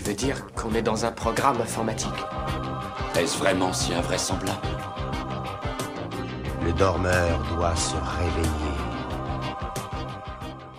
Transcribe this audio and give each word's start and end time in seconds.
Tu 0.00 0.06
veux 0.06 0.16
dire 0.16 0.46
qu'on 0.54 0.72
est 0.72 0.80
dans 0.80 1.04
un 1.04 1.12
programme 1.12 1.60
informatique 1.60 2.08
Est-ce 3.18 3.36
vraiment 3.36 3.70
si 3.70 3.92
invraisemblable 3.92 4.66
Le 6.64 6.72
dormeur 6.72 7.38
doit 7.54 7.76
se 7.76 7.96
réveiller. 7.96 8.78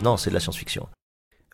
Non, 0.02 0.18
c'est 0.18 0.32
de 0.32 0.34
la 0.34 0.40
science-fiction. 0.40 0.90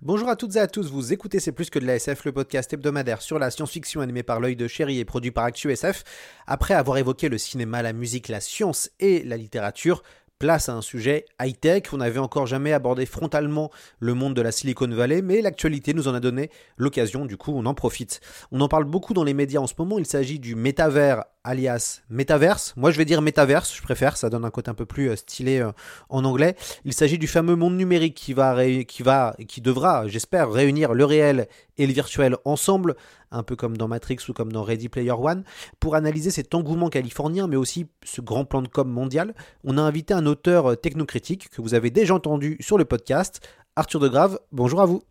Bonjour 0.02 0.30
à 0.30 0.38
toutes 0.38 0.56
et 0.56 0.60
à 0.60 0.68
tous, 0.68 0.90
vous 0.90 1.12
écoutez 1.12 1.42
C'est 1.42 1.52
plus 1.52 1.70
que 1.70 1.78
de 1.78 1.86
la 1.86 1.96
SF, 1.96 2.24
le 2.24 2.32
podcast 2.32 2.72
hebdomadaire 2.72 3.22
sur 3.22 3.38
la 3.38 3.52
science-fiction 3.52 4.00
animé 4.00 4.24
par 4.24 4.40
l'œil 4.40 4.56
de 4.56 4.70
chéri 4.70 5.00
et 5.00 5.04
produit 5.04 5.32
par 5.32 5.44
ActuSF. 5.44 6.06
Après 6.46 6.74
avoir 6.74 6.98
évoqué 6.98 7.28
le 7.28 7.38
cinéma, 7.38 7.82
la 7.82 7.92
musique, 7.92 8.30
la 8.30 8.40
science 8.40 8.90
et 9.02 9.24
la 9.24 9.36
littérature, 9.36 10.04
place 10.40 10.70
à 10.70 10.74
un 10.74 10.82
sujet 10.82 11.26
high-tech. 11.42 11.84
On 11.94 11.98
n'avait 11.98 12.20
encore 12.20 12.46
jamais 12.46 12.74
abordé 12.74 13.06
frontalement 13.06 13.72
le 14.00 14.14
monde 14.14 14.34
de 14.34 14.42
la 14.42 14.52
Silicon 14.52 14.88
Valley, 14.88 15.22
mais 15.22 15.42
l'actualité 15.42 15.94
nous 15.94 16.08
en 16.08 16.14
a 16.14 16.20
donné 16.20 16.50
l'occasion, 16.78 17.26
du 17.26 17.38
coup 17.38 17.52
on 17.56 17.66
en 17.66 17.74
profite. 17.74 18.22
On 18.52 18.62
en 18.62 18.68
parle 18.68 18.86
beaucoup 18.86 19.14
dans 19.14 19.24
les 19.24 19.34
médias 19.34 19.62
en 19.62 19.68
ce 19.68 19.74
moment, 19.78 20.00
il 20.00 20.06
s'agit 20.06 20.40
du 20.40 20.56
métavers 20.56 21.24
alias 21.48 22.02
Metaverse. 22.10 22.74
Moi, 22.76 22.92
je 22.92 22.98
vais 22.98 23.06
dire 23.06 23.22
Metaverse, 23.22 23.76
je 23.76 23.82
préfère, 23.82 24.18
ça 24.18 24.30
donne 24.30 24.46
un 24.46 24.50
côté 24.50 24.70
un 24.70 24.74
peu 24.74 24.86
plus 24.86 25.10
euh, 25.10 25.16
stylé 25.16 25.60
euh, 25.60 25.72
en 26.10 26.26
anglais. 26.26 26.56
Il 26.86 26.94
s'agit 26.94 27.18
du 27.18 27.28
fameux 27.28 27.56
monde 27.56 27.76
numérique 27.76 28.16
qui 28.16 28.34
va, 28.34 28.56
qui 28.84 29.02
va, 29.02 29.36
qui 29.48 29.62
devra, 29.62 30.08
j'espère, 30.08 30.52
réunir 30.52 30.94
le 30.94 31.06
réel 31.06 31.48
et 31.78 31.88
le 31.88 31.94
virtuel 31.94 32.36
ensemble, 32.46 32.96
un 33.32 33.44
peu 33.44 33.56
comme 33.56 33.78
dans 33.78 33.88
Matrix 33.88 34.20
ou 34.28 34.34
comme 34.34 34.52
dans 34.52 34.64
Ready 34.64 34.90
Player 34.90 35.12
One, 35.12 35.44
pour 35.80 35.96
analyser 35.96 36.32
cet 36.32 36.54
engouement 36.54 36.90
californien, 36.90 37.48
mais 37.48 37.56
aussi 37.56 37.88
ce 38.04 38.22
grand 38.22 38.46
plan 38.46 38.62
de 38.62 38.68
com 38.68 38.90
mondial. 38.90 39.34
On 39.64 39.78
a 39.78 39.82
invité 39.82 40.14
un 40.14 40.26
auteur 40.26 40.72
euh, 40.72 40.76
technocritique 40.76 41.50
que 41.50 41.62
vous 41.62 41.74
avez 41.74 41.90
déjà 41.90 42.14
entendu 42.14 42.58
sur 42.60 42.78
le 42.78 42.86
podcast, 42.86 43.40
Arthur 43.76 44.02
de 44.02 44.10
Grave. 44.10 44.40
Bonjour 44.52 44.82
à 44.82 44.86
vous. 44.86 45.02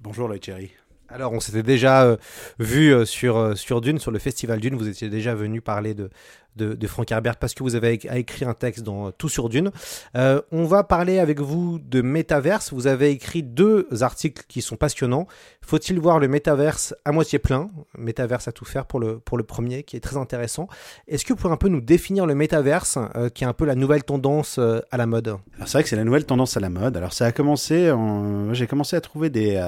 Bonjour, 0.00 0.26
Lloyd 0.26 0.44
Cherry. 0.44 0.72
Alors, 1.12 1.32
on 1.32 1.40
s'était 1.40 1.62
déjà 1.62 2.04
euh, 2.04 2.16
vu 2.58 2.92
euh, 2.92 3.04
sur, 3.04 3.36
euh, 3.36 3.54
sur 3.54 3.82
Dune, 3.82 3.98
sur 3.98 4.10
le 4.10 4.18
festival 4.18 4.60
Dune. 4.60 4.76
Vous 4.76 4.88
étiez 4.88 5.10
déjà 5.10 5.34
venu 5.34 5.60
parler 5.60 5.92
de, 5.92 6.08
de, 6.56 6.78
Herbert 7.10 7.36
parce 7.36 7.52
que 7.52 7.62
vous 7.62 7.74
avez 7.74 7.92
écrit 7.92 8.46
un 8.46 8.54
texte 8.54 8.82
dans 8.82 9.10
Tout 9.12 9.28
sur 9.28 9.50
Dune. 9.50 9.70
on 10.14 10.64
va 10.64 10.84
parler 10.84 11.18
avec 11.18 11.40
vous 11.40 11.78
de 11.78 12.00
métaverse. 12.00 12.72
Vous 12.72 12.86
avez 12.86 13.10
écrit 13.10 13.42
deux 13.42 13.86
articles 14.00 14.44
qui 14.48 14.62
sont 14.62 14.76
passionnants. 14.76 15.26
Faut-il 15.60 16.00
voir 16.00 16.18
le 16.18 16.28
métaverse 16.28 16.94
à 17.04 17.12
moitié 17.12 17.38
plein? 17.38 17.70
Métaverse 17.98 18.48
à 18.48 18.52
tout 18.52 18.64
faire 18.64 18.86
pour 18.86 19.00
le, 19.00 19.18
pour 19.18 19.36
le 19.36 19.44
premier, 19.44 19.82
qui 19.82 19.96
est 19.96 20.00
très 20.00 20.16
intéressant. 20.16 20.66
Est-ce 21.08 21.24
que 21.24 21.34
vous 21.34 21.38
pouvez 21.38 21.52
un 21.52 21.58
peu 21.58 21.68
nous 21.68 21.80
définir 21.82 22.24
le 22.24 22.34
métaverse, 22.34 22.98
qui 23.34 23.44
est 23.44 23.46
un 23.46 23.52
peu 23.52 23.66
la 23.66 23.74
nouvelle 23.74 24.04
tendance 24.04 24.58
à 24.58 24.96
la 24.96 25.06
mode? 25.06 25.36
C'est 25.60 25.72
vrai 25.72 25.82
que 25.82 25.88
c'est 25.90 25.96
la 25.96 26.04
nouvelle 26.04 26.24
tendance 26.24 26.56
à 26.56 26.60
la 26.60 26.70
mode. 26.70 26.96
Alors, 26.96 27.12
ça 27.12 27.26
a 27.26 27.32
commencé, 27.32 27.90
en... 27.90 28.54
j'ai 28.54 28.66
commencé 28.66 28.96
à 28.96 29.00
trouver 29.00 29.30
des 29.30 29.58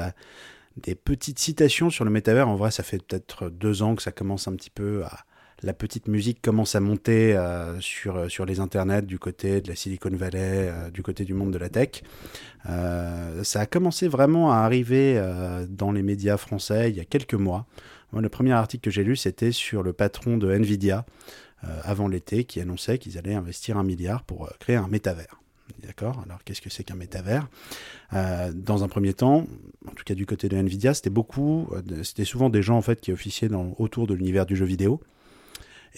des 0.77 0.94
petites 0.94 1.39
citations 1.39 1.91
sur 1.91 2.05
le 2.05 2.11
métavers. 2.11 2.48
En 2.48 2.56
vrai, 2.56 2.70
ça 2.70 2.83
fait 2.83 3.03
peut-être 3.03 3.48
deux 3.48 3.83
ans 3.83 3.94
que 3.94 4.03
ça 4.03 4.12
commence 4.12 4.48
un 4.48 4.55
petit 4.55 4.70
peu. 4.70 5.05
La 5.62 5.72
petite 5.72 6.08
musique 6.08 6.42
commence 6.42 6.75
à 6.75 6.81
monter 6.81 7.34
euh, 7.34 7.81
sur, 7.81 8.31
sur 8.31 8.44
les 8.44 8.61
internets 8.61 9.06
du 9.06 9.19
côté 9.19 9.60
de 9.60 9.69
la 9.69 9.76
Silicon 9.76 10.10
Valley, 10.10 10.69
euh, 10.69 10.91
du 10.91 11.03
côté 11.03 11.25
du 11.25 11.32
monde 11.32 11.53
de 11.53 11.59
la 11.59 11.71
tech. 11.71 12.03
Euh, 12.69 13.43
ça 13.44 13.60
a 13.60 13.66
commencé 13.66 14.09
vraiment 14.09 14.53
à 14.53 14.56
arriver 14.56 15.21
dans 15.69 15.93
les 15.93 16.03
médias 16.03 16.37
français 16.37 16.91
il 16.91 16.97
y 16.97 17.00
a 17.00 17.04
quelques 17.04 17.34
mois. 17.34 17.66
le 18.12 18.28
premier 18.28 18.53
article 18.53 18.84
que 18.84 18.91
j'ai 18.91 19.04
lu, 19.04 19.16
c'était 19.16 19.53
sur 19.53 19.82
le 19.82 19.93
patron 19.93 20.37
de 20.37 20.50
Nvidia 20.50 21.06
avant 21.82 22.09
l'été 22.09 22.44
qui 22.44 22.60
annonçait 22.60 22.98
qu'ils 22.98 23.16
allaient 23.16 23.34
investir 23.34 23.78
un 23.78 23.84
milliard 23.84 24.22
pour 24.25 24.50
créer 24.59 24.77
un 24.77 24.88
métavers. 24.88 25.41
D'accord 25.82 26.22
Alors, 26.25 26.42
qu'est-ce 26.44 26.60
que 26.60 26.70
c'est 26.70 26.84
qu'un 26.84 26.94
métavers? 26.94 27.48
Euh, 28.12 28.52
Dans 28.52 28.84
un 28.84 28.88
premier 28.88 29.14
temps, 29.14 29.47
en 29.86 29.92
tout 29.92 30.04
cas 30.04 30.14
du 30.14 30.26
côté 30.26 30.48
de 30.48 30.56
Nvidia, 30.56 30.94
c'était 30.94 31.10
beaucoup, 31.10 31.69
euh, 31.72 32.02
c'était 32.02 32.25
souvent 32.25 32.50
des 32.50 32.62
gens 32.62 32.76
en 32.76 32.82
fait 32.82 33.00
qui 33.00 33.12
officiaient 33.12 33.50
autour 33.78 34.06
de 34.06 34.14
l'univers 34.14 34.47
du 34.47 34.56
jeu 34.56 34.64
vidéo 34.64 35.00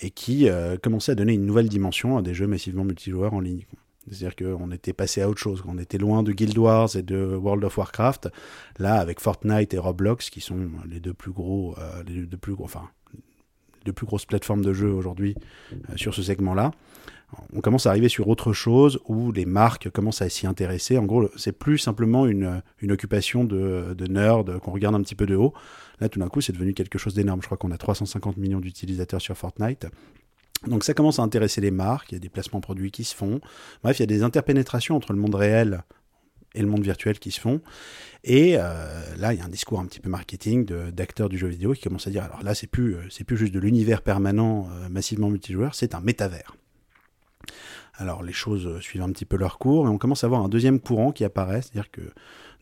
et 0.02 0.10
qui 0.10 0.48
euh, 0.48 0.76
commençaient 0.76 1.12
à 1.12 1.14
donner 1.14 1.34
une 1.34 1.46
nouvelle 1.46 1.68
dimension 1.68 2.16
à 2.16 2.22
des 2.22 2.34
jeux 2.34 2.46
massivement 2.46 2.84
multijoueurs 2.84 3.34
en 3.34 3.40
ligne. 3.40 3.64
C'est-à-dire 4.08 4.36
qu'on 4.36 4.70
était 4.70 4.92
passé 4.92 5.20
à 5.20 5.28
autre 5.28 5.40
chose. 5.40 5.64
On 5.66 5.78
était 5.78 5.98
loin 5.98 6.22
de 6.22 6.30
Guild 6.30 6.56
Wars 6.56 6.94
et 6.94 7.02
de 7.02 7.16
World 7.16 7.64
of 7.64 7.76
Warcraft. 7.76 8.28
Là, 8.78 9.00
avec 9.00 9.18
Fortnite 9.18 9.74
et 9.74 9.78
Roblox, 9.78 10.30
qui 10.30 10.40
sont 10.40 10.68
les 10.88 11.00
deux 11.00 11.14
plus 11.14 11.32
gros, 11.32 11.74
les 12.06 12.22
deux 12.22 12.36
plus 12.36 12.54
gros, 12.54 12.66
enfin, 12.66 12.88
les 13.14 13.86
deux 13.86 13.92
plus 13.92 14.06
grosses 14.06 14.24
plateformes 14.24 14.64
de 14.64 14.72
jeux 14.72 14.92
aujourd'hui 14.92 15.34
sur 15.96 16.14
ce 16.14 16.22
segment-là 16.22 16.70
on 17.52 17.60
commence 17.60 17.86
à 17.86 17.90
arriver 17.90 18.08
sur 18.08 18.28
autre 18.28 18.52
chose 18.52 19.00
où 19.06 19.32
les 19.32 19.46
marques 19.46 19.90
commencent 19.90 20.22
à 20.22 20.28
s'y 20.28 20.46
intéresser. 20.46 20.96
En 20.98 21.04
gros, 21.04 21.28
c'est 21.36 21.52
plus 21.52 21.78
simplement 21.78 22.26
une, 22.26 22.62
occupation 22.88 23.44
de, 23.44 23.94
de 23.94 24.06
nerd 24.06 24.58
qu'on 24.60 24.72
regarde 24.72 24.94
un 24.94 25.02
petit 25.02 25.14
peu 25.14 25.26
de 25.26 25.34
haut. 25.34 25.52
Là, 26.00 26.08
tout 26.08 26.18
d'un 26.18 26.28
coup, 26.28 26.40
c'est 26.40 26.52
devenu 26.52 26.74
quelque 26.74 26.98
chose 26.98 27.14
d'énorme. 27.14 27.40
Je 27.42 27.46
crois 27.46 27.58
qu'on 27.58 27.70
a 27.70 27.78
350 27.78 28.36
millions 28.36 28.60
d'utilisateurs 28.60 29.20
sur 29.20 29.36
Fortnite. 29.36 29.86
Donc 30.66 30.84
ça 30.84 30.94
commence 30.94 31.18
à 31.18 31.22
intéresser 31.22 31.60
les 31.60 31.70
marques, 31.70 32.12
il 32.12 32.14
y 32.14 32.16
a 32.16 32.20
des 32.20 32.28
placements 32.28 32.60
produits 32.60 32.90
qui 32.90 33.04
se 33.04 33.14
font. 33.14 33.40
Bref, 33.82 33.98
il 33.98 34.02
y 34.02 34.04
a 34.04 34.06
des 34.06 34.22
interpénétrations 34.22 34.96
entre 34.96 35.12
le 35.12 35.18
monde 35.18 35.34
réel 35.34 35.82
et 36.54 36.62
le 36.62 36.66
monde 36.66 36.82
virtuel 36.82 37.18
qui 37.18 37.30
se 37.30 37.40
font. 37.40 37.60
Et 38.24 38.54
euh, 38.56 39.16
là, 39.18 39.34
il 39.34 39.38
y 39.38 39.42
a 39.42 39.44
un 39.44 39.50
discours 39.50 39.78
un 39.78 39.86
petit 39.86 40.00
peu 40.00 40.08
marketing 40.08 40.64
d'acteurs 40.90 41.28
du 41.28 41.38
jeu 41.38 41.48
vidéo 41.48 41.74
qui 41.74 41.82
commence 41.82 42.06
à 42.06 42.10
dire 42.10 42.24
alors 42.24 42.42
là, 42.42 42.54
c'est 42.54 42.66
plus, 42.66 42.96
c'est 43.10 43.24
plus 43.24 43.36
juste 43.36 43.52
de 43.52 43.60
l'univers 43.60 44.02
permanent 44.02 44.68
euh, 44.70 44.88
massivement 44.88 45.28
multijoueur, 45.28 45.74
c'est 45.74 45.94
un 45.94 46.00
métavers. 46.00 46.56
Alors 47.94 48.22
les 48.22 48.32
choses 48.32 48.80
suivent 48.80 49.02
un 49.02 49.10
petit 49.10 49.24
peu 49.24 49.36
leur 49.36 49.58
cours, 49.58 49.86
et 49.86 49.90
on 49.90 49.98
commence 49.98 50.24
à 50.24 50.26
avoir 50.26 50.42
un 50.42 50.48
deuxième 50.48 50.80
courant 50.80 51.12
qui 51.12 51.24
apparaît, 51.24 51.62
c'est-à-dire 51.62 51.90
que 51.90 52.02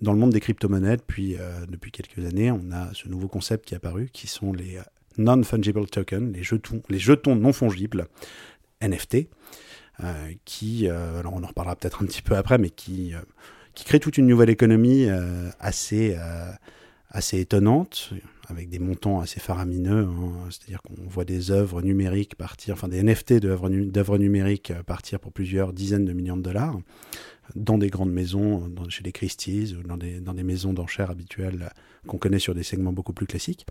dans 0.01 0.13
le 0.13 0.19
monde 0.19 0.31
des 0.31 0.41
crypto-monnaies, 0.41 0.97
depuis, 0.97 1.37
euh, 1.37 1.67
depuis 1.69 1.91
quelques 1.91 2.25
années, 2.25 2.51
on 2.51 2.71
a 2.73 2.93
ce 2.95 3.09
nouveau 3.09 3.29
concept 3.29 3.67
qui 3.67 3.75
est 3.75 3.79
apparu, 3.79 4.11
qui 4.13 4.27
sont 4.27 4.53
les 4.53 4.77
euh, 4.77 4.83
non-fungible 5.19 5.87
tokens, 5.87 6.33
les 6.33 6.43
jetons, 6.43 6.83
les 6.89 6.99
jetons 6.99 7.37
non 7.37 7.53
fongibles, 7.53 8.07
NFT, 8.83 9.29
euh, 10.03 10.33
qui, 10.45 10.89
alors 10.89 11.35
on 11.35 11.43
en 11.43 11.47
reparlera 11.47 11.77
peut-être 11.77 12.03
un 12.03 12.07
petit 12.07 12.23
peu 12.23 12.37
après, 12.37 12.59
mais 12.59 12.71
qui, 12.71 13.15
qui 13.75 13.85
crée 13.85 14.01
toute 14.01 14.19
une 14.19 14.27
nouvelle 14.27 14.51
économie 14.51 15.07
assez, 15.61 16.17
assez 17.11 17.39
étonnante 17.39 18.13
avec 18.49 18.69
des 18.69 18.79
montants 18.79 19.21
assez 19.21 19.41
faramineux. 19.41 20.07
Hein. 20.09 20.49
C'est-à-dire 20.51 20.83
qu'on 20.83 20.95
voit 21.07 21.25
des 21.25 21.51
œuvres 21.51 21.83
numériques 21.83 22.35
partir, 22.35 22.75
enfin 22.75 22.89
des 22.89 23.03
NFT 23.03 23.35
d'œuvres 23.35 24.19
numériques 24.19 24.73
partir 24.87 25.21
pour 25.21 25.33
plusieurs 25.33 25.73
dizaines 25.73 26.05
de 26.05 26.13
millions 26.13 26.37
de 26.37 26.43
dollars 26.43 26.79
dans 27.55 27.79
des 27.79 27.89
grandes 27.89 28.13
maisons, 28.13 28.71
chez 28.89 29.03
les 29.03 29.13
Christie's 29.13 29.75
ou 29.75 29.83
dans 29.83 29.97
des, 29.97 30.43
maisons 30.43 30.73
d'enchères 30.73 31.11
habituelles 31.11 31.71
qu'on 32.07 32.19
connaît 32.19 32.39
sur 32.39 32.55
des 32.55 32.63
segments 32.63 32.93
beaucoup 32.93 33.13
plus 33.13 33.27
classiques. 33.27 33.67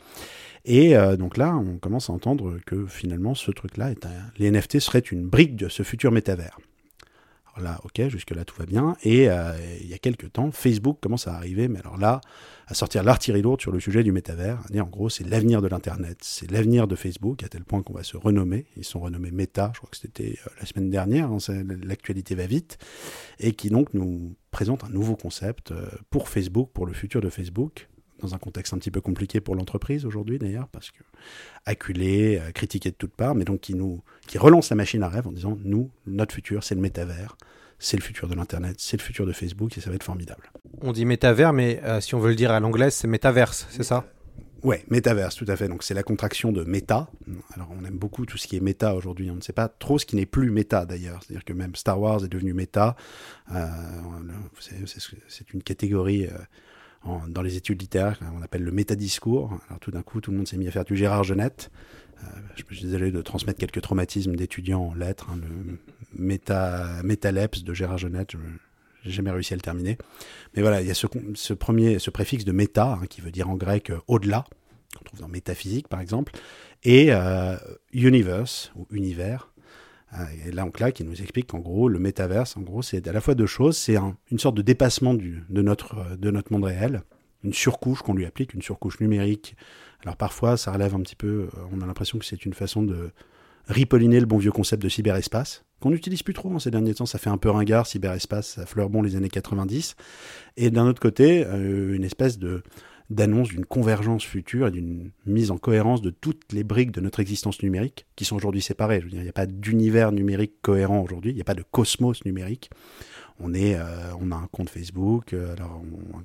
Et 0.66 0.96
euh, 0.96 1.18
donc 1.18 1.38
là, 1.38 1.56
on 1.56 1.78
commence 1.78 2.10
à 2.10 2.14
entendre 2.14 2.60
que 2.66 2.86
finalement, 2.86 3.36
ce 3.36 3.52
truc-là, 3.52 3.94
les 4.38 4.52
NFT 4.52 4.80
seraient 4.80 5.00
une 5.00 5.28
brique 5.28 5.56
de 5.56 5.70
ce 5.70 5.84
futur 5.84 6.12
métavers. 6.12 6.58
Là, 7.62 7.80
ok, 7.84 8.10
jusque-là, 8.10 8.46
tout 8.46 8.56
va 8.58 8.66
bien. 8.66 8.96
Et 9.04 9.30
euh, 9.30 9.54
il 9.80 9.88
y 9.88 9.94
a 9.94 10.00
quelques 10.00 10.32
temps, 10.32 10.52
Facebook 10.52 10.98
commence 11.00 11.28
à 11.28 11.36
arriver, 11.36 11.68
mais 11.68 11.80
alors 11.80 11.98
là, 11.98 12.20
à 12.68 12.74
sortir 12.74 13.04
l'artillerie 13.04 13.44
lourde 13.44 13.62
sur 13.62 13.72
le 13.72 13.80
sujet 13.80 14.04
du 14.04 14.12
métavers. 14.12 14.60
En 14.76 14.84
gros, 14.86 15.10
c'est 15.10 15.24
l'avenir 15.24 15.62
de 15.62 15.68
l'Internet, 15.68 16.18
c'est 16.22 16.50
l'avenir 16.50 16.88
de 16.88 16.96
Facebook, 16.96 17.44
à 17.44 17.50
tel 17.50 17.64
point 17.64 17.84
qu'on 17.84 17.94
va 17.94 18.04
se 18.04 18.18
renommer. 18.18 18.66
Ils 18.76 18.84
sont 18.84 19.00
renommés 19.00 19.30
Meta, 19.30 19.72
je 19.74 19.80
crois 19.80 19.90
que 19.92 19.98
c'était 19.98 20.40
euh, 20.46 20.50
la 20.60 20.66
semaine 20.66 20.90
dernière, 20.90 21.32
hein, 21.32 21.38
l'actualité 21.84 22.34
va 22.34 22.48
vite, 22.48 22.80
et 23.40 23.54
qui 23.54 23.70
donc 23.70 23.94
nous 23.94 24.36
présente 24.50 24.84
un 24.84 24.90
nouveau 24.90 25.16
concept 25.16 25.72
euh, 25.72 25.86
pour 26.10 26.30
Facebook, 26.30 26.72
pour 26.74 26.88
le 26.88 26.94
futur 26.94 27.22
de 27.22 27.30
Facebook, 27.30 27.88
dans 28.24 28.34
un 28.34 28.40
contexte 28.40 28.74
un 28.74 28.78
petit 28.78 28.92
peu 28.92 29.02
compliqué 29.02 29.40
pour 29.42 29.56
l'entreprise 29.56 30.06
aujourd'hui 30.06 30.40
d'ailleurs, 30.40 30.68
parce 30.70 30.92
que 30.92 31.04
acculé, 31.66 32.40
euh, 32.40 32.52
critiqué 32.52 32.90
de 32.90 32.96
toutes 32.96 33.14
parts, 33.14 33.36
mais 33.36 33.46
donc 33.46 33.62
qui 33.62 33.76
nous 33.76 34.02
qui 34.28 34.38
relance 34.38 34.70
la 34.70 34.76
machine 34.76 35.04
à 35.04 35.10
rêve 35.10 35.28
en 35.28 35.32
disant 35.32 35.58
nous, 35.64 35.90
notre 36.08 36.34
futur, 36.34 36.64
c'est 36.64 36.76
le 36.76 36.82
métavers 36.82 37.38
c'est 37.80 37.98
le 37.98 38.02
futur 38.02 38.30
de 38.30 38.36
l'Internet, 38.36 38.76
c'est 38.80 38.96
le 38.96 39.02
futur 39.02 39.26
de 39.26 39.34
Facebook 39.34 39.78
et 39.78 39.82
ça 39.82 39.90
va 39.90 39.98
être 39.98 40.04
formidable. 40.04 40.52
On 40.82 40.94
dit 40.94 41.04
métavers, 41.04 41.52
mais 41.52 41.82
euh, 41.84 42.00
si 42.00 42.16
on 42.16 42.20
veut 42.20 42.30
le 42.30 42.36
dire 42.36 42.52
à 42.52 42.60
l'anglaise, 42.62 42.94
c'est 42.94 43.08
métaverse, 43.08 43.68
c'est 43.70 43.84
ça? 43.84 44.06
Ouais, 44.64 44.86
métaverse, 44.90 45.36
tout 45.36 45.46
à 45.50 45.58
fait. 45.58 45.68
Donc 45.68 45.84
c'est 45.84 45.94
la 45.94 46.04
contraction 46.04 46.54
de 46.54 46.64
méta. 46.64 47.10
Alors 47.54 47.68
on 47.78 47.84
aime 47.84 47.98
beaucoup 47.98 48.26
tout 48.26 48.38
ce 48.38 48.48
qui 48.48 48.56
est 48.56 48.62
méta 48.62 48.96
aujourd'hui. 48.96 49.30
On 49.30 49.36
ne 49.36 49.42
sait 49.42 49.52
pas 49.52 49.68
trop 49.68 50.00
ce 50.00 50.06
qui 50.06 50.16
n'est 50.16 50.26
plus 50.26 50.50
méta 50.50 50.86
d'ailleurs. 50.86 51.20
C'est-à-dire 51.22 51.44
que 51.44 51.52
même 51.52 51.76
Star 51.76 52.00
Wars 52.00 52.24
est 52.24 52.30
devenu 52.30 52.54
méta. 52.54 52.96
Euh, 53.54 53.68
c'est 55.28 55.54
une 55.54 55.62
catégorie. 55.62 56.28
Euh, 56.28 56.38
dans 57.28 57.42
les 57.42 57.58
études 57.58 57.82
littéraires, 57.82 58.20
on 58.38 58.42
appelle 58.42 58.64
le 58.64 58.72
métadiscours. 58.72 59.60
Alors 59.68 59.80
tout 59.80 59.92
d'un 59.92 60.04
coup, 60.04 60.22
tout 60.22 60.32
le 60.32 60.38
monde 60.38 60.48
s'est 60.48 60.58
mis 60.58 60.68
à 60.68 60.72
faire 60.72 60.86
du 60.86 60.96
Gérard 60.96 61.24
Genette. 61.24 61.70
Euh, 62.24 62.28
je 62.56 62.76
suis 62.76 62.86
désolé 62.86 63.12
de 63.12 63.22
transmettre 63.22 63.60
quelques 63.60 63.82
traumatismes 63.82 64.36
d'étudiants 64.36 64.84
en 64.84 64.94
lettres. 64.94 65.30
hein, 65.32 65.40
le 65.42 65.78
méta, 66.14 67.02
métaleps 67.04 67.64
de 67.64 67.74
Gérard 67.74 67.98
Genette, 67.98 68.32
je 68.34 68.38
j'ai 69.04 69.12
jamais 69.12 69.32
réussi 69.32 69.54
à 69.54 69.58
le 69.58 69.62
terminer. 69.62 69.98
Mais 70.56 70.62
voilà, 70.62 70.82
il 70.82 70.88
y 70.88 70.92
a 70.92 70.94
ce 70.94 71.54
premier, 71.54 72.00
ce 72.00 72.10
préfixe 72.10 72.46
de 72.46 72.52
méta, 72.52 73.00
hein, 73.02 73.06
qui 73.08 73.22
veut 73.22 73.32
dire 73.32 73.50
en 73.50 73.56
grec 73.56 73.90
euh, 73.90 74.00
au-delà, 74.08 74.46
qu'on 74.98 75.04
trouve 75.04 75.20
dans 75.20 75.28
métaphysique 75.28 75.88
par 75.88 76.00
exemple, 76.00 76.34
et 76.84 77.08
euh, 77.12 77.58
universe, 77.92 78.72
ou 78.76 78.88
univers. 78.92 79.53
Euh, 80.14 80.26
Et 80.48 80.52
là, 80.52 80.66
on 80.66 80.72
claque, 80.72 81.00
il 81.00 81.08
nous 81.08 81.22
explique 81.22 81.48
qu'en 81.48 81.60
gros, 81.60 81.90
le 81.90 82.00
métaverse, 82.00 82.56
en 82.58 82.62
gros, 82.62 82.82
c'est 82.82 83.08
à 83.08 83.12
la 83.14 83.22
fois 83.22 83.36
deux 83.36 83.46
choses. 83.48 83.78
C'est 83.78 83.96
un- 83.98 84.16
une 84.32 84.40
sorte 84.40 84.56
de 84.56 84.62
dépassement 84.62 85.14
du, 85.14 85.44
de, 85.50 85.62
notre, 85.62 85.98
euh, 85.98 86.16
de 86.16 86.30
notre 86.32 86.52
monde 86.54 86.66
réel, 86.66 87.02
une 87.44 87.54
surcouche 87.54 88.02
qu'on 88.02 88.14
lui 88.14 88.26
applique, 88.26 88.54
une 88.54 88.62
surcouche 88.62 89.00
numérique. 89.00 89.56
Alors 90.04 90.16
parfois, 90.18 90.56
ça 90.58 90.72
relève 90.72 90.94
un 90.96 91.02
petit 91.02 91.16
peu, 91.16 91.28
euh, 91.56 91.60
on 91.72 91.82
a 91.82 91.86
l'impression 91.86 92.20
que 92.20 92.26
c'est 92.26 92.46
une 92.46 92.54
façon 92.54 92.84
de 92.84 93.12
ripolliner 93.68 94.20
le 94.20 94.26
bon 94.26 94.38
vieux 94.38 94.52
concept 94.52 94.84
de 94.84 94.90
cyberespace, 94.90 95.64
qu'on 95.80 95.90
n'utilise 95.90 96.22
plus 96.22 96.34
trop 96.34 96.54
en 96.54 96.60
ces 96.60 96.70
derniers 96.72 96.94
temps. 96.94 97.06
Ça 97.06 97.18
fait 97.18 97.30
un 97.30 97.38
peu 97.38 97.50
ringard, 97.50 97.88
cyberespace, 97.88 98.48
ça 98.56 98.66
fleure 98.66 98.90
bon 98.90 99.02
les 99.02 99.16
années 99.16 99.30
90. 99.30 99.96
Et 100.58 100.70
d'un 100.70 100.86
autre 100.88 101.02
côté, 101.02 101.46
euh, 101.48 101.96
une 101.96 102.04
espèce 102.04 102.38
de 102.38 102.62
d'annonce 103.10 103.50
d'une 103.50 103.66
convergence 103.66 104.24
future 104.24 104.68
et 104.68 104.72
d'une 104.72 105.12
mise 105.26 105.52
en 105.52 105.58
cohérence 105.58 106.02
de 106.02 106.10
toutes 106.10 106.52
les 106.52 106.64
briques 106.64 106.92
de 106.92 107.02
notre 107.02 107.20
existence 107.20 107.62
numérique 107.62 108.06
qui 108.16 108.26
sont 108.26 108.36
aujourd'hui 108.36 108.62
séparées. 108.62 109.00
Je 109.00 109.06
veux 109.06 109.12
dire, 109.12 109.20
il 109.20 109.24
n'y 109.24 109.30
a 109.30 109.34
pas 109.34 109.46
d'univers 109.46 110.12
numérique 110.12 110.54
cohérent 110.62 111.02
aujourd'hui, 111.02 111.32
il 111.32 111.36
n'y 111.36 111.42
a 111.42 111.46
pas 111.46 111.56
de 111.56 111.64
cosmos 111.64 112.26
numérique. 112.26 112.70
On, 113.40 113.54
est, 113.54 113.76
euh, 113.76 114.14
on 114.20 114.32
a 114.32 114.36
un 114.36 114.48
compte 114.52 114.70
Facebook, 114.70 115.34
euh, 115.34 115.56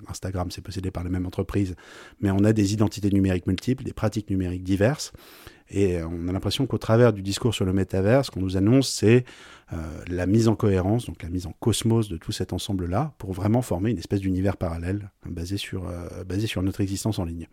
Instagram 0.09 0.51
c'est 0.51 0.61
possédé 0.61 0.91
par 0.91 1.05
la 1.05 1.11
même 1.11 1.27
entreprise, 1.27 1.75
mais 2.21 2.31
on 2.31 2.45
a 2.45 2.53
des 2.53 2.75
identités 2.75 3.11
numériques 3.11 3.47
multiples, 3.47 3.83
des 3.83 3.95
pratiques 3.95 4.31
numériques 4.31 4.63
diverses. 4.63 5.13
Et 5.71 6.03
on 6.03 6.29
a 6.29 6.33
l'impression 6.33 6.67
qu'au 6.67 6.79
travers 6.79 7.13
du 7.13 7.21
discours 7.23 7.55
sur 7.55 7.65
le 7.67 7.73
métavers, 7.75 8.25
ce 8.25 8.31
qu'on 8.31 8.41
nous 8.41 8.57
annonce, 8.57 8.89
c'est 8.89 9.25
euh, 9.73 9.77
la 10.07 10.27
mise 10.27 10.49
en 10.49 10.57
cohérence, 10.57 11.05
donc 11.07 11.23
la 11.23 11.29
mise 11.29 11.47
en 11.47 11.53
cosmos 11.61 12.09
de 12.09 12.17
tout 12.17 12.33
cet 12.33 12.55
ensemble-là, 12.55 13.13
pour 13.19 13.33
vraiment 13.35 13.61
former 13.61 13.91
une 13.91 13.99
espèce 13.99 14.21
d'univers 14.21 14.57
parallèle 14.57 15.11
basé 15.27 15.59
sur, 15.59 15.87
euh, 15.87 16.25
basé 16.25 16.47
sur 16.47 16.63
notre 16.63 16.81
existence 16.81 17.19
en 17.19 17.25
ligne. 17.25 17.49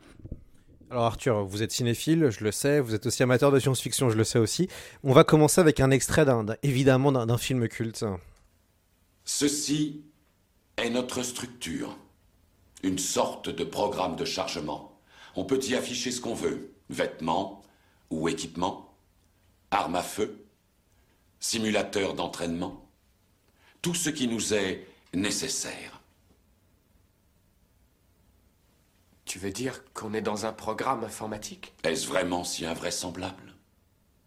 Alors 0.90 1.04
Arthur, 1.04 1.44
vous 1.44 1.62
êtes 1.62 1.72
cinéphile, 1.74 2.30
je 2.30 2.44
le 2.46 2.52
sais, 2.54 2.80
vous 2.80 2.96
êtes 2.96 3.06
aussi 3.06 3.22
amateur 3.22 3.52
de 3.52 3.60
science-fiction, 3.60 4.10
je 4.10 4.16
le 4.18 4.24
sais 4.24 4.40
aussi. 4.40 4.70
On 5.04 5.12
va 5.12 5.26
commencer 5.26 5.60
avec 5.60 5.82
un 5.82 5.92
extrait 5.92 6.24
d'un, 6.24 6.44
d'un- 6.46 6.56
évidemment 6.64 7.12
d'un, 7.12 7.26
d'un 7.26 7.38
film 7.38 7.68
culte. 7.68 8.06
Ceci 9.26 10.06
est 10.78 10.90
notre 10.90 11.24
structure. 11.24 11.98
Une 12.84 13.00
sorte 13.00 13.50
de 13.50 13.64
programme 13.64 14.16
de 14.16 14.26
chargement. 14.26 15.00
On 15.36 15.44
peut 15.44 15.60
y 15.68 15.76
afficher 15.76 16.12
ce 16.12 16.22
qu'on 16.22 16.36
veut. 16.36 16.72
Vêtements 16.90 17.64
ou 18.10 18.30
équipements, 18.30 18.98
armes 19.72 19.96
à 19.96 20.04
feu, 20.04 20.46
simulateurs 21.40 22.14
d'entraînement. 22.14 22.90
Tout 23.82 23.96
ce 23.96 24.10
qui 24.10 24.28
nous 24.28 24.54
est 24.54 24.88
nécessaire. 25.14 26.02
Tu 29.26 29.40
veux 29.40 29.52
dire 29.52 29.84
qu'on 29.94 30.14
est 30.14 30.22
dans 30.22 30.46
un 30.46 30.54
programme 30.54 31.04
informatique? 31.04 31.74
Est-ce 31.84 32.08
vraiment 32.08 32.44
si 32.44 32.66
invraisemblable? 32.66 33.54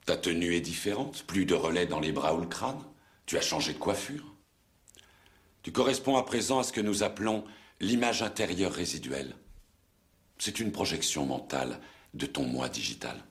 Ta 0.05 0.17
tenue 0.17 0.55
est 0.55 0.61
différente, 0.61 1.25
plus 1.25 1.45
de 1.45 1.55
relais 1.55 1.87
dans 1.87 2.01
les 2.01 2.13
bras 2.13 2.35
ou 2.35 2.41
le 2.41 2.47
crâne. 2.47 2.83
Tu 3.27 3.37
as 3.37 3.43
changé 3.43 3.75
de 3.75 3.79
coiffure. 3.79 4.35
Tu 5.63 5.73
corresponds 5.73 6.17
à 6.17 6.23
présent 6.25 6.59
à 6.59 6.65
ce 6.65 6.73
que 6.73 6.81
nous 6.81 7.03
appelons 7.03 7.45
l'image 7.81 8.23
intérieure 8.23 8.73
résiduelle. 8.73 9.37
C'est 10.39 10.61
une 10.61 10.73
projection 10.73 11.27
mentale 11.27 11.81
de 12.15 12.27
ton 12.27 12.45
moi 12.45 12.69
digital. 12.69 13.23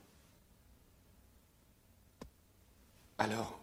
Alors 3.18 3.58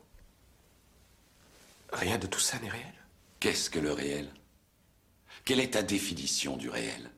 Rien 1.95 2.17
de 2.17 2.27
tout 2.27 2.39
ça 2.39 2.59
n'est 2.59 2.69
réel? 2.69 2.93
Qu'est-ce 3.39 3.69
que 3.69 3.79
le 3.79 3.93
réel? 3.93 4.27
Quelle 5.45 5.61
est 5.61 5.73
ta 5.73 5.83
définition 5.83 6.57
du 6.57 6.69
réel? 6.69 7.09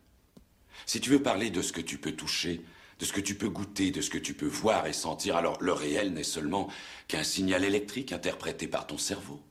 Si 0.86 1.02
tu 1.02 1.10
veux 1.10 1.22
parler 1.22 1.50
de 1.50 1.64
ce 1.64 1.74
que 1.74 1.82
tu 1.82 1.98
peux 1.98 2.12
toucher, 2.12 2.62
de 3.00 3.06
ce 3.06 3.12
que 3.14 3.22
tu 3.22 3.36
peux 3.36 3.50
goûter, 3.50 3.90
de 3.92 4.02
ce 4.02 4.12
que 4.12 4.18
tu 4.20 4.36
peux 4.36 4.48
voir 4.48 4.86
et 4.86 4.94
sentir, 4.94 5.36
alors 5.36 5.58
le 5.62 5.74
réel 5.74 6.14
n'est 6.14 6.24
seulement 6.24 6.68
qu'un 7.08 7.24
signal 7.24 7.64
électrique 7.64 8.12
interprété 8.12 8.68
par 8.68 8.86
ton 8.86 8.98
cerveau. 8.98 9.42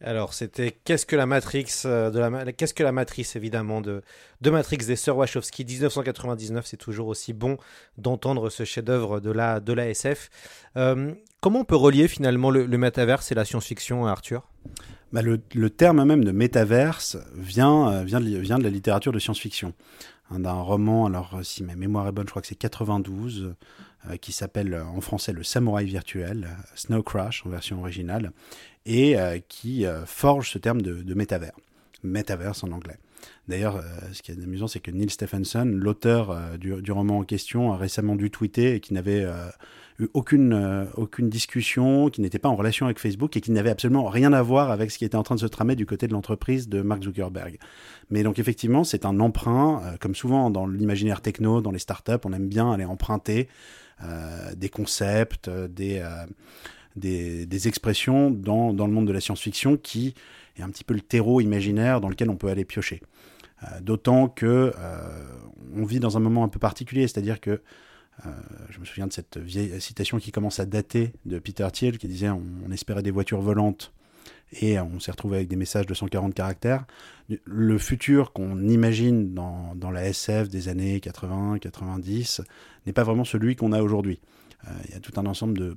Alors 0.00 0.34
c'était 0.34 0.72
qu'est-ce 0.84 1.06
que 1.06 1.14
la 1.14 1.26
Matrix 1.26 1.82
euh, 1.84 2.10
de 2.10 2.18
la 2.18 2.52
qu'est-ce 2.52 2.74
que 2.74 2.82
la 2.82 2.90
matrice 2.90 3.36
évidemment 3.36 3.80
de 3.80 4.02
de 4.40 4.50
Matrix 4.50 4.78
des 4.78 4.96
sœurs 4.96 5.16
Wachowski 5.16 5.64
1999 5.64 6.66
c'est 6.66 6.76
toujours 6.76 7.06
aussi 7.06 7.32
bon 7.32 7.56
d'entendre 7.98 8.50
ce 8.50 8.64
chef-d'œuvre 8.64 9.20
de 9.20 9.30
la 9.30 9.60
de 9.60 9.72
la 9.72 9.88
SF. 9.88 10.28
Euh, 10.76 11.14
comment 11.42 11.60
on 11.60 11.64
peut 11.64 11.76
relier 11.76 12.08
finalement 12.08 12.50
le, 12.50 12.64
le 12.64 12.78
métaverse 12.78 13.30
et 13.30 13.34
la 13.34 13.44
science-fiction 13.44 14.06
Arthur? 14.06 14.48
Bah, 15.12 15.20
le, 15.20 15.38
terme 15.68 16.04
même 16.04 16.24
de 16.24 16.32
métaverse 16.32 17.18
vient, 17.34 17.92
euh, 17.92 18.04
vient, 18.04 18.20
de, 18.20 18.62
la 18.62 18.70
littérature 18.70 19.12
de 19.12 19.18
science-fiction. 19.18 19.74
Hein, 20.30 20.40
D'un 20.40 20.52
roman, 20.52 21.04
alors 21.04 21.34
euh, 21.34 21.42
si 21.42 21.62
ma 21.62 21.74
mémoire 21.74 22.08
est 22.08 22.12
bonne, 22.12 22.24
je 22.26 22.30
crois 22.30 22.40
que 22.40 22.48
c'est 22.48 22.54
92, 22.54 23.54
euh, 24.08 24.16
qui 24.16 24.32
s'appelle 24.32 24.74
en 24.74 25.02
français 25.02 25.34
Le 25.34 25.42
Samouraï 25.42 25.84
virtuel, 25.84 26.48
Snow 26.74 27.02
Crash 27.02 27.44
en 27.44 27.50
version 27.50 27.78
originale, 27.80 28.32
et 28.86 29.16
qui 29.48 29.84
forge 30.06 30.50
ce 30.50 30.58
terme 30.58 30.82
de, 30.82 31.02
de 31.02 31.14
métavers. 31.14 31.52
Metaverse 32.02 32.64
en 32.64 32.72
anglais. 32.72 32.96
D'ailleurs, 33.46 33.80
ce 34.12 34.22
qui 34.22 34.32
est 34.32 34.42
amusant, 34.42 34.66
c'est 34.66 34.80
que 34.80 34.90
Neil 34.90 35.08
Stephenson, 35.08 35.70
l'auteur 35.72 36.58
du, 36.58 36.90
roman 36.90 37.18
en 37.18 37.22
question, 37.22 37.72
a 37.72 37.76
récemment 37.76 38.16
dû 38.16 38.32
tweeter 38.32 38.74
et 38.74 38.80
qui 38.80 38.92
n'avait 38.92 39.24
eu 39.98 40.08
aucune, 40.14 40.52
euh, 40.52 40.84
aucune 40.96 41.28
discussion, 41.28 42.08
qui 42.08 42.20
n'était 42.20 42.38
pas 42.38 42.48
en 42.48 42.56
relation 42.56 42.86
avec 42.86 42.98
Facebook 42.98 43.36
et 43.36 43.40
qui 43.40 43.50
n'avait 43.50 43.70
absolument 43.70 44.06
rien 44.06 44.32
à 44.32 44.42
voir 44.42 44.70
avec 44.70 44.90
ce 44.90 44.98
qui 44.98 45.04
était 45.04 45.16
en 45.16 45.22
train 45.22 45.34
de 45.34 45.40
se 45.40 45.46
tramer 45.46 45.76
du 45.76 45.86
côté 45.86 46.08
de 46.08 46.12
l'entreprise 46.12 46.68
de 46.68 46.82
Mark 46.82 47.02
Zuckerberg. 47.02 47.58
Mais 48.10 48.22
donc 48.22 48.38
effectivement, 48.38 48.84
c'est 48.84 49.04
un 49.04 49.20
emprunt, 49.20 49.82
euh, 49.84 49.96
comme 49.98 50.14
souvent 50.14 50.50
dans 50.50 50.66
l'imaginaire 50.66 51.20
techno, 51.20 51.60
dans 51.60 51.70
les 51.70 51.78
startups, 51.78 52.12
on 52.24 52.32
aime 52.32 52.48
bien 52.48 52.72
aller 52.72 52.84
emprunter 52.84 53.48
euh, 54.02 54.54
des 54.54 54.68
concepts, 54.68 55.48
des, 55.48 56.02
des, 56.96 57.68
expressions 57.68 58.30
dans, 58.30 58.72
dans 58.72 58.86
le 58.86 58.92
monde 58.92 59.06
de 59.06 59.12
la 59.12 59.20
science-fiction 59.20 59.76
qui 59.76 60.14
est 60.56 60.62
un 60.62 60.70
petit 60.70 60.84
peu 60.84 60.94
le 60.94 61.00
terreau 61.00 61.40
imaginaire 61.40 62.00
dans 62.00 62.08
lequel 62.08 62.28
on 62.30 62.36
peut 62.36 62.48
aller 62.48 62.64
piocher. 62.64 63.00
D'autant 63.80 64.26
que 64.28 64.72
on 65.76 65.84
vit 65.84 66.00
dans 66.00 66.16
un 66.16 66.20
moment 66.20 66.42
un 66.42 66.48
peu 66.48 66.58
particulier, 66.58 67.06
c'est-à-dire 67.06 67.40
que 67.40 67.62
euh, 68.26 68.30
je 68.70 68.78
me 68.78 68.84
souviens 68.84 69.06
de 69.06 69.12
cette 69.12 69.38
vieille 69.38 69.80
citation 69.80 70.18
qui 70.18 70.32
commence 70.32 70.60
à 70.60 70.66
dater 70.66 71.12
de 71.24 71.38
Peter 71.38 71.66
Thiel 71.72 71.98
qui 71.98 72.08
disait 72.08 72.28
on, 72.28 72.70
espérait 72.70 73.02
des 73.02 73.10
voitures 73.10 73.40
volantes 73.40 73.92
et 74.60 74.78
on 74.78 75.00
s'est 75.00 75.10
retrouvé 75.10 75.36
avec 75.38 75.48
des 75.48 75.56
messages 75.56 75.86
de 75.86 75.94
140 75.94 76.34
caractères. 76.34 76.84
Le 77.44 77.78
futur 77.78 78.32
qu'on 78.32 78.68
imagine 78.68 79.32
dans, 79.32 79.90
la 79.90 80.06
SF 80.06 80.50
des 80.50 80.68
années 80.68 81.00
80, 81.00 81.58
90 81.58 82.42
n'est 82.86 82.92
pas 82.92 83.02
vraiment 83.02 83.24
celui 83.24 83.56
qu'on 83.56 83.72
a 83.72 83.82
aujourd'hui. 83.82 84.20
Euh, 84.68 84.70
Il 84.88 84.92
y 84.92 84.94
a 84.94 85.00
tout 85.00 85.18
un 85.18 85.24
ensemble 85.24 85.56
de 85.56 85.76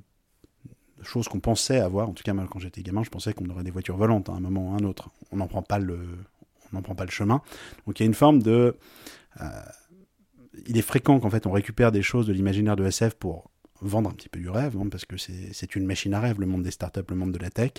choses 1.02 1.28
qu'on 1.28 1.40
pensait 1.40 1.80
avoir. 1.80 2.08
En 2.08 2.12
tout 2.12 2.22
cas, 2.22 2.34
quand 2.50 2.58
j'étais 2.58 2.82
gamin, 2.82 3.02
je 3.02 3.10
pensais 3.10 3.32
qu'on 3.32 3.48
aurait 3.48 3.64
des 3.64 3.70
voitures 3.70 3.96
volantes 3.96 4.28
à 4.28 4.32
un 4.32 4.40
moment 4.40 4.70
ou 4.70 4.74
à 4.74 4.76
un 4.76 4.84
autre. 4.84 5.10
On 5.32 5.36
n'en 5.36 5.46
prend 5.46 5.62
pas 5.62 5.78
le, 5.78 5.98
prend 6.82 6.94
pas 6.94 7.04
le 7.04 7.10
chemin. 7.10 7.40
Donc 7.86 7.98
il 7.98 8.02
y 8.02 8.04
a 8.04 8.06
une 8.06 8.14
forme 8.14 8.42
de 8.42 8.76
euh, 9.40 9.44
il 10.66 10.76
est 10.78 10.82
fréquent 10.82 11.20
qu'en 11.20 11.30
fait 11.30 11.46
on 11.46 11.52
récupère 11.52 11.92
des 11.92 12.02
choses 12.02 12.26
de 12.26 12.32
l'imaginaire 12.32 12.76
de 12.76 12.84
SF 12.84 13.14
pour 13.14 13.50
vendre 13.80 14.10
un 14.10 14.12
petit 14.12 14.28
peu 14.28 14.38
du 14.38 14.48
rêve, 14.48 14.76
hein, 14.78 14.88
parce 14.90 15.04
que 15.04 15.16
c'est 15.16 15.76
une 15.76 15.86
machine 15.86 16.14
à 16.14 16.20
rêve, 16.20 16.40
le 16.40 16.46
monde 16.46 16.62
des 16.62 16.70
startups, 16.70 17.00
le 17.08 17.16
monde 17.16 17.32
de 17.32 17.38
la 17.38 17.50
tech. 17.50 17.72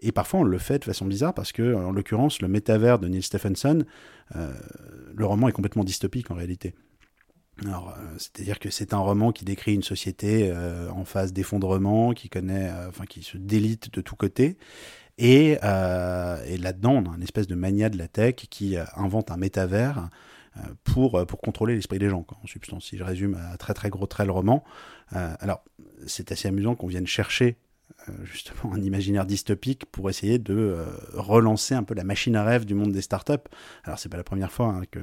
Et 0.00 0.12
parfois 0.12 0.40
on 0.40 0.44
le 0.44 0.58
fait 0.58 0.78
de 0.78 0.84
façon 0.84 1.06
bizarre, 1.06 1.34
parce 1.34 1.52
que 1.52 1.74
en 1.74 1.92
l'occurrence, 1.92 2.40
le 2.40 2.48
métavers 2.48 2.98
de 2.98 3.08
Neil 3.08 3.22
Stephenson, 3.22 3.84
euh, 4.36 4.52
le 5.14 5.26
roman 5.26 5.48
est 5.48 5.52
complètement 5.52 5.84
dystopique 5.84 6.30
en 6.30 6.34
réalité. 6.34 6.74
Alors, 7.64 7.90
euh, 7.90 8.16
c'est-à-dire 8.18 8.58
que 8.58 8.68
c'est 8.68 8.92
un 8.94 8.98
roman 8.98 9.30
qui 9.30 9.44
décrit 9.44 9.74
une 9.74 9.84
société 9.84 10.50
euh, 10.50 10.90
en 10.90 11.04
phase 11.04 11.32
d'effondrement, 11.32 12.12
qui 12.12 12.28
connaît, 12.28 12.70
enfin, 12.88 13.04
qui 13.04 13.22
se 13.22 13.36
délite 13.36 13.94
de 13.94 14.00
tous 14.00 14.16
côtés. 14.16 14.56
Et, 15.18 15.52
et 15.52 16.58
là-dedans, 16.58 17.04
on 17.06 17.12
a 17.12 17.14
une 17.14 17.22
espèce 17.22 17.46
de 17.46 17.54
mania 17.54 17.88
de 17.88 17.96
la 17.96 18.08
tech 18.08 18.34
qui 18.34 18.76
invente 18.96 19.30
un 19.30 19.36
métavers 19.36 20.08
pour, 20.84 21.26
pour 21.26 21.40
contrôler 21.40 21.74
l'esprit 21.74 21.98
des 21.98 22.08
gens, 22.08 22.24
en 22.42 22.46
substance. 22.46 22.86
Si 22.86 22.96
je 22.96 23.04
résume 23.04 23.38
à 23.52 23.56
très 23.56 23.74
très 23.74 23.90
gros 23.90 24.06
traits 24.06 24.26
le 24.26 24.32
roman. 24.32 24.64
Euh, 25.14 25.34
alors, 25.40 25.64
c'est 26.06 26.32
assez 26.32 26.48
amusant 26.48 26.74
qu'on 26.74 26.86
vienne 26.86 27.06
chercher 27.06 27.56
euh, 28.08 28.12
justement 28.24 28.72
un 28.74 28.82
imaginaire 28.82 29.26
dystopique 29.26 29.84
pour 29.86 30.08
essayer 30.08 30.38
de 30.38 30.54
euh, 30.54 30.86
relancer 31.12 31.74
un 31.74 31.82
peu 31.82 31.94
la 31.94 32.04
machine 32.04 32.36
à 32.36 32.44
rêve 32.44 32.64
du 32.64 32.74
monde 32.74 32.92
des 32.92 33.02
startups. 33.02 33.32
Alors, 33.84 33.98
c'est 33.98 34.08
pas 34.08 34.16
la 34.16 34.24
première 34.24 34.50
fois 34.50 34.68
hein, 34.68 34.82
que, 34.90 35.00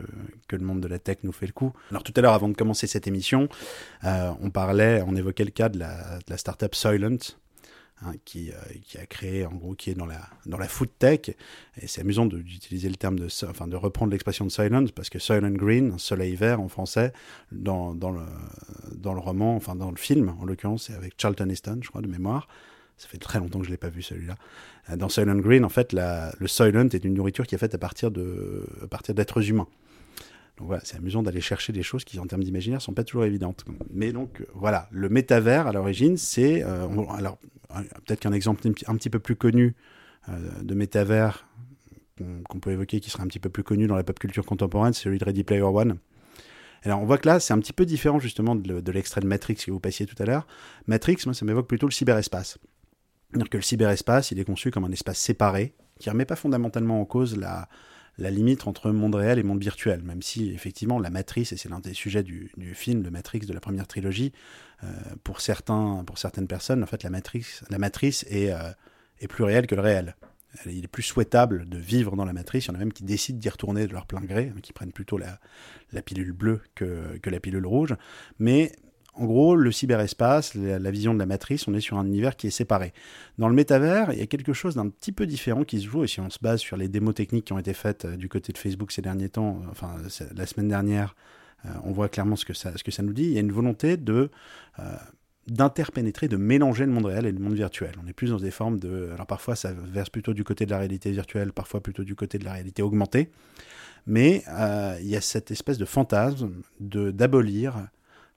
que 0.47 0.55
le 0.55 0.63
monde 0.63 0.81
de 0.81 0.87
la 0.87 0.99
tech 0.99 1.17
nous 1.23 1.31
fait 1.31 1.45
le 1.45 1.53
coup. 1.53 1.73
Alors, 1.91 2.03
tout 2.03 2.13
à 2.15 2.21
l'heure, 2.21 2.33
avant 2.33 2.49
de 2.49 2.55
commencer 2.55 2.87
cette 2.87 3.07
émission, 3.07 3.49
euh, 4.03 4.31
on 4.41 4.49
parlait, 4.49 5.03
on 5.05 5.15
évoquait 5.15 5.45
le 5.45 5.51
cas 5.51 5.69
de 5.69 5.79
la, 5.79 6.17
de 6.17 6.29
la 6.29 6.37
startup 6.37 6.73
Soylent. 6.75 7.19
Hein, 8.01 8.13
qui, 8.25 8.51
euh, 8.51 8.55
qui 8.83 8.97
a 8.97 9.05
créé, 9.05 9.45
en 9.45 9.53
gros, 9.53 9.75
qui 9.75 9.89
est 9.89 9.95
dans 9.95 10.05
la, 10.05 10.27
dans 10.45 10.57
la 10.57 10.67
food 10.67 10.89
tech. 10.99 11.29
Et 11.81 11.87
c'est 11.87 12.01
amusant 12.01 12.25
d'utiliser 12.25 12.89
le 12.89 12.95
terme 12.95 13.19
de, 13.19 13.27
enfin, 13.47 13.67
de 13.67 13.75
reprendre 13.75 14.11
l'expression 14.11 14.45
de 14.45 14.51
Silent, 14.51 14.85
parce 14.95 15.09
que 15.09 15.19
Silent 15.19 15.51
Green, 15.51 15.97
soleil 15.97 16.35
vert 16.35 16.59
en 16.61 16.67
français, 16.67 17.13
dans, 17.51 17.93
dans, 17.95 18.11
le, 18.11 18.21
dans 18.95 19.13
le 19.13 19.19
roman, 19.19 19.55
enfin 19.55 19.75
dans 19.75 19.91
le 19.91 19.97
film, 19.97 20.35
en 20.39 20.45
l'occurrence, 20.45 20.87
c'est 20.87 20.93
avec 20.95 21.13
Charlton 21.17 21.49
Heston, 21.49 21.79
je 21.81 21.89
crois, 21.89 22.01
de 22.01 22.07
mémoire. 22.07 22.47
Ça 22.97 23.07
fait 23.07 23.17
très 23.17 23.39
longtemps 23.39 23.59
que 23.59 23.65
je 23.65 23.69
ne 23.69 23.73
l'ai 23.73 23.79
pas 23.79 23.89
vu 23.89 24.03
celui-là. 24.03 24.35
Euh, 24.89 24.95
Dans 24.95 25.09
Silent 25.09 25.37
Green, 25.37 25.65
en 25.65 25.69
fait, 25.69 25.93
le 25.93 26.47
Soylent 26.47 26.89
est 26.93 27.03
une 27.03 27.15
nourriture 27.15 27.47
qui 27.47 27.55
est 27.55 27.57
faite 27.57 27.73
à 27.73 27.79
partir 27.79 28.11
d'êtres 28.11 29.49
humains. 29.49 29.67
Donc 30.57 30.67
voilà, 30.67 30.81
c'est 30.85 30.97
amusant 30.97 31.23
d'aller 31.23 31.41
chercher 31.41 31.73
des 31.73 31.81
choses 31.83 32.03
qui, 32.03 32.19
en 32.19 32.25
termes 32.27 32.43
d'imaginaire, 32.43 32.81
sont 32.81 32.93
pas 32.93 33.03
toujours 33.03 33.25
évidentes. 33.25 33.65
Mais 33.91 34.11
donc 34.11 34.41
euh, 34.41 34.45
voilà, 34.53 34.87
le 34.91 35.09
métavers 35.09 35.67
à 35.67 35.71
l'origine, 35.71 36.17
c'est 36.17 36.63
euh, 36.63 36.87
alors 37.09 37.37
un- 37.73 37.83
peut-être 37.83 38.19
qu'un 38.19 38.33
exemple 38.33 38.67
un 38.87 38.95
petit- 38.95 39.09
peu 39.09 39.19
plus 39.19 39.35
connu 39.35 39.75
euh, 40.29 40.61
de 40.61 40.75
métavers 40.75 41.47
qu'on 42.49 42.59
peut 42.59 42.71
évoquer, 42.71 42.99
qui 42.99 43.09
serait 43.09 43.23
un 43.23 43.27
petit 43.27 43.39
peu 43.39 43.49
plus 43.49 43.63
connu 43.63 43.87
dans 43.87 43.95
la 43.95 44.03
pop 44.03 44.19
culture 44.19 44.45
contemporaine, 44.45 44.93
c'est 44.93 45.03
celui 45.03 45.17
de 45.17 45.25
Ready 45.25 45.43
Player 45.43 45.63
One. 45.63 45.97
Alors 46.83 47.01
on 47.01 47.05
voit 47.05 47.17
que 47.17 47.27
là, 47.27 47.39
c'est 47.39 47.53
un 47.53 47.59
petit 47.59 47.73
peu 47.73 47.85
différent 47.85 48.19
justement 48.19 48.53
de 48.55 48.91
l'extrait 48.91 49.21
de 49.21 49.27
Matrix 49.27 49.55
que 49.55 49.71
vous 49.71 49.79
passiez 49.79 50.05
tout 50.05 50.21
à 50.21 50.25
l'heure. 50.25 50.45
Matrix, 50.85 51.17
moi, 51.25 51.33
ça 51.33 51.45
m'évoque 51.45 51.67
plutôt 51.67 51.87
le 51.87 51.91
cyberespace. 51.91 52.59
C'est-à-dire 53.31 53.49
que 53.49 53.57
le 53.57 53.63
cyberespace, 53.63 54.29
il 54.31 54.39
est 54.39 54.43
conçu 54.43 54.69
comme 54.69 54.83
un 54.83 54.91
espace 54.91 55.17
séparé, 55.17 55.73
qui 55.99 56.09
ne 56.09 56.13
remet 56.13 56.25
pas 56.25 56.35
fondamentalement 56.35 57.01
en 57.01 57.05
cause 57.05 57.37
la, 57.37 57.67
la 58.17 58.29
limite 58.29 58.67
entre 58.67 58.91
monde 58.91 59.15
réel 59.15 59.39
et 59.39 59.43
monde 59.43 59.61
virtuel, 59.61 60.03
même 60.03 60.21
si 60.21 60.51
effectivement 60.51 60.99
la 60.99 61.09
matrice, 61.09 61.51
et 61.51 61.57
c'est 61.57 61.69
l'un 61.69 61.79
des 61.79 61.93
sujets 61.93 62.23
du, 62.23 62.51
du 62.57 62.75
film 62.75 63.01
de 63.01 63.09
Matrix 63.09 63.39
de 63.41 63.53
la 63.53 63.59
première 63.59 63.87
trilogie, 63.87 64.31
euh, 64.83 64.87
pour, 65.23 65.41
certains, 65.41 66.03
pour 66.05 66.17
certaines 66.17 66.47
personnes, 66.47 66.83
en 66.83 66.87
fait, 66.87 67.03
la 67.03 67.09
matrice, 67.09 67.63
la 67.69 67.77
matrice 67.77 68.25
est, 68.29 68.51
euh, 68.51 68.71
est 69.19 69.27
plus 69.27 69.43
réelle 69.43 69.67
que 69.67 69.75
le 69.75 69.81
réel. 69.81 70.15
Il 70.65 70.83
est 70.83 70.89
plus 70.89 71.03
souhaitable 71.03 71.69
de 71.69 71.77
vivre 71.77 72.17
dans 72.17 72.25
la 72.25 72.33
matrice. 72.33 72.65
Il 72.65 72.67
y 72.69 72.71
en 72.71 72.75
a 72.75 72.79
même 72.79 72.91
qui 72.91 73.03
décident 73.05 73.39
d'y 73.39 73.47
retourner 73.47 73.87
de 73.87 73.93
leur 73.93 74.05
plein 74.05 74.19
gré, 74.19 74.51
hein, 74.53 74.59
qui 74.61 74.73
prennent 74.73 74.91
plutôt 74.91 75.17
la, 75.17 75.39
la 75.93 76.01
pilule 76.01 76.33
bleue 76.33 76.61
que, 76.75 77.17
que 77.19 77.29
la 77.29 77.39
pilule 77.39 77.65
rouge. 77.65 77.95
Mais 78.37 78.73
en 79.13 79.25
gros, 79.25 79.55
le 79.55 79.71
cyberespace, 79.71 80.55
la, 80.55 80.91
vision 80.91 81.13
de 81.13 81.19
la 81.19 81.25
matrice, 81.25 81.67
on 81.67 81.73
est 81.73 81.81
sur 81.81 81.97
un 81.97 82.05
univers 82.05 82.37
qui 82.37 82.47
est 82.47 82.51
séparé. 82.51 82.93
Dans 83.37 83.49
le 83.49 83.55
métavers, 83.55 84.13
il 84.13 84.19
y 84.19 84.21
a 84.21 84.27
quelque 84.27 84.53
chose 84.53 84.75
d'un 84.75 84.87
petit 84.87 85.11
peu 85.11 85.25
différent 85.25 85.63
qui 85.65 85.81
se 85.81 85.87
joue, 85.87 86.05
et 86.05 86.07
si 86.07 86.21
on 86.21 86.29
se 86.29 86.39
base 86.41 86.61
sur 86.61 86.77
les 86.77 86.87
démos 86.87 87.13
techniques 87.13 87.45
qui 87.45 87.53
ont 87.53 87.59
été 87.59 87.73
faites 87.73 88.05
euh, 88.05 88.15
du 88.15 88.29
côté 88.29 88.53
de 88.53 88.57
Facebook 88.57 88.91
ces 88.91 89.01
derniers 89.01 89.29
temps, 89.29 89.61
euh, 89.63 89.67
enfin 89.71 89.95
la 90.33 90.45
semaine 90.45 90.69
dernière, 90.69 91.15
euh, 91.65 91.69
on 91.83 91.91
voit 91.91 92.07
clairement 92.07 92.37
ce 92.37 92.45
que, 92.45 92.53
ça, 92.53 92.77
ce 92.77 92.83
que 92.83 92.91
ça 92.91 93.03
nous 93.03 93.11
dit. 93.11 93.23
Il 93.23 93.33
y 93.33 93.37
a 93.37 93.41
une 93.41 93.51
volonté 93.51 93.97
de 93.97 94.29
d'interpénétrer, 95.47 96.27
de 96.27 96.37
mélanger 96.37 96.85
le 96.85 96.91
monde 96.91 97.07
réel 97.07 97.25
et 97.25 97.31
le 97.31 97.39
monde 97.39 97.55
virtuel. 97.55 97.91
On 98.01 98.07
est 98.07 98.13
plus 98.13 98.29
dans 98.29 98.37
des 98.37 98.51
formes 98.51 98.79
de... 98.79 99.09
Alors 99.13 99.25
parfois 99.25 99.55
ça 99.55 99.73
verse 99.73 100.09
plutôt 100.09 100.33
du 100.33 100.43
côté 100.43 100.65
de 100.65 100.71
la 100.71 100.77
réalité 100.77 101.11
virtuelle, 101.11 101.51
parfois 101.51 101.81
plutôt 101.81 102.03
du 102.03 102.15
côté 102.15 102.37
de 102.37 102.45
la 102.45 102.53
réalité 102.53 102.83
augmentée, 102.83 103.31
mais 104.05 104.43
il 105.01 105.07
y 105.07 105.15
a 105.15 105.21
cette 105.21 105.49
espèce 105.51 105.79
de 105.79 105.85
fantasme 105.85 106.51
de 106.79 107.09
d'abolir 107.11 107.87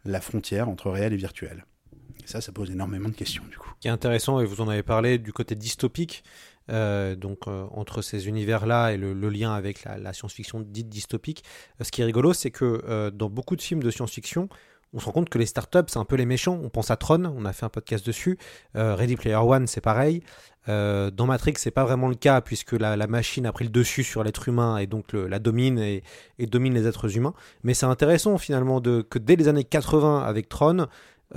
la 0.05 0.21
frontière 0.21 0.69
entre 0.69 0.91
réel 0.91 1.13
et 1.13 1.17
virtuel. 1.17 1.65
Et 2.23 2.27
ça, 2.27 2.41
ça 2.41 2.53
pose 2.53 2.71
énormément 2.71 3.09
de 3.09 3.15
questions 3.15 3.45
du 3.51 3.59
coup. 3.59 3.71
qui 3.81 3.89
est 3.89 3.91
intéressant, 3.91 4.41
et 4.41 4.45
vous 4.45 4.61
en 4.61 4.69
avez 4.69 4.83
parlé, 4.83 5.19
du 5.19 5.33
côté 5.33 5.55
dystopique, 5.55 6.25
euh, 6.71 7.15
donc 7.15 7.47
euh, 7.47 7.67
entre 7.73 8.01
ces 8.01 8.27
univers-là 8.27 8.93
et 8.93 8.97
le, 8.97 9.13
lien 9.29 9.53
avec 9.53 9.85
la, 9.85 10.13
science-fiction 10.13 10.61
dite 10.61 10.89
dystopique. 10.89 11.45
Euh, 11.81 11.85
ce 11.85 11.91
qui 11.91 12.01
est 12.01 12.05
rigolo, 12.05 12.33
c'est 12.33 12.51
que 12.51 13.11
dans 13.11 13.29
beaucoup 13.29 13.57
de 13.57 13.63
films 13.63 13.83
de 13.83 13.91
science-fiction, 13.91 14.49
on 14.95 15.01
se 15.01 15.07
rend 15.07 15.13
compte 15.13 15.29
que 15.29 15.39
les 15.39 15.47
startups, 15.47 15.89
c'est 15.89 15.99
un 15.99 16.05
peu 16.05 16.17
les 16.17 16.25
méchants. 16.25 16.59
On 16.63 16.69
pense 16.69 16.91
à 16.91 16.97
Tron, 16.97 17.25
on 17.37 17.45
a 17.45 17.53
fait 17.53 17.67
un 17.67 17.69
podcast 17.69 18.07
dessus. 18.07 18.39
Euh, 18.77 18.95
Ready 18.95 19.17
Player 19.17 19.37
One, 19.37 19.67
c'est 19.67 19.81
pareil. 19.81 20.23
Euh, 20.69 21.11
dans 21.11 21.27
Matrix, 21.27 21.55
c'est 21.59 21.73
pas 21.73 21.85
vraiment 21.85 22.09
le 22.09 22.15
cas 22.15 22.41
puisque 22.41 22.73
la, 22.73 22.97
machine 23.07 23.45
a 23.45 23.53
pris 23.53 23.65
le 23.65 23.71
dessus 23.71 24.05
sur 24.05 24.25
l'être 24.25 24.49
humain 24.49 24.79
et 24.79 24.87
donc 24.87 25.13
la 25.13 25.39
domine 25.39 25.79
et, 25.79 26.03
domine 26.39 26.73
les 26.73 26.87
êtres 26.87 27.17
humains. 27.17 27.35
Mais 27.65 27.75
c'est 27.75 27.87
intéressant 27.87 28.39
finalement 28.39 28.81
que 28.81 29.19
dès 29.19 29.37
les 29.37 29.49
années 29.49 29.65
80 29.65 30.23
avec 30.23 30.49
Tron, 30.49 30.87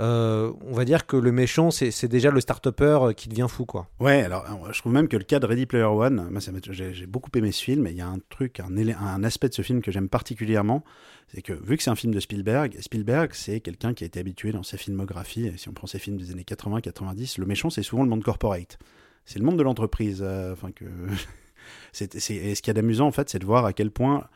euh, 0.00 0.52
on 0.64 0.74
va 0.74 0.84
dire 0.84 1.06
que 1.06 1.16
le 1.16 1.32
méchant, 1.32 1.70
c'est 1.70 2.06
déjà 2.06 2.30
le 2.30 2.40
start-upper 2.40 3.14
qui 3.16 3.28
devient 3.28 3.46
fou, 3.48 3.64
quoi. 3.64 3.88
Ouais, 3.98 4.22
alors 4.22 4.44
euh, 4.44 4.72
je 4.72 4.78
trouve 4.78 4.92
même 4.92 5.08
que 5.08 5.16
le 5.16 5.24
cas 5.24 5.40
de 5.40 5.46
Ready 5.46 5.66
Player 5.66 5.84
One, 5.84 6.30
j'ai 6.70 7.06
beaucoup 7.06 7.30
aimé 7.34 7.50
ce 7.50 7.62
film, 7.62 7.86
et 7.86 7.90
il 7.90 7.96
y 7.96 8.00
a 8.00 8.06
un 8.06 8.18
truc, 8.30 8.60
un, 8.60 9.24
aspect 9.24 9.48
de 9.48 9.54
ce 9.54 9.62
film 9.62 9.82
que 9.82 9.90
j'aime 9.90 10.08
particulièrement, 10.08 10.84
c'est 11.28 11.42
que 11.42 11.52
vu 11.52 11.76
que 11.76 11.82
c'est 11.82 11.90
un 11.90 11.96
film 11.96 12.14
de 12.14 12.20
Spielberg, 12.20 12.76
Spielberg 12.80 13.30
c'est 13.32 13.60
quelqu'un 13.60 13.92
qui 13.92 14.04
a 14.04 14.06
été 14.06 14.20
habitué 14.20 14.52
dans 14.52 14.62
sa 14.62 14.76
filmographie, 14.76 15.46
et 15.46 15.56
si 15.56 15.68
on 15.68 15.72
prend 15.72 15.88
ses 15.88 15.98
films 15.98 16.16
des 16.16 16.30
années 16.30 16.44
80-90, 16.48 17.40
le 17.40 17.46
méchant 17.46 17.70
c'est 17.70 17.82
souvent 17.82 18.04
le 18.04 18.08
monde 18.08 18.22
corporate. 18.22 18.78
C'est 19.24 19.38
le 19.38 19.44
monde 19.44 19.58
de 19.58 19.62
l'entreprise. 19.62 20.20
euh, 20.22 20.52
Enfin 20.52 20.70
que 20.70 20.84
c'est, 21.92 22.14
et 22.14 22.54
ce 22.54 22.62
qui 22.62 22.70
est 22.70 22.74
d'amusant 22.74 23.06
en 23.06 23.12
fait, 23.12 23.28
c'est 23.28 23.38
de 23.38 23.44
voir 23.44 23.64
à 23.64 23.72
quel 23.72 23.90
point 23.90 24.28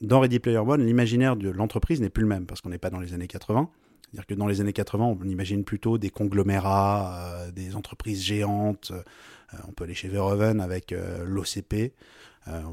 dans 0.00 0.18
Ready 0.18 0.40
Player 0.40 0.58
One, 0.58 0.84
l'imaginaire 0.84 1.36
de 1.36 1.50
l'entreprise 1.50 2.00
n'est 2.00 2.10
plus 2.10 2.22
le 2.22 2.28
même 2.28 2.46
parce 2.46 2.60
qu'on 2.60 2.70
n'est 2.70 2.78
pas 2.78 2.90
dans 2.90 2.98
les 2.98 3.14
années 3.14 3.28
80. 3.28 3.70
C'est-à-dire 4.12 4.26
que 4.26 4.34
dans 4.34 4.46
les 4.46 4.60
années 4.60 4.74
80, 4.74 5.16
on 5.22 5.26
imagine 5.26 5.64
plutôt 5.64 5.96
des 5.96 6.10
conglomérats, 6.10 7.16
euh, 7.18 7.50
des 7.50 7.76
entreprises 7.76 8.22
géantes. 8.22 8.92
Euh, 8.92 9.56
on 9.66 9.72
peut 9.72 9.84
aller 9.84 9.94
chez 9.94 10.08
Verhoeven 10.08 10.60
avec 10.60 10.92
euh, 10.92 11.24
l'OCP. 11.24 11.94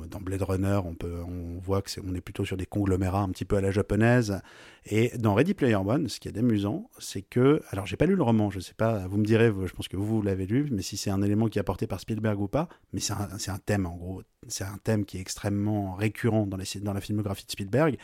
Dans 0.10 0.20
Blade 0.20 0.42
Runner, 0.42 0.80
on, 0.84 0.96
peut, 0.96 1.22
on 1.28 1.60
voit 1.60 1.84
que 1.84 1.92
c'est, 1.92 2.02
on 2.04 2.16
est 2.16 2.22
plutôt 2.22 2.44
sur 2.44 2.58
des 2.58 2.66
conglomérats 2.66 3.22
un 3.22 3.30
petit 3.30 3.46
peu 3.46 3.56
à 3.56 3.62
la 3.62 3.70
japonaise. 3.70 4.42
Et 4.88 5.16
dans 5.20 5.36
Ready 5.36 5.54
Player 5.54 5.76
One, 5.76 6.10
ce 6.10 6.20
qui 6.20 6.28
est 6.28 6.36
amusant, 6.40 6.90
c'est 6.98 7.22
que, 7.22 7.62
alors 7.70 7.86
j'ai 7.86 7.96
pas 7.96 8.08
lu 8.08 8.16
le 8.16 8.24
roman, 8.24 8.50
je 8.50 8.60
sais 8.60 8.74
pas, 8.74 9.08
vous 9.08 9.18
me 9.18 9.26
direz, 9.26 9.54
je 9.68 9.72
pense 9.72 9.88
que 9.88 9.96
vous, 9.96 10.08
vous 10.08 10.22
l'avez 10.24 10.48
lu, 10.48 10.68
mais 10.72 10.82
si 10.82 10.98
c'est 10.98 11.12
un 11.12 11.22
élément 11.22 11.50
qui 11.50 11.60
est 11.60 11.62
apporté 11.62 11.86
par 11.86 12.00
Spielberg 12.00 12.42
ou 12.42 12.48
pas, 12.48 12.68
mais 12.94 13.00
c'est 13.00 13.14
un, 13.14 13.28
un 13.30 13.58
thème 13.60 13.86
en 13.86 13.96
gros, 13.96 14.24
c'est 14.48 14.64
un 14.64 14.80
thème 14.84 15.06
qui 15.06 15.18
est 15.18 15.22
extrêmement 15.22 15.94
récurrent 15.94 16.48
dans, 16.48 16.58
les, 16.58 16.66
dans 16.82 16.94
la 16.94 17.02
filmographie 17.02 17.46
de 17.46 17.52
Spielberg. 17.52 18.00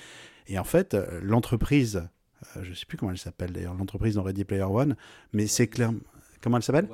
Et 0.46 0.60
en 0.60 0.64
fait, 0.64 0.96
l'entreprise, 1.24 2.08
euh, 2.58 2.64
je 2.64 2.74
sais 2.74 2.86
plus 2.86 2.98
comment 2.98 3.12
elle 3.12 3.18
s'appelle 3.18 3.52
d'ailleurs, 3.52 3.74
l'entreprise 3.76 4.16
dans 4.16 4.24
Ready 4.24 4.46
Player 4.46 4.64
One, 4.64 4.96
mais 5.34 5.48
c'est 5.48 5.68
clair. 5.68 5.92
Comment 6.42 6.58
elle 6.58 6.64
s'appelle? 6.64 6.88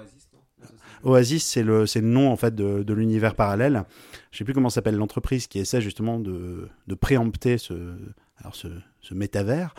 Oasis, 1.03 1.43
c'est 1.43 1.63
le, 1.63 1.87
c'est 1.87 2.01
le 2.01 2.07
nom 2.07 2.31
en 2.31 2.35
fait 2.35 2.53
de, 2.53 2.83
de 2.83 2.93
l'univers 2.93 3.33
parallèle. 3.35 3.83
Je 4.31 4.37
sais 4.37 4.43
plus 4.43 4.53
comment 4.53 4.69
s'appelle 4.69 4.95
l'entreprise 4.95 5.47
qui 5.47 5.57
essaie 5.57 5.81
justement 5.81 6.19
de, 6.19 6.67
de 6.87 6.95
préempter 6.95 7.57
ce, 7.57 7.97
alors 8.37 8.55
ce, 8.55 8.67
ce 9.01 9.13
métavers. 9.15 9.73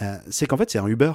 Euh, 0.00 0.16
c'est 0.30 0.46
qu'en 0.46 0.56
fait 0.56 0.70
c'est 0.70 0.78
un 0.78 0.86
Uber. 0.86 1.12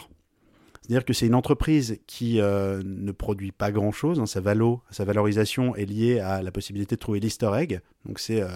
C'est-à-dire 0.82 1.06
que 1.06 1.14
c'est 1.14 1.28
une 1.28 1.36
entreprise 1.36 2.00
qui 2.08 2.40
euh, 2.40 2.82
ne 2.84 3.12
produit 3.12 3.52
pas 3.52 3.72
grand-chose. 3.72 4.20
hein. 4.20 4.26
sa, 4.26 4.40
valo, 4.40 4.82
sa 4.92 5.06
valorisation 5.06 5.76
est 5.76 5.86
liée 5.86 6.20
à 6.20 6.42
la 6.42 6.52
possibilité 6.52 6.96
de 6.96 7.00
trouver 7.00 7.20
l'easter 7.20 7.52
egg. 7.56 7.82
Donc 8.06 8.20
c'est 8.20 8.42
euh, 8.42 8.48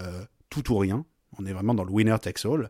tout 0.50 0.72
ou 0.72 0.78
rien. 0.78 1.06
On 1.38 1.46
est 1.46 1.54
vraiment 1.54 1.74
dans 1.74 1.84
le 1.84 1.92
winner 1.92 2.16
takes 2.22 2.46
all. 2.46 2.70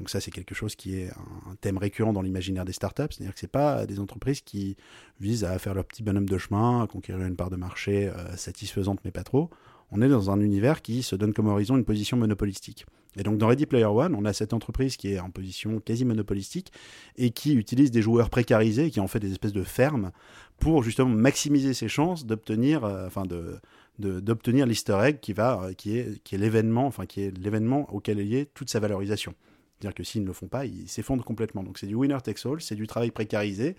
Donc 0.00 0.08
ça, 0.08 0.18
c'est 0.18 0.30
quelque 0.30 0.54
chose 0.54 0.76
qui 0.76 0.96
est 0.96 1.10
un, 1.10 1.54
thème 1.60 1.76
récurrent 1.76 2.14
dans 2.14 2.22
l'imaginaire 2.22 2.64
des 2.64 2.72
startups. 2.72 3.02
C'est-à-dire 3.10 3.34
que 3.34 3.38
c'est 3.38 3.52
pas 3.52 3.84
des 3.84 4.00
entreprises 4.00 4.40
qui 4.40 4.78
visent 5.20 5.44
à 5.44 5.58
faire 5.58 5.74
leur 5.74 5.84
petit 5.84 6.02
bonhomme 6.02 6.26
de 6.26 6.38
chemin, 6.38 6.82
à 6.82 6.86
conquérir 6.86 7.26
une 7.26 7.36
part 7.36 7.50
de 7.50 7.56
marché 7.56 8.08
euh, 8.08 8.34
satisfaisante, 8.34 9.00
mais 9.04 9.10
pas 9.10 9.24
trop. 9.24 9.50
On 9.92 10.00
est 10.00 10.08
dans 10.08 10.30
un 10.30 10.40
univers 10.40 10.80
qui 10.80 11.02
se 11.02 11.16
donne 11.16 11.34
comme 11.34 11.48
horizon 11.48 11.76
une 11.76 11.84
position 11.84 12.16
monopolistique. 12.16 12.86
Et 13.18 13.24
donc 13.24 13.36
dans 13.36 13.48
Ready 13.48 13.66
Player 13.66 13.84
One, 13.84 14.14
on 14.14 14.24
a 14.24 14.32
cette 14.32 14.54
entreprise 14.54 14.96
qui 14.96 15.12
est 15.12 15.20
en 15.20 15.30
position 15.30 15.80
quasi 15.80 16.06
monopolistique 16.06 16.72
et 17.16 17.30
qui 17.30 17.52
utilise 17.54 17.90
des 17.90 18.00
joueurs 18.00 18.30
précarisés, 18.30 18.90
qui 18.90 19.00
en 19.00 19.08
fait 19.08 19.20
des 19.20 19.32
espèces 19.32 19.52
de 19.52 19.64
fermes 19.64 20.12
pour 20.60 20.82
justement 20.82 21.10
maximiser 21.10 21.74
ses 21.74 21.88
chances 21.88 22.24
d'obtenir, 22.24 22.84
euh, 22.84 23.06
enfin 23.06 23.24
de 23.24 23.58
de- 23.98 24.20
d'obtenir 24.20 24.66
l'Easter 24.66 24.98
egg 25.02 25.20
qui 25.20 25.32
va, 25.34 25.62
euh, 25.62 25.72
qui 25.74 25.98
est, 25.98 26.22
qui 26.22 26.34
est 26.34 26.38
l'événement, 26.38 26.86
enfin 26.86 27.06
qui 27.06 27.20
est 27.22 27.36
l'événement 27.36 27.92
auquel 27.92 28.18
est 28.18 28.24
liée 28.24 28.48
toute 28.54 28.70
sa 28.70 28.80
valorisation. 28.80 29.34
C'est-à-dire 29.80 29.94
que 29.94 30.04
s'ils 30.04 30.22
ne 30.22 30.26
le 30.26 30.34
font 30.34 30.48
pas, 30.48 30.66
ils 30.66 30.88
s'effondrent 30.88 31.24
complètement. 31.24 31.62
Donc 31.62 31.78
c'est 31.78 31.86
du 31.86 31.94
winner 31.94 32.18
takes 32.22 32.44
all, 32.44 32.60
c'est 32.60 32.74
du 32.74 32.86
travail 32.86 33.10
précarisé, 33.10 33.76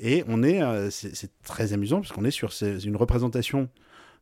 et 0.00 0.24
on 0.26 0.42
est, 0.42 0.62
euh, 0.62 0.90
c'est 0.90 1.30
très 1.42 1.72
amusant 1.72 2.00
parce 2.00 2.12
qu'on 2.12 2.24
est 2.24 2.32
sur 2.32 2.50
une 2.62 2.96
représentation 2.96 3.68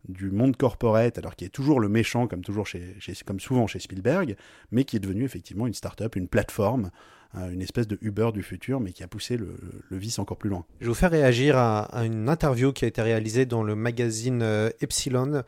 du 0.09 0.31
monde 0.31 0.57
corporate, 0.57 1.17
alors 1.17 1.37
qui 1.37 1.45
est 1.45 1.49
toujours 1.49 1.81
le 1.81 1.89
méchant, 1.89 2.27
comme 2.27 2.43
toujours 2.43 2.67
chez, 2.67 2.97
comme 3.25 3.41
souvent 3.41 3.67
chez 3.67 3.79
Spielberg, 3.79 4.37
mais 4.73 4.85
qui 4.85 4.97
est 4.97 5.01
devenu 5.01 5.25
effectivement 5.25 5.67
une 5.67 5.75
start-up, 5.75 6.17
une 6.17 6.29
plateforme, 6.29 6.91
euh, 7.37 7.51
une 7.51 7.63
espèce 7.63 7.87
de 7.87 7.97
Uber 8.03 8.31
du 8.35 8.43
futur, 8.43 8.81
mais 8.81 8.93
qui 8.93 9.03
a 9.03 9.09
poussé 9.09 9.39
le, 9.39 9.57
vice 9.93 10.19
encore 10.19 10.37
plus 10.37 10.51
loin. 10.51 10.67
Je 10.81 10.87
vais 10.87 10.89
vous 10.89 10.95
faire 10.95 11.13
réagir 11.13 11.57
à, 11.57 12.05
une 12.05 12.29
interview 12.29 12.73
qui 12.73 12.85
a 12.85 12.89
été 12.89 13.01
réalisée 13.01 13.47
dans 13.47 13.63
le 13.63 13.75
magazine 13.75 14.43
euh, 14.43 14.71
Epsilon, 14.81 15.45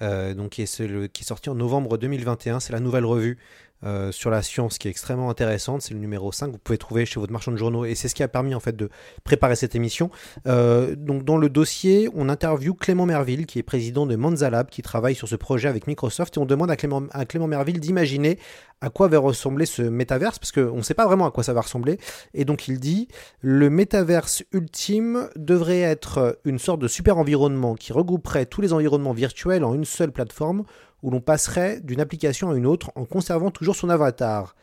donc 0.00 0.50
qui 0.50 0.62
est, 0.62 1.08
qui 1.12 1.22
est 1.22 1.26
sorti 1.26 1.50
en 1.50 1.54
novembre 1.54 1.98
2021. 1.98 2.60
C'est 2.60 2.72
la 2.72 2.80
nouvelle 2.80 3.06
revue 3.06 3.38
euh, 3.84 4.10
sur 4.10 4.30
la 4.30 4.40
science 4.40 4.78
qui 4.78 4.88
est 4.88 4.90
extrêmement 4.90 5.28
intéressante. 5.28 5.82
C'est 5.82 5.92
le 5.92 6.00
numéro 6.00 6.32
5. 6.32 6.50
Vous 6.50 6.58
pouvez 6.58 6.78
trouver 6.78 7.04
chez 7.04 7.20
votre 7.20 7.32
marchand 7.32 7.52
de 7.52 7.58
journaux 7.58 7.84
et 7.84 7.94
c'est 7.94 8.08
ce 8.08 8.14
qui 8.14 8.22
a 8.22 8.28
permis 8.28 8.54
en 8.54 8.60
fait 8.60 8.74
de 8.74 8.88
préparer 9.22 9.54
cette 9.54 9.74
émission. 9.74 10.10
Euh, 10.46 10.96
donc 10.96 11.24
dans 11.24 11.36
le 11.36 11.50
dossier, 11.50 12.08
on 12.14 12.28
interviewe 12.30 12.74
Clément 12.74 13.04
Merville 13.04 13.44
qui 13.44 13.58
est 13.58 13.62
président 13.62 14.06
de 14.06 14.16
Manzalab 14.16 14.70
qui 14.70 14.80
travaille 14.80 15.14
sur 15.14 15.28
ce 15.28 15.36
projet 15.36 15.68
avec 15.68 15.86
Microsoft 15.86 16.36
et 16.36 16.40
on 16.40 16.46
demande 16.46 16.70
à 16.70 16.76
Clément, 16.76 17.02
à 17.10 17.26
Clément 17.26 17.46
Merville 17.46 17.78
d'imaginer 17.78 18.38
à 18.80 18.90
quoi 18.90 19.08
va 19.08 19.18
ressembler 19.18 19.66
ce 19.66 19.82
métaverse 19.82 20.38
parce 20.38 20.52
qu'on 20.52 20.76
ne 20.76 20.82
sait 20.82 20.94
pas 20.94 21.06
vraiment 21.06 21.26
à 21.26 21.30
quoi 21.30 21.44
ça 21.44 21.52
va 21.52 21.60
ressembler. 21.60 21.98
Et 22.34 22.44
donc 22.44 22.68
il 22.68 22.80
dit 22.80 23.08
le 23.40 23.68
métaverse 23.68 24.42
ultime 24.52 25.28
devrait 25.36 25.80
être 25.80 26.38
une 26.44 26.58
sorte 26.58 26.80
de 26.80 26.88
super 26.88 27.18
environnement 27.18 27.74
qui 27.74 27.92
regrouperait 27.92 28.46
tous 28.46 28.60
les 28.60 28.72
environnements 28.72 29.12
virtuels 29.12 29.64
en 29.64 29.74
une 29.74 29.84
seule 29.84 30.12
plateforme 30.12 30.64
où 31.02 31.10
l'on 31.10 31.20
passerait 31.20 31.80
d'une 31.80 32.00
application 32.00 32.50
à 32.50 32.56
une 32.56 32.66
autre 32.66 32.90
en 32.94 33.04
conservant 33.04 33.50
toujours 33.50 33.76
son 33.76 33.90
avatar. 33.90 34.56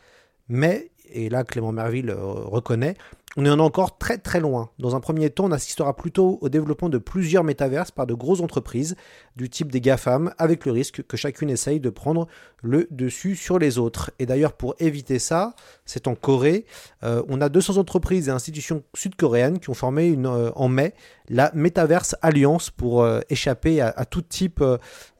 Mais, 0.48 0.90
et 1.10 1.28
là 1.28 1.44
Clément 1.44 1.72
Merville 1.72 2.10
euh, 2.10 2.16
reconnaît, 2.16 2.96
on 3.36 3.44
est 3.44 3.50
en 3.50 3.58
encore 3.58 3.98
très 3.98 4.18
très 4.18 4.40
loin. 4.40 4.70
Dans 4.78 4.94
un 4.94 5.00
premier 5.00 5.30
temps, 5.30 5.46
on 5.46 5.52
assistera 5.52 5.96
plutôt 5.96 6.38
au 6.40 6.48
développement 6.48 6.88
de 6.88 6.98
plusieurs 6.98 7.44
métaverses 7.44 7.90
par 7.90 8.06
de 8.06 8.14
grosses 8.14 8.40
entreprises 8.40 8.96
du 9.36 9.50
type 9.50 9.72
des 9.72 9.80
GAFAM, 9.80 10.32
avec 10.38 10.64
le 10.64 10.72
risque 10.72 11.02
que 11.02 11.16
chacune 11.16 11.50
essaye 11.50 11.80
de 11.80 11.90
prendre 11.90 12.28
le 12.62 12.86
dessus 12.90 13.36
sur 13.36 13.58
les 13.58 13.78
autres. 13.78 14.10
Et 14.18 14.26
d'ailleurs, 14.26 14.54
pour 14.54 14.74
éviter 14.78 15.18
ça, 15.18 15.54
c'est 15.84 16.08
en 16.08 16.14
Corée, 16.14 16.64
euh, 17.02 17.22
on 17.28 17.40
a 17.40 17.48
200 17.48 17.76
entreprises 17.76 18.28
et 18.28 18.30
institutions 18.30 18.82
sud-coréennes 18.94 19.58
qui 19.58 19.70
ont 19.70 19.74
formé 19.74 20.16
euh, 20.16 20.50
en 20.54 20.68
mai 20.68 20.94
la 21.28 21.50
Metaverse 21.54 22.16
Alliance 22.22 22.70
pour 22.70 23.02
euh, 23.02 23.20
échapper 23.30 23.80
à, 23.80 24.04
tout 24.04 24.22
type 24.22 24.62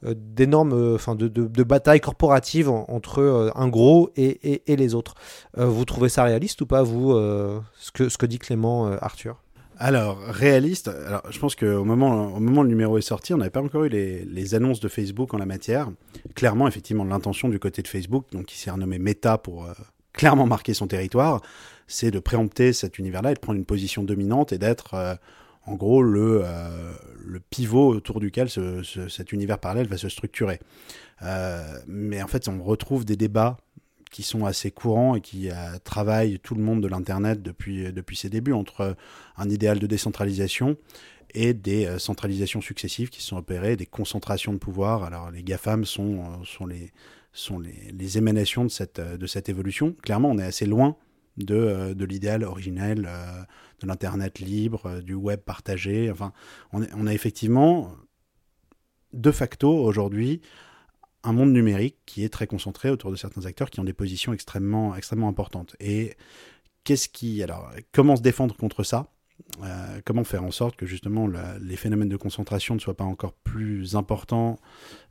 d'énormes, 0.03 0.93
enfin 0.93 1.15
de, 1.15 1.63
batailles 1.63 1.99
corporatives 1.99 2.69
entre 2.69 3.51
un 3.55 3.67
gros 3.67 4.11
et, 4.15 4.61
les 4.67 4.95
autres. 4.95 5.15
vous 5.57 5.83
trouvez 5.85 6.09
ça 6.09 6.23
réaliste 6.23 6.61
ou 6.61 6.67
pas, 6.67 6.83
vous, 6.83 7.13
ce 8.09 8.17
que 8.17 8.25
dit 8.25 8.39
Clément 8.39 8.87
euh, 8.87 8.97
Arthur 9.01 9.41
alors, 9.77 10.19
réaliste, 10.19 10.87
alors, 10.87 11.23
je 11.29 11.37
pense 11.37 11.53
qu'au 11.53 11.83
moment, 11.83 12.33
au 12.33 12.39
moment 12.39 12.61
où 12.61 12.63
le 12.63 12.69
numéro 12.69 12.97
est 12.97 13.01
sorti, 13.01 13.33
on 13.33 13.37
n'avait 13.37 13.49
pas 13.49 13.61
encore 13.61 13.83
eu 13.83 13.89
les, 13.89 14.55
annonces 14.55 14.79
de 14.79 14.87
Facebook 14.87 15.33
en 15.33 15.37
la 15.37 15.45
matière. 15.45 15.89
Clairement, 16.33 16.65
effectivement, 16.69 17.03
l'intention 17.03 17.49
du 17.49 17.59
côté 17.59 17.81
de 17.81 17.89
Facebook, 17.89 18.23
donc 18.31 18.45
qui 18.45 18.57
s'est 18.57 18.71
renommé 18.71 18.99
Meta 18.99 19.37
pour 19.37 19.65
euh, 19.65 19.73
clairement 20.13 20.45
marquer 20.45 20.73
son 20.73 20.87
territoire, 20.87 21.41
c'est 21.87 22.09
de 22.09 22.19
préempter 22.19 22.71
cet 22.71 22.99
univers-là 22.99 23.31
et 23.31 23.33
de 23.33 23.39
prendre 23.39 23.59
une 23.59 23.65
position 23.65 24.03
dominante 24.03 24.53
et 24.53 24.57
d'être, 24.57 24.93
euh, 24.93 25.15
en 25.65 25.75
gros, 25.75 26.01
le, 26.01 26.45
le 27.25 27.39
pivot 27.41 27.89
autour 27.89 28.21
duquel 28.21 28.47
cet 28.49 29.33
univers 29.33 29.59
parallèle 29.59 29.87
va 29.87 29.97
se 29.97 30.07
structurer. 30.07 30.61
mais 31.85 32.23
en 32.23 32.27
fait, 32.27 32.47
on 32.47 32.63
retrouve 32.63 33.03
des 33.03 33.17
débats 33.17 33.57
qui 34.15 34.23
sont 34.23 34.45
assez 34.45 34.71
courants 34.71 35.17
et 35.17 35.19
qui 35.19 35.49
euh, 35.49 35.77
travaillent 35.83 36.39
tout 36.39 36.55
le 36.55 36.63
monde 36.63 36.81
de 36.81 36.87
l'Internet 36.87 37.41
depuis, 37.41 37.91
depuis 37.91 38.15
ses 38.15 38.29
débuts, 38.29 38.53
entre 38.53 38.95
un 39.35 39.49
idéal 39.49 39.77
de 39.77 39.87
décentralisation 39.87 40.77
et 41.33 41.53
des 41.53 41.85
euh, 41.85 41.99
centralisations 41.99 42.61
successives 42.61 43.09
qui 43.09 43.21
sont 43.21 43.35
opérées, 43.35 43.75
des 43.75 43.85
concentrations 43.85 44.53
de 44.53 44.57
pouvoir. 44.57 45.03
Alors 45.03 45.31
les 45.31 45.43
GAFAM 45.43 45.83
sont, 45.83 46.19
euh, 46.19 46.45
sont, 46.45 46.65
les, 46.65 46.93
sont 47.33 47.59
les, 47.59 47.91
les 47.91 48.17
émanations 48.17 48.63
de 48.63 48.69
cette, 48.69 49.01
de 49.01 49.27
cette 49.27 49.49
évolution. 49.49 49.93
Clairement, 50.01 50.29
on 50.31 50.37
est 50.37 50.45
assez 50.45 50.65
loin 50.65 50.95
de, 51.35 51.91
de 51.91 52.05
l'idéal 52.05 52.45
originel 52.45 53.09
de 53.81 53.85
l'Internet 53.85 54.39
libre, 54.39 55.01
du 55.01 55.13
web 55.13 55.41
partagé. 55.41 56.09
Enfin, 56.09 56.31
on, 56.71 56.87
on 56.95 57.05
a 57.05 57.13
effectivement, 57.13 57.91
de 59.11 59.31
facto, 59.31 59.77
aujourd'hui, 59.77 60.39
un 61.25 61.33
monde 61.33 61.51
numérique 61.51 61.97
qui 62.05 62.23
est 62.23 62.29
très 62.29 62.47
concentré 62.47 62.89
autour 62.89 63.11
de 63.11 63.15
certains 63.15 63.45
acteurs 63.45 63.69
qui 63.69 63.79
ont 63.79 63.83
des 63.83 63.93
positions 63.93 64.33
extrêmement, 64.33 64.95
extrêmement 64.95 65.27
importantes. 65.27 65.75
Et 65.79 66.15
qu'est-ce 66.83 67.09
qui, 67.09 67.43
alors, 67.43 67.71
comment 67.91 68.15
se 68.15 68.21
défendre 68.21 68.55
contre 68.55 68.83
ça? 68.83 69.11
Euh, 69.63 69.99
Comment 70.05 70.23
faire 70.23 70.43
en 70.43 70.51
sorte 70.51 70.75
que 70.75 70.85
justement 70.85 71.27
les 71.61 71.75
phénomènes 71.75 72.09
de 72.09 72.17
concentration 72.17 72.75
ne 72.75 72.79
soient 72.79 72.95
pas 72.95 73.03
encore 73.03 73.33
plus 73.33 73.95
importants 73.95 74.57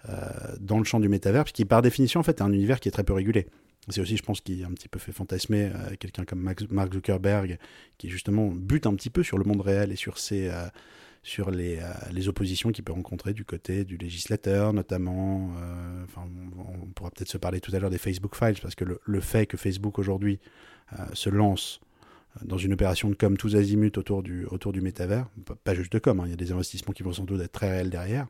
euh, 0.08 0.14
dans 0.60 0.78
le 0.78 0.84
champ 0.84 1.00
du 1.00 1.08
métavers, 1.08 1.44
qui 1.44 1.64
par 1.64 1.82
définition 1.82 2.20
en 2.20 2.22
fait 2.22 2.38
est 2.38 2.42
un 2.42 2.52
univers 2.52 2.80
qui 2.80 2.88
est 2.88 2.92
très 2.92 3.04
peu 3.04 3.12
régulé. 3.12 3.46
C'est 3.90 4.00
aussi, 4.00 4.16
je 4.16 4.22
pense, 4.22 4.40
qui 4.40 4.64
a 4.64 4.66
un 4.66 4.72
petit 4.72 4.88
peu 4.88 4.98
fait 4.98 5.12
fantasmer 5.12 5.64
euh, 5.66 5.94
quelqu'un 6.00 6.24
comme 6.24 6.40
Mark 6.70 6.94
Zuckerberg, 6.94 7.58
qui 7.98 8.08
justement 8.08 8.48
bute 8.48 8.86
un 8.86 8.94
petit 8.94 9.10
peu 9.10 9.22
sur 9.22 9.36
le 9.36 9.44
monde 9.44 9.60
réel 9.60 9.92
et 9.92 9.96
sur 9.96 10.18
ses, 10.18 10.50
sur 11.24 11.50
les, 11.50 11.78
euh, 11.78 11.90
les, 12.12 12.28
oppositions 12.28 12.70
qu'il 12.70 12.84
peut 12.84 12.92
rencontrer 12.92 13.32
du 13.32 13.46
côté 13.46 13.84
du 13.84 13.96
législateur, 13.96 14.74
notamment. 14.74 15.54
Euh, 15.58 16.04
enfin, 16.04 16.28
on, 16.58 16.86
pourra 16.88 17.10
peut-être 17.10 17.30
se 17.30 17.38
parler 17.38 17.60
tout 17.60 17.74
à 17.74 17.78
l'heure 17.78 17.90
des 17.90 17.98
Facebook 17.98 18.36
Files, 18.36 18.60
parce 18.62 18.74
que 18.74 18.84
le, 19.02 19.20
fait 19.20 19.46
que 19.46 19.56
Facebook 19.56 19.98
aujourd'hui 19.98 20.38
euh, 20.92 20.96
se 21.14 21.30
lance 21.30 21.80
dans 22.44 22.58
une 22.58 22.74
opération 22.74 23.08
de 23.08 23.14
com 23.14 23.36
tous 23.38 23.56
azimuts 23.56 23.96
autour 23.96 24.22
du, 24.22 24.44
autour 24.46 24.72
du 24.72 24.82
métavers, 24.82 25.26
pas 25.64 25.74
juste 25.74 25.92
de 25.92 25.98
com, 25.98 26.20
hein, 26.20 26.24
il 26.26 26.30
y 26.30 26.34
a 26.34 26.36
des 26.36 26.52
investissements 26.52 26.92
qui 26.92 27.02
vont 27.02 27.12
sans 27.12 27.24
doute 27.24 27.40
être 27.40 27.52
très 27.52 27.70
réels 27.70 27.90
derrière, 27.90 28.26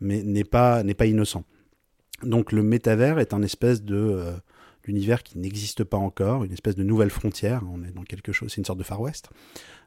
mais 0.00 0.22
n'est 0.22 0.44
pas, 0.44 0.82
n'est 0.82 0.94
pas 0.94 1.06
innocent. 1.06 1.44
Donc 2.22 2.52
le 2.52 2.62
métavers 2.62 3.18
est 3.18 3.32
un 3.32 3.42
espèce 3.42 3.82
de 3.82 4.34
l'univers 4.86 5.22
qui 5.22 5.38
n'existe 5.38 5.84
pas 5.84 5.96
encore, 5.96 6.44
une 6.44 6.52
espèce 6.52 6.76
de 6.76 6.82
nouvelle 6.82 7.10
frontière. 7.10 7.62
On 7.70 7.82
est 7.82 7.92
dans 7.92 8.02
quelque 8.02 8.32
chose, 8.32 8.50
c'est 8.50 8.58
une 8.58 8.64
sorte 8.64 8.78
de 8.78 8.84
Far 8.84 9.00
West, 9.00 9.30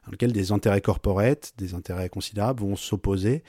dans 0.04 0.12
lequel 0.12 0.32
des 0.32 0.52
intérêts 0.52 0.80
corporate, 0.80 1.52
des 1.58 1.74
intérêts 1.74 2.08
considérables 2.08 2.60
vont 2.60 2.76
s'opposer, 2.76 3.42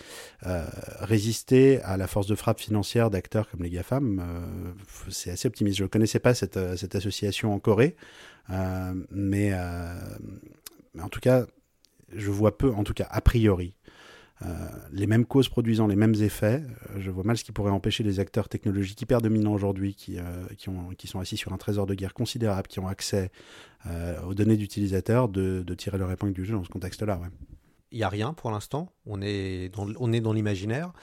euh, 0.46 0.66
résister 1.00 1.82
à 1.82 1.98
la 1.98 2.08
force 2.08 2.28
de 2.28 2.36
frappe 2.36 2.60
financière 2.60 3.10
d'acteurs 3.10 3.50
comme 3.50 3.64
les 3.64 3.70
GAFAM. 3.70 4.20
Euh, 4.20 4.74
c'est 5.10 5.32
assez 5.32 5.48
optimiste. 5.48 5.78
Je 5.78 5.84
ne 5.84 5.90
connaissais 5.90 6.20
pas 6.20 6.34
cette, 6.34 6.58
euh, 6.58 6.76
cette, 6.76 6.96
association 6.96 7.54
en 7.54 7.60
Corée, 7.60 7.96
mais, 9.12 9.54
en 11.00 11.10
tout 11.10 11.20
cas, 11.20 11.46
je 12.14 12.30
vois 12.30 12.58
peu, 12.58 12.72
en 12.72 12.84
tout 12.84 12.94
cas 12.94 13.08
a 13.10 13.22
priori, 13.22 13.74
les 14.92 15.08
mêmes 15.08 15.26
causes 15.26 15.50
produisant 15.50 15.88
les 15.88 15.96
mêmes 15.96 16.16
effets, 16.16 16.64
euh, 16.90 17.00
je 17.00 17.12
vois 17.12 17.24
mal 17.24 17.38
ce 17.38 17.44
qui 17.44 17.52
pourrait 17.52 17.72
empêcher 17.72 18.04
les 18.04 18.20
acteurs 18.20 18.50
technologiques 18.50 19.02
hyper 19.02 19.22
dominants 19.22 19.54
aujourd'hui 19.54 19.94
qui, 19.96 20.18
euh, 20.18 20.24
qui, 20.98 21.08
sont 21.08 21.20
assis 21.20 21.38
sur 21.38 21.54
un 21.54 21.58
trésor 21.58 21.86
de 21.86 21.94
guerre 21.94 22.14
considérable, 22.14 22.68
qui 22.68 22.80
ont 22.80 22.88
accès 22.88 23.32
aux 24.28 24.36
données 24.36 24.58
d'utilisateurs, 24.58 25.28
de, 25.28 25.74
tirer 25.76 25.98
leur 25.98 26.12
épingle 26.12 26.34
du 26.34 26.46
jeu 26.46 26.54
dans 26.54 26.64
ce 26.64 26.70
contexte-là. 26.70 27.20
Il 27.94 27.98
n'y 27.98 28.04
a 28.04 28.10
rien 28.10 28.32
pour 28.32 28.52
l'instant. 28.52 28.88
On 29.06 29.22
est 29.22 29.70
dans, 29.70 30.34
l'imaginaire. 30.34 30.94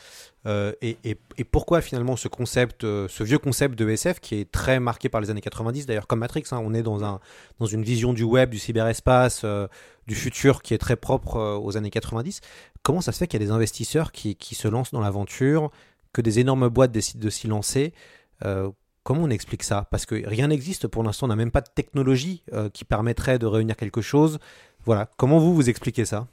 Euh, 0.46 0.72
et, 0.80 0.96
pourquoi 1.44 1.82
finalement 1.82 2.16
ce 2.16 2.28
concept, 2.28 2.84
euh, 2.84 3.06
ce 3.08 3.22
vieux 3.22 3.38
concept 3.38 3.78
de 3.78 3.86
SF 3.90 4.20
qui 4.20 4.36
est 4.36 4.50
très 4.50 4.80
marqué 4.80 5.10
par 5.10 5.20
les 5.20 5.28
années 5.28 5.42
90, 5.42 5.84
d'ailleurs 5.84 6.06
comme 6.06 6.20
Matrix, 6.20 6.44
hein, 6.50 6.60
on 6.62 6.72
est 6.72 6.82
dans, 6.82 7.04
un, 7.04 7.20
dans 7.58 7.66
une 7.66 7.82
vision 7.82 8.14
du 8.14 8.22
web, 8.22 8.48
du 8.48 8.58
cyberespace, 8.58 9.42
euh, 9.44 9.68
du 10.06 10.14
futur 10.14 10.62
qui 10.62 10.72
est 10.72 10.78
très 10.78 10.96
propre 10.96 11.60
aux 11.62 11.76
années 11.76 11.90
90. 11.90 12.40
Comment 12.88 13.02
ça 13.02 13.12
se 13.12 13.18
fait 13.18 13.26
qu'il 13.26 13.38
y 13.38 13.44
a 13.44 13.46
des 13.46 13.52
investisseurs 13.52 14.12
qui, 14.12 14.54
se 14.54 14.66
lancent 14.66 14.92
dans 14.92 15.02
l'aventure, 15.02 15.70
que 16.14 16.22
des 16.22 16.38
énormes 16.38 16.70
boîtes 16.70 16.90
décident 16.90 17.22
de 17.22 17.28
s'y 17.28 17.46
lancer 17.46 17.92
Comment 18.40 19.24
on 19.24 19.28
explique 19.28 19.62
ça? 19.62 19.86
Parce 19.90 20.06
que 20.06 20.26
rien 20.26 20.48
n'existe 20.48 20.86
pour 20.86 21.02
l'instant, 21.02 21.26
on 21.26 21.28
n'a 21.28 21.36
même 21.36 21.50
pas 21.50 21.60
de 21.60 21.68
technologie 21.68 22.42
qui 22.72 22.86
permettrait 22.86 23.38
de 23.38 23.44
réunir 23.44 23.76
quelque 23.76 24.00
chose. 24.00 24.38
Voilà, 24.86 25.10
comment 25.18 25.38
vous 25.38 25.54
vous 25.54 25.68
expliquez 25.68 26.06
ça? 26.06 26.28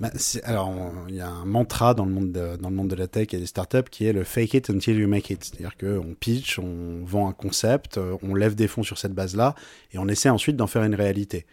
Bah, 0.00 0.10
alors, 0.42 0.74
il 1.08 1.14
y 1.14 1.20
a 1.20 1.28
un 1.28 1.44
mantra 1.44 1.94
dans 1.94 2.04
le, 2.04 2.10
monde 2.10 2.32
de, 2.32 2.56
dans 2.56 2.70
le 2.70 2.74
monde 2.74 2.88
de 2.88 2.96
la 2.96 3.06
tech 3.06 3.28
et 3.32 3.38
des 3.38 3.46
startups 3.46 3.88
qui 3.92 4.06
est 4.06 4.12
le 4.12 4.24
fake 4.24 4.54
it 4.54 4.70
until 4.70 4.98
you 4.98 5.06
make 5.06 5.30
it. 5.30 5.44
C'est-à-dire 5.44 5.76
qu'on 5.76 6.14
pitch, 6.18 6.58
on 6.58 7.04
vend 7.04 7.28
un 7.28 7.32
concept, 7.32 7.96
euh, 7.96 8.16
on 8.22 8.34
lève 8.34 8.56
des 8.56 8.66
fonds 8.66 8.82
sur 8.82 8.98
cette 8.98 9.12
base-là 9.12 9.54
et 9.92 9.98
on 9.98 10.08
essaie 10.08 10.30
ensuite 10.30 10.56
d'en 10.56 10.66
faire 10.66 10.82
une 10.82 10.96
réalité. 10.96 11.46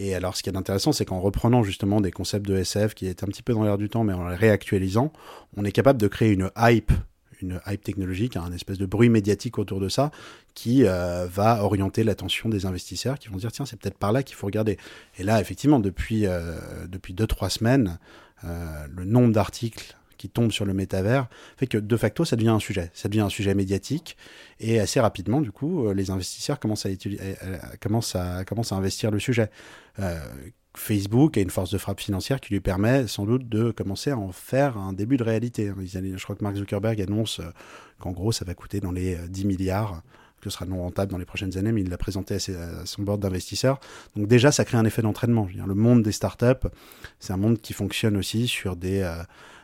Et 0.00 0.14
alors, 0.14 0.36
ce 0.36 0.44
qui 0.44 0.48
est 0.48 0.56
intéressant, 0.56 0.92
c'est 0.92 1.04
qu'en 1.04 1.20
reprenant 1.20 1.64
justement 1.64 2.00
des 2.00 2.12
concepts 2.12 2.46
de 2.46 2.56
SF 2.56 2.94
qui 2.94 3.08
étaient 3.08 3.24
un 3.24 3.26
petit 3.26 3.42
peu 3.42 3.52
dans 3.52 3.64
l'air 3.64 3.76
du 3.76 3.88
temps, 3.88 4.04
mais 4.04 4.12
en 4.12 4.28
les 4.28 4.36
réactualisant, 4.36 5.12
on 5.56 5.64
est 5.64 5.72
capable 5.72 6.00
de 6.00 6.06
créer 6.06 6.32
une 6.32 6.50
hype 6.56 6.92
une 7.40 7.60
hype 7.66 7.82
technologique, 7.82 8.36
un 8.36 8.52
espèce 8.52 8.78
de 8.78 8.86
bruit 8.86 9.08
médiatique 9.08 9.58
autour 9.58 9.78
de 9.78 9.88
ça 9.88 10.10
qui 10.54 10.84
euh, 10.84 11.26
va 11.26 11.62
orienter 11.62 12.02
l'attention 12.02 12.48
des 12.48 12.66
investisseurs 12.66 13.16
qui 13.16 13.28
vont 13.28 13.36
dire 13.36 13.52
tiens 13.52 13.64
c'est 13.64 13.78
peut-être 13.78 13.96
par 13.98 14.10
là 14.10 14.24
qu'il 14.24 14.34
faut 14.34 14.46
regarder. 14.46 14.76
Et 15.18 15.22
là 15.22 15.40
effectivement 15.40 15.78
depuis 15.78 16.26
euh, 16.26 16.58
depuis 16.88 17.14
deux 17.14 17.28
trois 17.28 17.48
semaines 17.48 18.00
euh, 18.42 18.86
le 18.90 19.04
nombre 19.04 19.32
d'articles 19.32 19.96
qui 20.18 20.28
tombent 20.28 20.52
sur 20.52 20.64
le 20.64 20.74
métavers 20.74 21.28
fait 21.56 21.66
que 21.66 21.78
de 21.78 21.96
facto 21.96 22.24
ça 22.24 22.36
devient 22.36 22.50
un 22.50 22.58
sujet, 22.58 22.90
ça 22.92 23.08
devient 23.08 23.22
un 23.22 23.28
sujet 23.28 23.54
médiatique 23.54 24.16
et 24.60 24.80
assez 24.80 25.00
rapidement 25.00 25.40
du 25.40 25.52
coup 25.52 25.90
les 25.92 26.10
investisseurs 26.10 26.60
commencent 26.60 26.86
à, 26.86 26.90
commencent 27.80 28.16
à, 28.16 28.44
commencent 28.44 28.72
à 28.72 28.76
investir 28.76 29.10
le 29.10 29.18
sujet. 29.18 29.50
Facebook 30.78 31.36
a 31.36 31.40
une 31.40 31.50
force 31.50 31.70
de 31.70 31.78
frappe 31.78 32.00
financière 32.00 32.40
qui 32.40 32.52
lui 32.52 32.60
permet 32.60 33.06
sans 33.06 33.24
doute 33.24 33.48
de 33.48 33.70
commencer 33.70 34.10
à 34.10 34.18
en 34.18 34.32
faire 34.32 34.78
un 34.78 34.92
début 34.92 35.16
de 35.16 35.24
réalité. 35.24 35.72
Je 35.76 36.22
crois 36.22 36.36
que 36.36 36.44
Mark 36.44 36.56
Zuckerberg 36.56 37.00
annonce 37.00 37.40
euh, 37.40 37.50
qu'en 37.98 38.12
gros 38.12 38.32
ça 38.32 38.44
va 38.44 38.54
coûter 38.54 38.80
dans 38.80 38.92
les 38.92 39.16
10 39.28 39.44
euh, 39.44 39.46
milliards 39.46 40.02
que 40.40 40.50
ce 40.50 40.54
sera 40.54 40.66
non 40.66 40.82
rentable 40.82 41.10
dans 41.10 41.18
les 41.18 41.24
prochaines 41.24 41.58
années, 41.58 41.72
mais 41.72 41.80
il 41.80 41.90
l'a 41.90 41.98
présenté 41.98 42.36
à, 42.36 42.86
son 42.86 43.02
board 43.02 43.20
d'investisseurs. 43.20 43.80
Donc 44.14 44.28
déjà, 44.28 44.52
ça 44.52 44.64
crée 44.64 44.78
un 44.78 44.84
effet 44.84 45.02
d'entraînement. 45.02 45.48
Le 45.52 45.74
monde 45.74 46.04
des 46.04 46.12
startups, 46.12 46.68
c'est 47.18 47.32
un 47.32 47.36
monde 47.36 47.60
qui 47.60 47.72
fonctionne 47.72 48.16
aussi 48.16 48.46
sur 48.46 48.76
des, 48.76 49.00
euh, 49.00 49.16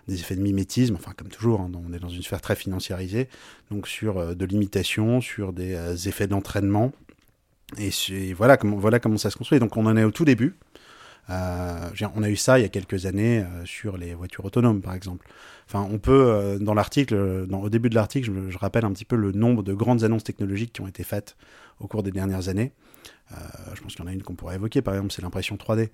des 0.09 0.21
effets 0.21 0.37
de 0.37 0.43
mimétisme, 0.43 0.95
enfin 0.97 1.13
comme 1.17 1.29
toujours, 1.29 1.61
hein, 1.61 1.71
on 1.75 1.93
est 1.93 1.99
dans 1.99 2.09
une 2.09 2.23
sphère 2.23 2.41
très 2.41 2.57
financiarisée, 2.57 3.29
donc 3.71 3.89
sur 3.89 4.19
euh, 4.19 4.35
de 4.35 4.45
l'imitation, 4.45 5.21
sur 5.21 5.53
des 5.53 5.75
euh, 5.75 5.97
effets 5.97 6.27
d'entraînement. 6.27 6.93
Et 7.79 8.33
voilà 8.35 8.57
comment, 8.57 8.77
voilà 8.77 9.01
comment 9.01 9.17
ça 9.17 9.31
se 9.31 9.37
construit. 9.37 9.59
Donc 9.59 9.77
on 9.77 9.87
en 9.87 9.97
est 9.97 10.05
au 10.05 10.11
tout 10.11 10.25
début. 10.25 10.55
Euh, 11.31 11.89
on 12.15 12.23
a 12.23 12.29
eu 12.29 12.37
ça 12.37 12.59
il 12.59 12.63
y 12.63 12.65
a 12.65 12.69
quelques 12.69 13.07
années 13.07 13.43
sur 13.65 13.97
les 13.97 14.15
voitures 14.15 14.45
autonomes, 14.45 14.83
par 14.83 14.95
exemple. 14.95 15.27
Enfin, 15.67 15.89
on 15.91 15.99
peut, 15.99 16.59
dans 16.61 16.75
l'article, 16.75 17.15
au 17.51 17.71
début 17.71 17.89
de 17.89 17.95
l'article, 17.95 18.31
je, 18.51 18.59
rappelle 18.59 18.85
un 18.85 18.93
petit 18.93 19.07
peu 19.07 19.17
le 19.17 19.33
nombre 19.33 19.63
de 19.63 19.73
grandes 19.73 20.05
annonces 20.05 20.23
technologiques 20.23 20.75
qui 20.75 20.83
ont 20.83 20.87
été 20.87 21.03
faites 21.03 21.37
au 21.81 21.89
cours 21.89 22.03
des 22.03 22.13
dernières 22.13 22.49
années. 22.49 22.73
Je 23.75 23.81
pense 23.81 23.95
qu'il 23.95 24.05
y 24.05 24.07
en 24.07 24.11
a 24.11 24.13
une 24.13 24.23
qu'on 24.23 24.35
pourrait 24.35 24.57
évoquer, 24.57 24.83
par 24.83 24.95
exemple, 24.95 25.13
c'est 25.13 25.23
l'impression 25.23 25.57
3D. 25.57 25.89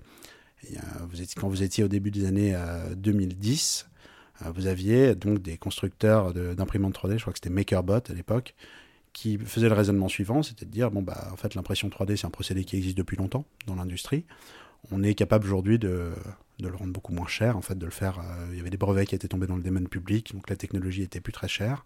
Et, 0.69 0.77
euh, 0.77 0.81
vous 1.09 1.21
étiez, 1.21 1.39
quand 1.39 1.49
vous 1.49 1.63
étiez 1.63 1.83
au 1.83 1.87
début 1.87 2.11
des 2.11 2.25
années 2.25 2.53
euh, 2.55 2.93
2010, 2.95 3.87
euh, 3.87 3.90
vous 4.49 4.67
aviez 4.67 5.15
donc 5.15 5.39
des 5.41 5.57
constructeurs 5.57 6.33
d'imprimantes 6.33 6.95
3D, 6.95 7.17
je 7.17 7.21
crois 7.21 7.33
que 7.33 7.37
c'était 7.37 7.49
MakerBot 7.49 8.01
à 8.09 8.13
l'époque, 8.13 8.55
qui 9.13 9.37
faisaient 9.37 9.69
le 9.69 9.75
raisonnement 9.75 10.07
suivant, 10.07 10.41
c'était 10.41 10.65
de 10.65 10.71
dire, 10.71 10.91
bon, 10.91 11.01
bah, 11.01 11.27
en 11.31 11.35
fait, 11.35 11.55
l'impression 11.55 11.89
3D, 11.89 12.15
c'est 12.15 12.27
un 12.27 12.31
procédé 12.31 12.63
qui 12.63 12.77
existe 12.77 12.97
depuis 12.97 13.17
longtemps 13.17 13.45
dans 13.67 13.75
l'industrie. 13.75 14.25
On 14.91 15.03
est 15.03 15.13
capable 15.13 15.45
aujourd'hui 15.45 15.77
de, 15.77 16.11
de 16.59 16.67
le 16.67 16.75
rendre 16.75 16.93
beaucoup 16.93 17.13
moins 17.13 17.27
cher, 17.27 17.57
en 17.57 17.61
fait, 17.61 17.77
de 17.77 17.85
le 17.85 17.91
faire. 17.91 18.19
euh, 18.19 18.47
il 18.51 18.57
y 18.57 18.61
avait 18.61 18.69
des 18.69 18.77
brevets 18.77 19.05
qui 19.05 19.15
étaient 19.15 19.27
tombés 19.27 19.47
dans 19.47 19.57
le 19.57 19.63
domaine 19.63 19.87
public, 19.87 20.33
donc 20.33 20.49
la 20.49 20.55
technologie 20.55 21.03
était 21.03 21.21
plus 21.21 21.33
très 21.33 21.47
chère. 21.47 21.83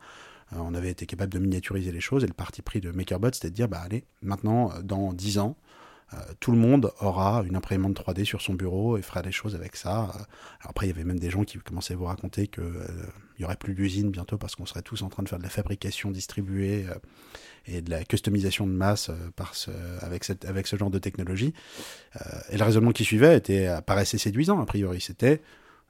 Euh, 0.53 0.57
on 0.59 0.73
avait 0.75 0.91
été 0.91 1.05
capable 1.05 1.33
de 1.33 1.39
miniaturiser 1.39 1.91
les 1.91 1.99
choses, 1.99 2.23
et 2.23 2.27
le 2.27 2.33
parti 2.33 2.61
pris 2.61 2.79
de 2.79 2.91
MakerBot, 2.91 3.33
c'était 3.33 3.49
de 3.49 3.55
dire, 3.55 3.67
bah, 3.67 3.81
allez, 3.83 4.05
maintenant, 4.21 4.71
euh, 4.71 4.81
dans 4.81 5.13
10 5.13 5.39
ans, 5.39 5.57
euh, 5.57 5.84
tout 6.39 6.51
le 6.51 6.57
monde 6.57 6.91
aura 6.99 7.43
une 7.45 7.55
imprimante 7.55 7.99
3D 7.99 8.25
sur 8.25 8.41
son 8.41 8.53
bureau 8.53 8.97
et 8.97 9.01
fera 9.01 9.21
des 9.21 9.31
choses 9.31 9.55
avec 9.55 9.75
ça. 9.75 10.11
Euh, 10.15 10.23
après, 10.61 10.85
il 10.85 10.89
y 10.89 10.91
avait 10.93 11.03
même 11.03 11.19
des 11.19 11.29
gens 11.29 11.43
qui 11.43 11.57
commençaient 11.59 11.93
à 11.93 11.97
vous 11.97 12.05
raconter 12.05 12.47
qu'il 12.47 12.63
n'y 13.39 13.45
aurait 13.45 13.55
plus 13.55 13.73
d'usine 13.73 14.11
bientôt 14.11 14.37
parce 14.37 14.55
qu'on 14.55 14.65
serait 14.65 14.81
tous 14.81 15.01
en 15.01 15.09
train 15.09 15.23
de 15.23 15.29
faire 15.29 15.39
de 15.39 15.43
la 15.43 15.49
fabrication 15.49 16.11
distribuée 16.11 16.85
euh, 16.87 16.95
et 17.67 17.81
de 17.81 17.89
la 17.89 18.03
customisation 18.03 18.67
de 18.67 18.71
masse 18.71 19.09
euh, 19.09 19.99
avec, 20.01 20.23
ce 20.67 20.75
genre 20.75 20.91
de 20.91 20.99
technologie. 20.99 21.53
Euh, 22.15 22.39
et 22.51 22.57
le 22.57 22.63
raisonnement 22.63 22.91
qui 22.91 23.03
suivait 23.03 23.37
était, 23.37 23.69
paraissait 23.85 24.17
séduisant, 24.17 24.61
a 24.61 24.65
priori. 24.65 25.01
C'était 25.01 25.41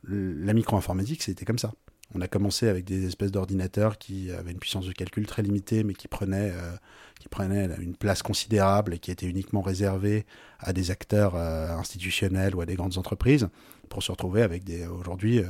la 0.08 0.54
micro-informatique, 0.54 1.23
c'était 1.23 1.45
comme 1.45 1.60
ça. 1.60 1.73
On 2.13 2.22
a 2.22 2.28
commencé 2.28 2.68
avec 2.68 2.86
des 2.86 3.06
espèces 3.06 3.32
d'ordinateurs 3.32 3.98
qui 3.98 4.32
avaient 4.32 4.52
une 4.52 4.60
puissance 4.60 4.86
de 4.86 4.94
calcul 4.94 5.26
très 5.26 5.41
limitée, 5.41 5.84
mais 5.84 5.94
qui 5.94 6.08
prenaient, 6.08 6.54
euh, 6.54 7.76
une 7.80 7.96
place 7.96 8.22
considérable 8.22 8.94
et 8.94 9.00
qui 9.00 9.12
étaient 9.12 9.26
uniquement 9.26 9.62
réservés 9.62 10.26
à 10.60 10.72
des 10.72 10.91
acteurs 10.91 11.36
euh, 11.36 11.70
institutionnels 11.76 12.56
ou 12.56 12.62
à 12.62 12.65
des 12.65 12.76
grandes 12.76 12.98
entreprises, 12.98 13.50
pour 13.89 14.04
se 14.04 14.12
retrouver 14.12 14.44
avec 14.44 14.63
aujourd'hui 14.98 15.39
euh, 15.39 15.46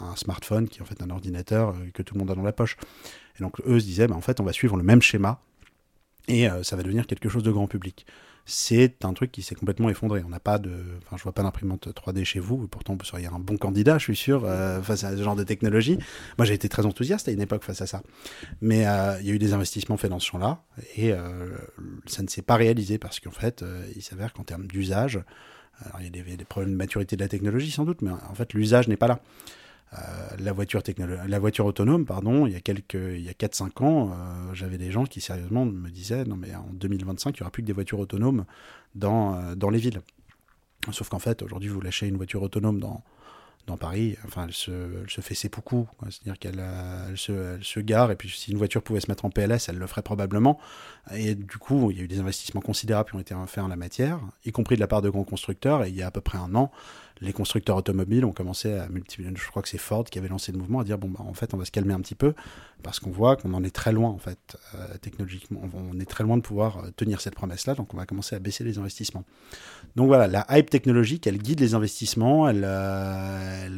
un 0.00 0.16
smartphone 0.16 0.68
qui 0.68 0.80
est 0.80 0.82
en 0.82 0.86
fait 0.86 1.02
un 1.02 1.10
ordinateur 1.10 1.74
que 1.94 2.02
tout 2.02 2.14
le 2.14 2.18
monde 2.18 2.30
a 2.30 2.34
dans 2.34 2.42
la 2.42 2.52
poche. 2.52 2.76
Et 3.38 3.42
donc 3.42 3.60
eux 3.66 3.78
se 3.78 3.84
disaient, 3.84 4.08
bah, 4.08 4.16
en 4.16 4.20
fait, 4.20 4.40
on 4.40 4.44
va 4.44 4.52
suivre 4.52 4.76
le 4.76 4.82
même 4.82 5.02
schéma 5.02 5.40
et 6.28 6.46
ça 6.62 6.76
va 6.76 6.84
devenir 6.84 7.06
quelque 7.08 7.28
chose 7.28 7.42
de 7.42 7.50
grand 7.50 7.66
public. 7.66 8.06
C'est 8.44 9.04
un 9.04 9.12
truc 9.12 9.30
qui 9.30 9.42
s'est 9.42 9.54
complètement 9.54 9.88
effondré. 9.88 10.22
On 10.24 10.28
n'a 10.28 10.40
pas 10.40 10.58
de, 10.58 10.72
enfin, 11.04 11.16
je 11.16 11.22
vois 11.22 11.32
pas 11.32 11.42
d'imprimante 11.42 11.88
3D 11.88 12.24
chez 12.24 12.40
vous. 12.40 12.66
Pourtant, 12.66 12.96
vous 12.98 13.04
seriez 13.04 13.26
un 13.26 13.38
bon 13.38 13.56
candidat, 13.56 13.98
je 13.98 14.04
suis 14.04 14.16
sûr, 14.16 14.44
euh, 14.44 14.82
face 14.82 15.04
à 15.04 15.16
ce 15.16 15.22
genre 15.22 15.36
de 15.36 15.44
technologie. 15.44 15.98
Moi, 16.38 16.44
j'ai 16.44 16.54
été 16.54 16.68
très 16.68 16.84
enthousiaste 16.84 17.28
à 17.28 17.32
une 17.32 17.40
époque 17.40 17.62
face 17.62 17.80
à 17.82 17.86
ça. 17.86 18.02
Mais 18.60 18.86
euh, 18.86 19.16
il 19.20 19.26
y 19.28 19.30
a 19.30 19.34
eu 19.34 19.38
des 19.38 19.52
investissements 19.52 19.96
faits 19.96 20.10
dans 20.10 20.18
ce 20.18 20.26
champ-là 20.26 20.62
et 20.96 21.12
euh, 21.12 21.56
ça 22.06 22.22
ne 22.22 22.28
s'est 22.28 22.42
pas 22.42 22.56
réalisé 22.56 22.98
parce 22.98 23.20
qu'en 23.20 23.30
fait, 23.30 23.64
il 23.94 24.02
s'avère 24.02 24.32
qu'en 24.32 24.44
termes 24.44 24.66
d'usage, 24.66 25.20
alors 25.84 26.00
il 26.00 26.16
y 26.16 26.32
a 26.32 26.36
des 26.36 26.44
problèmes 26.44 26.72
de 26.72 26.76
maturité 26.76 27.16
de 27.16 27.22
la 27.22 27.28
technologie 27.28 27.70
sans 27.70 27.84
doute, 27.84 28.02
mais 28.02 28.10
en 28.10 28.34
fait, 28.34 28.52
l'usage 28.54 28.88
n'est 28.88 28.96
pas 28.96 29.08
là. 29.08 29.20
Euh, 29.94 30.36
la, 30.38 30.52
voiture 30.52 30.82
la 31.26 31.38
voiture 31.38 31.66
autonome, 31.66 32.06
pardon, 32.06 32.46
il 32.46 32.52
y 32.54 32.56
a 32.56 32.60
quelques, 32.60 32.94
il 32.94 33.20
y 33.20 33.28
a 33.28 33.32
4-5 33.32 33.84
ans, 33.84 34.10
euh, 34.10 34.54
j'avais 34.54 34.78
des 34.78 34.90
gens 34.90 35.04
qui 35.04 35.20
sérieusement 35.20 35.66
me 35.66 35.90
disaient 35.90 36.24
non 36.24 36.36
mais 36.36 36.54
en 36.54 36.66
2025 36.72 37.36
il 37.36 37.40
n'y 37.40 37.42
aura 37.42 37.50
plus 37.50 37.62
que 37.62 37.66
des 37.66 37.74
voitures 37.74 37.98
autonomes 37.98 38.46
dans, 38.94 39.34
euh, 39.34 39.54
dans 39.54 39.68
les 39.68 39.78
villes. 39.78 40.00
Sauf 40.92 41.10
qu'en 41.10 41.18
fait 41.18 41.42
aujourd'hui 41.42 41.68
vous 41.68 41.80
lâchez 41.82 42.06
une 42.08 42.16
voiture 42.16 42.42
autonome 42.42 42.80
dans, 42.80 43.04
dans 43.66 43.76
Paris, 43.76 44.16
enfin 44.24 44.46
elle 44.46 44.54
se, 44.54 44.72
fait 45.20 45.50
beaucoup, 45.50 45.86
c'est-à-dire 46.04 46.38
qu'elle 46.38 46.64
elle 47.10 47.18
se, 47.18 47.56
elle 47.56 47.64
se 47.64 47.78
gare 47.78 48.10
et 48.10 48.16
puis 48.16 48.30
si 48.30 48.50
une 48.50 48.58
voiture 48.58 48.82
pouvait 48.82 49.00
se 49.00 49.10
mettre 49.10 49.26
en 49.26 49.30
PLS 49.30 49.68
elle 49.68 49.76
le 49.76 49.86
ferait 49.86 50.02
probablement. 50.02 50.58
Et 51.14 51.34
du 51.34 51.58
coup 51.58 51.90
il 51.90 51.98
y 51.98 52.00
a 52.00 52.04
eu 52.04 52.08
des 52.08 52.18
investissements 52.18 52.62
considérables 52.62 53.10
qui 53.10 53.16
ont 53.16 53.20
été 53.20 53.34
faits 53.46 53.62
en 53.62 53.68
la 53.68 53.76
matière, 53.76 54.20
y 54.46 54.52
compris 54.52 54.76
de 54.76 54.80
la 54.80 54.88
part 54.88 55.02
de 55.02 55.10
grands 55.10 55.24
constructeurs 55.24 55.84
et 55.84 55.90
il 55.90 55.94
y 55.94 56.02
a 56.02 56.06
à 56.06 56.10
peu 56.10 56.22
près 56.22 56.38
un 56.38 56.54
an 56.54 56.72
les 57.22 57.32
constructeurs 57.32 57.76
automobiles 57.76 58.24
ont 58.24 58.32
commencé 58.32 58.74
à 58.74 58.88
multiplier. 58.88 59.30
Je 59.34 59.48
crois 59.48 59.62
que 59.62 59.68
c'est 59.68 59.78
Ford 59.78 60.04
qui 60.04 60.18
avait 60.18 60.28
lancé 60.28 60.50
le 60.50 60.58
mouvement 60.58 60.80
à 60.80 60.84
dire 60.84 60.98
bon 60.98 61.08
bah 61.08 61.20
en 61.20 61.34
fait 61.34 61.54
on 61.54 61.56
va 61.56 61.64
se 61.64 61.70
calmer 61.70 61.94
un 61.94 62.00
petit 62.00 62.16
peu 62.16 62.34
parce 62.82 62.98
qu'on 62.98 63.10
voit 63.10 63.36
qu'on 63.36 63.54
en 63.54 63.62
est 63.62 63.74
très 63.74 63.92
loin 63.92 64.10
en 64.10 64.18
fait 64.18 64.58
euh, 64.74 64.96
technologiquement. 65.00 65.62
On 65.72 65.98
est 66.00 66.10
très 66.10 66.24
loin 66.24 66.36
de 66.36 66.42
pouvoir 66.42 66.78
euh, 66.78 66.90
tenir 66.96 67.20
cette 67.20 67.36
promesse 67.36 67.66
là, 67.66 67.74
donc 67.74 67.94
on 67.94 67.96
va 67.96 68.06
commencer 68.06 68.34
à 68.34 68.40
baisser 68.40 68.64
les 68.64 68.78
investissements. 68.78 69.24
Donc 69.94 70.08
voilà, 70.08 70.26
la 70.26 70.44
hype 70.50 70.68
technologique, 70.68 71.26
elle 71.26 71.38
guide 71.38 71.60
les 71.60 71.74
investissements, 71.74 72.48
elle, 72.48 72.64
euh, 72.64 73.68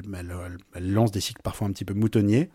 elle, 0.75 0.93
lance 0.93 1.13
des 1.13 1.21
cycles 1.21 1.43
parfois 1.43 1.69
un 1.69 1.73
petit 1.73 1.85
peu 1.85 1.95
moutonniers. 1.95 2.51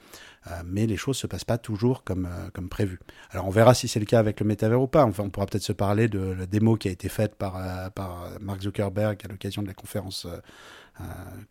Euh, 0.49 0.61
mais 0.65 0.87
les 0.87 0.97
choses 0.97 1.17
se 1.17 1.27
passent 1.27 1.45
pas 1.45 1.57
toujours 1.57 2.03
comme, 2.03 2.25
euh, 2.25 2.49
comme 2.53 2.69
prévu. 2.69 2.99
Alors 3.31 3.47
on 3.47 3.49
verra 3.51 3.73
si 3.73 3.87
c'est 3.87 3.99
le 3.99 4.05
cas 4.05 4.19
avec 4.19 4.39
le 4.39 4.45
métavers 4.45 4.81
ou 4.81 4.87
pas. 4.87 5.05
Enfin, 5.05 5.23
on 5.23 5.29
pourra 5.29 5.45
peut-être 5.45 5.63
se 5.63 5.73
parler 5.73 6.07
de 6.07 6.19
la 6.19 6.45
démo 6.45 6.75
qui 6.75 6.87
a 6.87 6.91
été 6.91 7.09
faite 7.09 7.35
par, 7.35 7.57
euh, 7.57 7.89
par 7.89 8.29
Mark 8.41 8.61
Zuckerberg 8.61 9.19
à 9.23 9.27
l'occasion 9.27 9.61
de 9.61 9.67
la 9.67 9.73
conférence, 9.73 10.25
euh, 10.25 11.03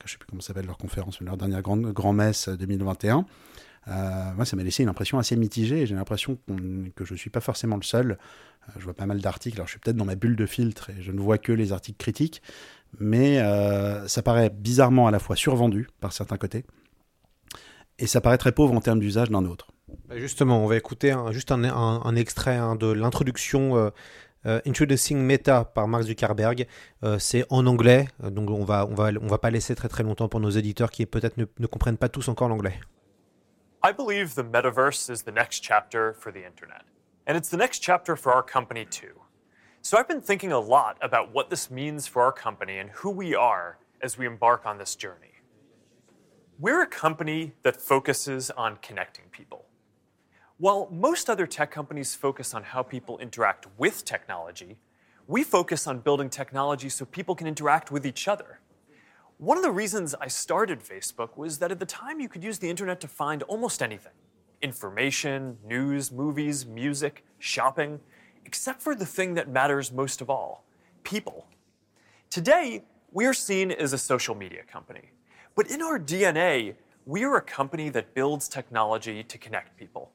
je 0.05 0.13
sais 0.13 0.19
plus 0.19 0.27
comment 0.29 0.43
s'appelle 0.43 0.67
leur 0.67 0.79
conférence, 0.79 1.21
leur 1.21 1.37
dernière 1.37 1.63
grande 1.63 1.93
grand 1.93 2.13
messe 2.13 2.49
2021. 2.49 3.25
Euh, 3.87 4.35
moi, 4.35 4.45
ça 4.45 4.57
m'a 4.57 4.63
laissé 4.63 4.83
une 4.83 4.89
impression 4.89 5.19
assez 5.19 5.37
mitigée. 5.37 5.87
J'ai 5.87 5.95
l'impression 5.95 6.39
que 6.95 7.05
je 7.05 7.15
ne 7.15 7.19
suis 7.19 7.31
pas 7.31 7.41
forcément 7.41 7.77
le 7.77 7.83
seul. 7.83 8.19
Je 8.77 8.85
vois 8.85 8.93
pas 8.93 9.07
mal 9.07 9.21
d'articles. 9.21 9.57
Alors, 9.57 9.67
je 9.67 9.73
suis 9.73 9.81
peut-être 9.81 9.97
dans 9.97 10.05
ma 10.05 10.15
bulle 10.15 10.37
de 10.37 10.45
filtre 10.45 10.91
et 10.91 11.01
je 11.01 11.11
ne 11.11 11.21
vois 11.21 11.39
que 11.39 11.53
les 11.53 11.73
articles 11.73 11.97
critiques. 11.97 12.43
Mais 13.01 13.39
ça 14.07 14.21
paraît 14.21 14.51
bizarrement 14.51 15.07
à 15.07 15.11
la 15.11 15.19
fois 15.19 15.37
survendu 15.37 15.89
par 16.01 16.13
certains 16.13 16.37
côtés 16.37 16.67
et 17.99 18.07
ça 18.07 18.21
paraît 18.21 18.39
très 18.39 18.53
pauvre 18.53 18.75
en 18.75 18.81
termes 18.81 19.01
d'usage 19.01 19.31
d'un 19.31 19.45
autre. 19.45 19.69
Justement, 20.11 20.63
on 20.63 20.67
va 20.67 20.77
écouter 20.77 21.13
un, 21.13 21.33
juste 21.33 21.51
un, 21.53 21.65
un, 21.65 22.03
un 22.05 22.17
extrait 22.17 22.57
hein, 22.57 22.77
de 22.77 22.91
l'introduction 22.93 23.77
euh, 23.77 23.91
euh, 24.47 24.61
Introducing 24.67 25.19
Meta 25.19 25.65
par 25.65 25.89
Mark 25.89 26.05
Zuckerberg. 26.05 26.67
Euh, 27.05 27.19
c'est 27.19 27.45
en 27.51 27.67
anglais, 27.67 28.09
donc 28.23 28.51
on 28.51 28.65
va, 28.65 28.87
on, 28.87 28.95
va, 28.95 29.11
on 29.21 29.27
va 29.27 29.39
pas 29.39 29.51
laisser 29.51 29.75
très 29.75 29.89
très 29.89 30.03
longtemps 30.03 30.29
pour 30.29 30.41
nos 30.41 30.51
éditeurs 30.51 30.91
qui 30.91 31.07
peut-être 31.07 31.37
ne, 31.37 31.47
ne 31.59 31.67
comprennent 31.67 31.99
pas 31.99 32.09
tous 32.09 32.29
encore 32.29 32.49
l'anglais. 32.49 32.79
I 33.85 33.93
believe 33.93 34.35
the 34.35 34.45
metaverse 34.45 35.09
is 35.09 35.23
the 35.23 35.33
next 35.33 35.63
chapter 35.63 36.13
for 36.13 36.33
the 36.33 36.45
internet. 36.45 36.83
And 37.27 37.37
it's 37.37 37.51
the 37.51 37.57
next 37.57 37.81
chapter 37.81 38.17
for 38.17 38.33
our 38.33 38.43
company 38.43 38.85
too. 38.85 39.21
So 39.83 39.97
I've 39.97 40.09
been 40.09 40.21
thinking 40.21 40.53
a 40.53 40.59
lot 40.59 40.97
about 41.01 41.33
what 41.33 41.49
this 41.51 41.71
means 41.71 42.09
for 42.09 42.23
our 42.23 42.33
company 42.33 42.79
and 42.79 42.91
who 43.03 43.11
we 43.11 43.37
are 43.37 43.79
as 44.03 44.19
we 44.19 44.27
embark 44.27 44.67
on 44.67 44.79
this 44.79 44.97
journey. 44.97 45.38
We're 46.61 46.83
a 46.83 46.89
company 46.89 47.53
that 47.63 47.81
focuses 47.81 48.51
on 48.51 48.79
connecting 48.83 49.27
people. 49.31 49.67
While 50.57 50.89
most 50.91 51.31
other 51.31 51.47
tech 51.47 51.71
companies 51.71 52.17
focus 52.17 52.53
on 52.53 52.65
how 52.65 52.83
people 52.83 53.17
interact 53.19 53.69
with 53.79 54.05
technology, 54.05 54.77
we 55.29 55.45
focus 55.45 55.87
on 55.87 56.01
building 56.01 56.29
technology 56.29 56.89
so 56.89 57.05
people 57.05 57.37
can 57.37 57.47
interact 57.47 57.93
with 57.93 58.05
each 58.05 58.27
other. 58.27 58.59
One 59.37 59.57
of 59.57 59.63
the 59.63 59.71
reasons 59.71 60.17
I 60.21 60.27
started 60.27 60.81
Facebook 60.81 61.37
was 61.37 61.59
that 61.59 61.71
at 61.71 61.79
the 61.79 61.87
time 61.87 62.19
you 62.19 62.29
could 62.29 62.43
use 62.43 62.59
the 62.59 62.69
internet 62.69 63.01
to 63.03 63.09
find 63.09 63.45
almost 63.45 63.81
anything 63.81 64.15
information, 64.61 65.59
news, 65.65 66.11
movies, 66.11 66.67
music, 66.67 67.25
shopping, 67.39 68.01
except 68.45 68.83
for 68.83 68.97
the 68.97 69.07
thing 69.07 69.35
that 69.35 69.49
matters 69.49 69.93
most 69.93 70.21
of 70.21 70.29
all 70.29 70.65
people. 71.05 71.47
Today, 72.31 72.83
we're 73.13 73.33
seen 73.33 73.71
as 73.71 73.93
a 73.93 73.99
social 73.99 74.35
media 74.35 74.65
company. 74.65 75.13
But 75.59 75.73
in 75.73 75.83
our 75.83 75.99
DNA, 75.99 76.77
we 77.05 77.25
are 77.25 77.35
a 77.35 77.43
company 77.43 77.91
that 77.91 78.15
builds 78.15 78.49
technology 78.49 79.25
to 79.25 79.39
connect 79.39 79.77
people. 79.77 80.13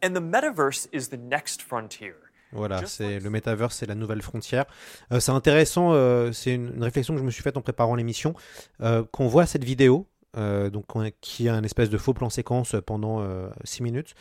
And 0.00 0.14
the 0.14 0.20
metaverse 0.20 0.86
is 0.92 1.08
the 1.08 1.16
next 1.16 1.60
frontier. 1.60 2.14
Voilà, 2.52 2.86
c'est 2.86 3.18
le 3.18 3.28
metaverse, 3.28 3.74
c'est 3.74 3.86
la 3.86 3.96
nouvelle 3.96 4.22
frontière. 4.22 4.64
Euh, 5.12 5.18
c'est 5.18 5.32
intéressant, 5.32 5.92
euh, 5.92 6.30
c'est 6.30 6.54
une, 6.54 6.72
une, 6.76 6.84
réflexion 6.84 7.14
que 7.14 7.18
je 7.18 7.24
me 7.24 7.32
suis 7.32 7.42
faite 7.42 7.56
en 7.56 7.62
préparant 7.62 7.96
l'émission, 7.96 8.34
euh, 8.80 9.02
qu'on 9.10 9.26
voit 9.26 9.44
cette 9.44 9.64
vidéo, 9.64 10.06
donc 10.36 10.94
on, 10.94 11.10
qui 11.20 11.48
a 11.48 11.54
un 11.54 11.64
espèce 11.64 11.90
de 11.90 11.98
faux 11.98 12.14
plan 12.14 12.30
séquence 12.30 12.76
pendant 12.86 13.26
6 13.64 13.82
minutes. 13.82 14.14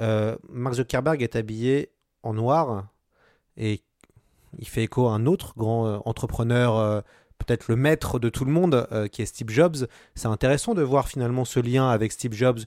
Mark 0.00 0.74
Zuckerberg 0.74 1.22
est 1.22 1.36
habillé 1.36 1.92
en 2.24 2.34
noir 2.34 2.88
et 3.56 3.82
il 4.58 4.66
fait 4.66 4.82
écho 4.82 5.06
à 5.06 5.12
un 5.12 5.26
autre 5.26 5.52
grand 5.56 6.02
entrepreneur 6.06 7.04
peut-être 7.38 7.68
le 7.68 7.76
maître 7.76 8.18
de 8.18 8.28
tout 8.28 8.44
le 8.44 8.52
monde, 8.52 8.86
euh, 8.92 9.08
qui 9.08 9.22
est 9.22 9.26
Steve 9.26 9.50
Jobs. 9.50 9.86
C'est 10.14 10.28
intéressant 10.28 10.74
de 10.74 10.82
voir 10.82 11.08
finalement 11.08 11.44
ce 11.44 11.60
lien 11.60 11.88
avec 11.88 12.12
Steve 12.12 12.32
Jobs, 12.32 12.60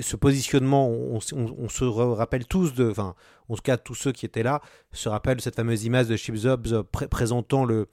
ce 0.00 0.16
positionnement. 0.16 0.88
On, 0.88 1.20
se 1.20 1.84
rappelle 1.84 2.46
tous, 2.46 2.74
de, 2.74 2.90
enfin, 2.90 3.14
en 3.48 3.56
tout 3.56 3.62
cas 3.62 3.76
tous 3.76 3.94
ceux 3.94 4.12
qui 4.12 4.26
étaient 4.26 4.42
là, 4.42 4.60
se 4.92 5.08
rappellent 5.08 5.40
cette 5.40 5.56
fameuse 5.56 5.84
image 5.84 6.08
de 6.08 6.16
Steve 6.16 6.36
Jobs 6.36 6.82
pré 6.90 7.06
présentant 7.08 7.64
le, 7.64 7.88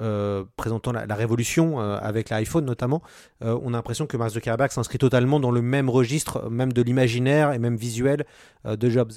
euh, 0.00 0.44
présentant 0.56 0.92
la, 0.92 1.14
révolution 1.14 1.80
euh, 1.80 1.98
avec 2.00 2.30
l'iPhone 2.30 2.64
notamment, 2.64 3.02
euh, 3.44 3.58
on 3.62 3.74
a 3.74 3.76
l'impression 3.76 4.06
que 4.06 4.16
Mark 4.16 4.30
Zuckerberg 4.30 4.70
s'inscrit 4.70 4.98
totalement 4.98 5.38
dans 5.38 5.50
le 5.50 5.60
même 5.60 5.90
registre, 5.90 6.48
même 6.48 6.72
de 6.72 6.80
l'imaginaire 6.82 7.52
et 7.52 7.58
même 7.58 7.76
visuel 7.76 8.24
euh, 8.64 8.76
de 8.76 8.88
Jobs. 8.88 9.12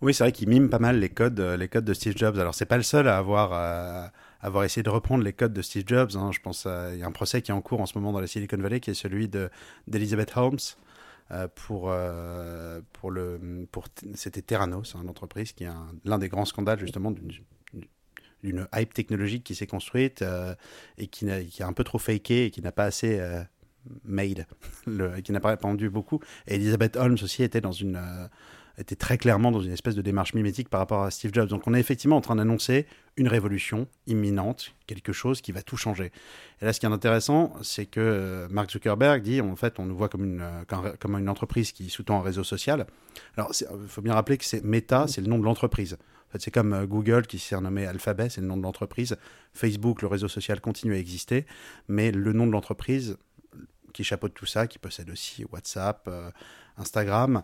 Oui, 0.00 0.14
c'est 0.14 0.24
vrai 0.24 0.32
qu'il 0.32 0.48
mime 0.48 0.70
pas 0.70 0.78
mal 0.78 0.98
les 0.98 1.08
codes, 1.08 1.40
euh, 1.40 1.56
les 1.56 1.68
codes 1.68 1.84
de 1.84 1.94
Steve 1.94 2.14
Jobs. 2.16 2.38
Alors, 2.38 2.54
c'est 2.54 2.66
pas 2.66 2.76
le 2.76 2.82
seul 2.82 3.08
à 3.08 3.18
avoir, 3.18 3.50
euh, 3.52 4.06
avoir 4.40 4.64
essayé 4.64 4.82
de 4.82 4.90
reprendre 4.90 5.24
les 5.24 5.32
codes 5.32 5.52
de 5.52 5.62
Steve 5.62 5.84
Jobs. 5.86 6.10
hein. 6.16 6.30
Je 6.32 6.40
pense 6.40 6.62
qu'il 6.62 6.98
y 6.98 7.02
a 7.02 7.06
un 7.06 7.12
procès 7.12 7.42
qui 7.42 7.50
est 7.50 7.54
en 7.54 7.60
cours 7.60 7.80
en 7.80 7.86
ce 7.86 7.98
moment 7.98 8.12
dans 8.12 8.20
la 8.20 8.26
Silicon 8.26 8.56
Valley, 8.58 8.80
qui 8.80 8.90
est 8.90 8.94
celui 8.94 9.28
de 9.28 9.50
d'Elizabeth 9.86 10.36
Holmes. 10.36 10.58
euh, 11.30 11.46
pour 11.54 11.90
euh, 11.90 12.80
pour 12.94 13.10
le 13.10 13.66
pour 13.70 13.84
c'était 14.14 14.40
Theranos, 14.42 14.94
hein, 14.96 15.02
l'entreprise 15.04 15.52
qui 15.52 15.64
est 15.64 15.66
un- 15.66 15.92
l'un 16.06 16.18
des 16.18 16.28
grands 16.28 16.46
scandales 16.46 16.78
justement 16.78 17.12
d'une 18.42 18.68
hype 18.74 18.94
technologique 18.94 19.44
qui 19.44 19.54
s'est 19.54 19.66
construite 19.66 20.22
euh, 20.22 20.54
et 20.96 21.06
qui, 21.08 21.28
a 21.30 21.66
un 21.66 21.72
peu 21.72 21.84
trop 21.84 21.98
faké 21.98 22.46
et 22.46 22.50
qui 22.50 22.62
n'a 22.62 22.72
pas 22.72 22.84
assez 22.84 23.20
made, 24.04 24.46
qui 25.24 25.32
n'a 25.32 25.40
pas 25.40 25.50
répandu 25.50 25.90
beaucoup. 25.90 26.20
Et 26.46 26.54
Elizabeth 26.54 26.96
Holmes 26.96 27.18
aussi 27.22 27.42
était 27.42 27.60
dans 27.60 27.72
une 27.72 28.00
était 28.78 28.96
très 28.96 29.18
clairement 29.18 29.50
dans 29.50 29.60
une 29.60 29.72
espèce 29.72 29.94
de 29.94 30.02
démarche 30.02 30.34
mimétique 30.34 30.68
par 30.68 30.80
rapport 30.80 31.02
à 31.02 31.10
Steve 31.10 31.32
Jobs. 31.34 31.48
Donc 31.48 31.66
on 31.66 31.74
est 31.74 31.80
effectivement 31.80 32.16
en 32.16 32.20
train 32.20 32.36
d'annoncer 32.36 32.86
une 33.16 33.26
révolution 33.28 33.88
imminente, 34.06 34.72
quelque 34.86 35.12
chose 35.12 35.40
qui 35.40 35.50
va 35.50 35.62
tout 35.62 35.76
changer. 35.76 36.12
Et 36.60 36.64
là, 36.64 36.72
ce 36.72 36.78
qui 36.78 36.86
est 36.86 36.88
intéressant, 36.88 37.52
c'est 37.62 37.86
que 37.86 37.98
euh, 38.00 38.48
Mark 38.50 38.70
Zuckerberg 38.70 39.22
dit, 39.22 39.40
en 39.40 39.56
fait, 39.56 39.80
on 39.80 39.86
nous 39.86 39.96
voit 39.96 40.08
comme 40.08 40.24
une, 40.24 40.40
euh, 40.40 40.94
comme- 41.00 41.18
une 41.18 41.28
entreprise 41.28 41.72
qui 41.72 41.90
sous-tend 41.90 42.20
un 42.20 42.22
réseau 42.22 42.44
social. 42.44 42.86
Alors, 43.36 43.50
il 43.60 43.88
faut 43.88 44.02
bien 44.02 44.14
rappeler 44.14 44.38
que 44.38 44.44
c'est 44.44 44.62
Meta, 44.64 45.06
c'est 45.08 45.20
le 45.20 45.26
nom 45.26 45.38
de 45.38 45.44
l'entreprise. 45.44 45.94
En 46.28 46.32
fait, 46.32 46.42
c'est 46.42 46.50
comme 46.52 46.72
euh, 46.72 46.86
Google 46.86 47.26
qui 47.26 47.38
s'est 47.40 47.56
renommé 47.56 47.86
Alphabet, 47.86 48.28
c'est 48.28 48.40
le 48.40 48.46
nom 48.46 48.56
de 48.56 48.62
l'entreprise. 48.62 49.16
Facebook, 49.54 50.02
le 50.02 50.08
réseau 50.08 50.28
social, 50.28 50.60
continue 50.60 50.94
à 50.94 50.98
exister, 50.98 51.46
mais 51.88 52.12
le 52.12 52.32
nom 52.32 52.46
de 52.46 52.52
l'entreprise 52.52 53.16
qui 53.92 54.04
chapeaute 54.04 54.34
tout 54.34 54.46
ça, 54.46 54.68
qui 54.68 54.78
possède 54.78 55.10
aussi 55.10 55.44
WhatsApp, 55.50 56.06
euh, 56.06 56.30
Instagram, 56.76 57.42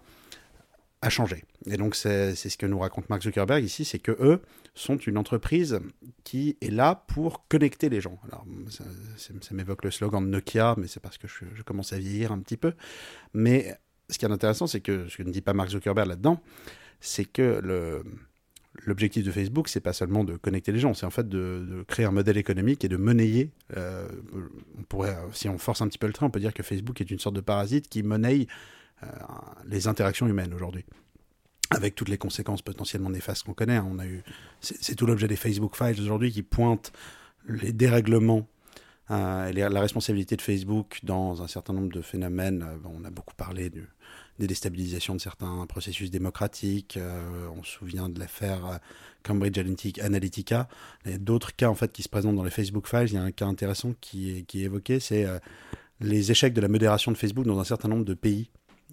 a 1.05 1.11
changé. 1.11 1.45
Et 1.67 1.77
donc, 1.77 1.95
c'est 1.95 2.35
ce 2.35 2.57
que 2.57 2.67
nous 2.67 2.79
raconte 2.79 3.09
Mark 3.11 3.23
Zuckerberg 3.23 3.63
ici, 3.63 3.85
c'est 3.85 3.99
que 3.99 4.13
eux 4.13 4.41
sont 4.75 4.97
une 4.97 5.19
entreprise 5.19 5.81
qui 6.25 6.57
est 6.61 6.71
là 6.71 7.05
pour 7.09 7.47
connecter 7.49 7.89
les 7.89 8.01
gens. 8.01 8.19
Alors, 8.27 8.45
ça, 8.69 8.85
m'évoque 9.53 9.85
le 9.85 9.91
slogan 9.91 10.25
de 10.25 10.31
Nokia, 10.31 10.75
mais 10.79 10.87
c'est 10.87 11.01
parce 11.01 11.19
que 11.19 11.29
je, 11.29 11.63
commence 11.63 11.93
à 11.93 11.99
vieillir 11.99 12.33
un 12.33 12.39
petit 12.39 12.57
peu. 12.57 12.73
Mais 13.35 13.77
ce 14.09 14.19
qui 14.19 14.25
est 14.25 14.31
intéressant, 14.31 14.67
c'est 14.67 14.81
que 14.81 15.09
ce 15.09 15.17
que 15.17 15.23
ne 15.23 15.31
dit 15.31 15.43
pas 15.43 15.53
Mark 15.53 15.71
Zuckerberg 15.71 16.09
là-dedans, 16.09 16.41
c'est 17.01 17.27
que 17.27 17.61
le, 17.63 18.03
l'objectif 18.87 19.25
de 19.25 19.31
Facebook, 19.31 19.69
c'est 19.69 19.81
pas 19.81 19.93
seulement 19.93 20.25
de 20.25 20.37
connecter 20.37 20.73
les 20.73 20.79
gens, 20.79 20.95
c'est 20.95 21.07
en 21.07 21.11
fait 21.11 21.29
de, 21.29 21.85
créer 21.87 22.07
un 22.07 22.13
modèle 22.13 22.39
économique 22.39 22.83
et 22.85 22.89
de 22.89 22.97
monnayer. 22.97 23.51
euh, 23.77 24.09
on 24.79 24.83
pourrait, 24.85 25.17
si 25.33 25.51
on 25.51 25.59
force 25.59 25.83
un 25.83 25.89
petit 25.89 25.99
peu 25.99 26.07
le 26.07 26.15
train, 26.15 26.27
on 26.27 26.31
peut 26.31 26.41
dire 26.41 26.55
que 26.55 26.63
Facebook 26.63 27.01
est 27.03 27.11
une 27.11 27.19
sorte 27.19 27.37
de 27.37 27.43
parasite 27.43 27.89
qui 27.89 28.03
monnaie 28.03 28.47
les 29.67 29.87
interactions 29.87 30.27
humaines 30.27 30.55
aujourd'hui. 30.55 30.85
Avec 31.71 31.95
toutes 31.95 32.09
les 32.09 32.19
conséquences 32.19 32.63
potentiellement 32.63 33.11
néfastes 33.11 33.45
qu'on 33.45 33.55
connaît. 33.55 33.77
hein. 33.77 33.89
On 33.91 33.99
a 33.99 34.07
eu, 34.07 34.23
c'est, 34.61 34.95
tout 34.95 35.07
l'objet 35.07 35.29
des 35.29 35.37
Facebook 35.37 35.77
Files 35.77 36.01
aujourd'hui 36.01 36.31
qui 36.31 36.43
pointent 36.43 36.93
les 37.49 37.73
dérèglements 37.73 38.47
euh, 39.11 39.53
la 39.53 39.81
responsabilité 39.81 40.35
de 40.37 40.41
Facebook 40.41 41.01
dans 41.03 41.43
un 41.43 41.49
certain 41.49 41.75
nombre 41.75 41.93
de 41.93 42.01
phénomènes. 42.01 42.63
Euh, 42.63 42.89
on 42.89 43.05
a 43.05 43.11
beaucoup 43.11 43.35
parlé 43.35 43.71
des 44.39 44.47
déstabilisations 44.47 45.15
de 45.15 45.21
certains 45.21 45.67
processus 45.67 46.11
démocratiques. 46.11 46.97
Euh, 46.97 47.49
on 47.57 47.63
se 47.63 47.73
souvient 47.73 48.09
de 48.09 48.19
l'affaire 48.19 48.67
euh, 48.67 48.77
Cambridge 49.23 49.59
Analytica-. 50.01 50.69
Il 51.05 51.11
y 51.11 51.15
a 51.15 51.19
d'autres 51.19 51.55
cas 51.55 51.69
en 51.69 51.75
fait 51.75 51.93
qui 51.93 52.03
se 52.03 52.09
présentent 52.09 52.37
dans 52.37 52.45
les 52.45 52.51
Facebook 52.51 52.89
Files. 52.89 53.09
Il 53.09 53.15
y 53.15 53.19
a 53.19 53.23
un 53.23 53.31
cas 53.31 53.47
intéressant 53.47 53.95
qui 54.01 54.31
est, 54.31 54.55
évoqué, 54.55 55.01
c'est 55.01 55.25
euh, 55.25 55.39
les 56.01 56.31
échecs 56.31 56.55
de 56.55 56.61
la 56.61 56.69
modération 56.69 57.13
de 57.13 57.17
Facebook 57.17 57.47
dans 57.47 57.61
un 57.61 57.65
certain 57.65 57.89
nombre 57.89 58.05
de 58.05 58.15
pays 58.15 58.51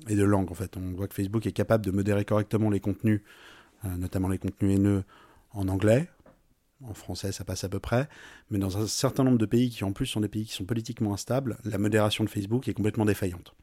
et 0.08 0.16
de 0.16 0.24
langues. 0.24 0.52
En 0.52 0.56
fait, 0.56 0.78
on 0.78 0.94
voit 0.94 1.08
que 1.08 1.14
Facebook 1.14 1.46
est 1.46 1.52
capable 1.52 1.86
de 1.86 1.92
modérer 1.92 2.26
correctement 2.26 2.70
les 2.70 2.80
contenus, 2.80 3.22
euh, 3.86 3.96
notamment 3.98 4.28
les 4.28 4.38
contenus 4.38 4.76
haineux 4.78 5.04
en 5.52 5.68
anglais. 5.68 6.10
En 6.84 6.94
français, 6.94 7.32
ça 7.32 7.44
passe 7.44 7.64
à 7.64 7.70
peu 7.70 7.80
près. 7.80 8.10
Mais 8.50 8.58
dans 8.58 8.78
un 8.78 8.88
certain 8.88 9.24
nombre 9.24 9.38
de 9.38 9.46
pays 9.46 9.70
qui, 9.70 9.84
en 9.84 9.92
plus, 9.92 10.08
sont 10.08 10.22
des 10.22 10.28
pays 10.28 10.46
qui 10.46 10.54
sont 10.54 10.66
politiquement 10.66 11.14
instables, 11.14 11.58
la 11.64 11.78
modération 11.78 12.24
de 12.24 12.30
Facebook 12.30 12.68
est 12.68 12.74
complètement 12.74 13.06
défaillante. 13.06 13.54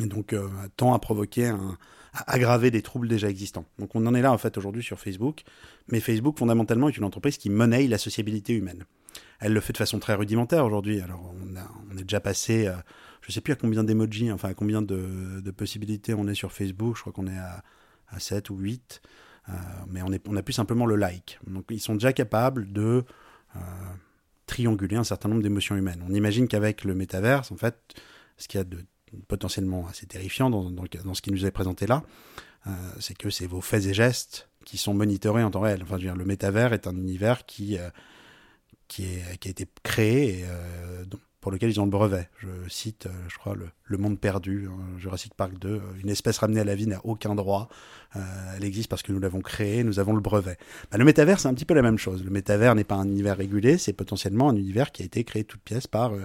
Et 0.00 0.06
donc, 0.06 0.32
euh, 0.32 0.48
tend 0.76 0.94
à 0.94 0.98
provoquer 0.98 1.46
un, 1.46 1.78
à 2.12 2.32
aggraver 2.32 2.70
des 2.70 2.82
troubles 2.82 3.06
déjà 3.06 3.28
existants. 3.28 3.66
Donc, 3.78 3.94
on 3.94 4.04
en 4.06 4.14
est 4.14 4.22
là, 4.22 4.32
en 4.32 4.38
fait, 4.38 4.56
aujourd'hui 4.56 4.82
sur 4.82 4.98
Facebook. 4.98 5.42
Mais 5.88 6.00
Facebook, 6.00 6.38
fondamentalement, 6.38 6.88
est 6.88 6.96
une 6.96 7.04
entreprise 7.04 7.38
qui 7.38 7.50
monnaie 7.50 7.86
la 7.86 7.98
sociabilité 7.98 8.54
humaine. 8.54 8.84
Elle 9.40 9.52
le 9.52 9.60
fait 9.60 9.72
de 9.72 9.78
façon 9.78 9.98
très 9.98 10.14
rudimentaire 10.14 10.64
aujourd'hui. 10.64 11.00
Alors, 11.00 11.34
on 11.90 11.96
est 11.96 12.02
déjà 12.02 12.20
passé, 12.20 12.66
euh, 12.66 12.74
je 13.26 13.32
sais 13.32 13.40
plus 13.40 13.52
à 13.52 13.56
combien 13.56 13.84
d'emojis, 13.84 14.30
enfin, 14.30 14.50
à 14.50 14.54
combien 14.54 14.82
de, 14.82 15.50
possibilités 15.50 16.14
on 16.14 16.28
est 16.28 16.34
sur 16.34 16.52
Facebook. 16.52 16.96
Je 16.96 17.00
crois 17.00 17.12
qu'on 17.12 17.26
est 17.26 17.38
à, 17.38 17.62
à 18.08 18.20
7 18.20 18.50
ou 18.50 18.56
8. 18.56 19.00
Euh, 19.48 19.52
mais 19.88 20.02
on, 20.02 20.12
est, 20.12 20.26
on 20.28 20.36
a 20.36 20.42
plus 20.42 20.52
simplement 20.52 20.86
le 20.86 20.96
like. 20.96 21.38
Donc, 21.46 21.66
ils 21.70 21.80
sont 21.80 21.94
déjà 21.94 22.12
capables 22.12 22.72
de 22.72 23.04
euh, 23.56 23.60
trianguler 24.46 24.96
un 24.96 25.04
certain 25.04 25.28
nombre 25.28 25.42
d'émotions 25.42 25.76
humaines. 25.76 26.04
On 26.08 26.14
imagine 26.14 26.48
qu'avec 26.48 26.84
le 26.84 26.94
métaverse, 26.94 27.52
en 27.52 27.56
fait, 27.56 27.76
ce 28.36 28.48
qu'il 28.48 28.58
y 28.58 28.60
a 28.60 28.64
de 28.64 28.84
potentiellement 29.28 29.86
assez 29.86 30.06
terrifiant 30.06 30.50
dans, 30.50 31.14
ce 31.14 31.22
qui 31.22 31.30
nous 31.30 31.46
est 31.46 31.52
présenté 31.52 31.86
là, 31.86 32.02
euh, 32.66 32.70
c'est 32.98 33.16
que 33.16 33.30
c'est 33.30 33.46
vos 33.46 33.60
faits 33.60 33.86
et 33.86 33.94
gestes 33.94 34.48
qui 34.64 34.76
sont 34.76 34.94
monitorés 34.94 35.44
en 35.44 35.50
temps 35.50 35.60
réel. 35.60 35.82
Enfin, 35.82 35.98
je 35.98 36.02
veux 36.02 36.08
dire, 36.08 36.16
le 36.16 36.24
métavers 36.24 36.72
est 36.72 36.86
un 36.86 36.96
univers 36.96 37.46
qui, 37.46 37.78
a 37.78 37.92
été 39.44 39.66
créé 39.82 40.40
et 40.40 40.44
pour 41.44 41.52
lequel 41.52 41.68
ils 41.68 41.78
ont 41.78 41.84
le 41.84 41.90
brevet. 41.90 42.30
Je 42.38 42.48
cite, 42.68 43.04
euh, 43.04 43.10
je 43.28 43.36
crois, 43.36 43.54
le, 43.54 43.98
Monde 43.98 44.18
perdu, 44.18 44.66
hein, 44.66 44.98
Jurassic 44.98 45.34
Park 45.34 45.58
2. 45.58 45.68
euh, 45.68 45.80
Une 46.02 46.08
espèce 46.08 46.38
ramenée 46.38 46.60
à 46.60 46.64
la 46.64 46.74
vie 46.74 46.86
n'a 46.86 47.04
aucun 47.04 47.34
droit. 47.34 47.68
Euh, 48.16 48.20
elle 48.56 48.64
existe 48.64 48.88
parce 48.88 49.02
que 49.02 49.12
nous 49.12 49.20
l'avons 49.20 49.42
créée, 49.42 49.84
nous 49.84 49.98
avons 49.98 50.14
le 50.14 50.22
brevet. 50.22 50.56
Bah, 50.90 50.96
le 50.96 51.04
métavers, 51.04 51.38
c'est 51.38 51.48
un 51.48 51.52
petit 51.52 51.66
peu 51.66 51.74
la 51.74 51.82
même 51.82 51.98
chose. 51.98 52.24
Le 52.24 52.30
métavers 52.30 52.74
n'est 52.74 52.82
pas 52.82 52.94
un 52.94 53.06
univers 53.06 53.36
régulé, 53.36 53.76
c'est 53.76 53.92
potentiellement 53.92 54.48
un 54.48 54.56
univers 54.56 54.90
qui 54.90 55.02
a 55.02 55.04
été 55.04 55.22
créé 55.22 55.44
toute 55.44 55.60
pièce 55.60 55.86
par, 55.86 56.14
euh, 56.14 56.24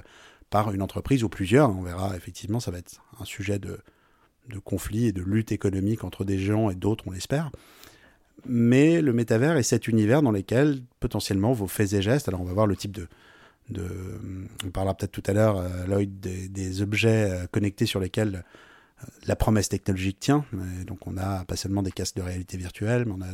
par 0.49 0.71
une 0.71 0.81
entreprise 0.81 1.21
ou 1.25 1.27
plusieurs. 1.27 1.69
On 1.69 1.81
verra, 1.81 2.15
effectivement, 2.15 2.61
ça 2.61 2.71
va 2.71 2.77
être 2.77 3.03
un 3.19 3.25
sujet 3.25 3.59
de, 3.59 3.77
de 4.47 4.57
conflit 4.57 5.07
et 5.07 5.11
de 5.11 5.21
lutte 5.21 5.51
économique 5.51 6.05
entre 6.05 6.23
des 6.23 6.39
gens 6.39 6.69
et 6.69 6.75
d'autres, 6.75 7.03
on 7.07 7.11
l'espère. 7.11 7.51
Mais 8.45 9.01
le 9.01 9.11
métavers 9.11 9.57
est 9.57 9.63
cet 9.63 9.89
univers 9.89 10.21
dans 10.21 10.31
lequel 10.31 10.81
potentiellement 11.01 11.51
vos 11.51 11.67
faits 11.67 11.91
et 11.91 12.01
gestes, 12.01 12.29
alors 12.29 12.39
on 12.39 12.45
va 12.45 12.53
voir 12.53 12.67
le 12.67 12.77
type 12.77 12.93
de... 12.93 13.09
on 13.77 14.69
parlera 14.71 14.95
peut-être 14.95 15.11
tout 15.11 15.23
à 15.27 15.33
l'heure, 15.33 15.57
euh, 15.57 15.85
Lloyd, 15.85 16.19
des, 16.19 16.81
objets 16.81 17.31
euh, 17.31 17.47
connectés 17.47 17.85
sur 17.85 17.99
lesquels 17.99 18.35
euh, 18.35 19.07
la 19.25 19.35
promesse 19.35 19.69
technologique 19.69 20.19
tient. 20.19 20.45
Donc 20.85 21.07
on 21.07 21.17
a 21.17 21.45
pas 21.45 21.55
seulement 21.55 21.83
des 21.83 21.91
casques 21.91 22.17
de 22.17 22.21
réalité 22.21 22.57
virtuelle, 22.57 23.05
mais 23.05 23.13
on 23.17 23.21
a. 23.21 23.31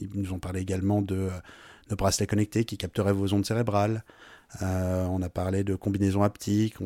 Ils 0.00 0.08
nous 0.14 0.32
ont 0.32 0.38
parlé 0.38 0.60
également 0.60 1.00
de, 1.02 1.28
de 1.90 1.94
bracelets 1.94 2.26
connectés 2.26 2.64
qui 2.64 2.76
capteraient 2.76 3.12
vos 3.12 3.32
ondes 3.34 3.46
cérébrales. 3.46 4.04
On 4.60 5.22
a 5.22 5.28
parlé 5.28 5.64
de 5.64 5.74
combinaisons 5.74 6.22
haptiques, 6.22 6.76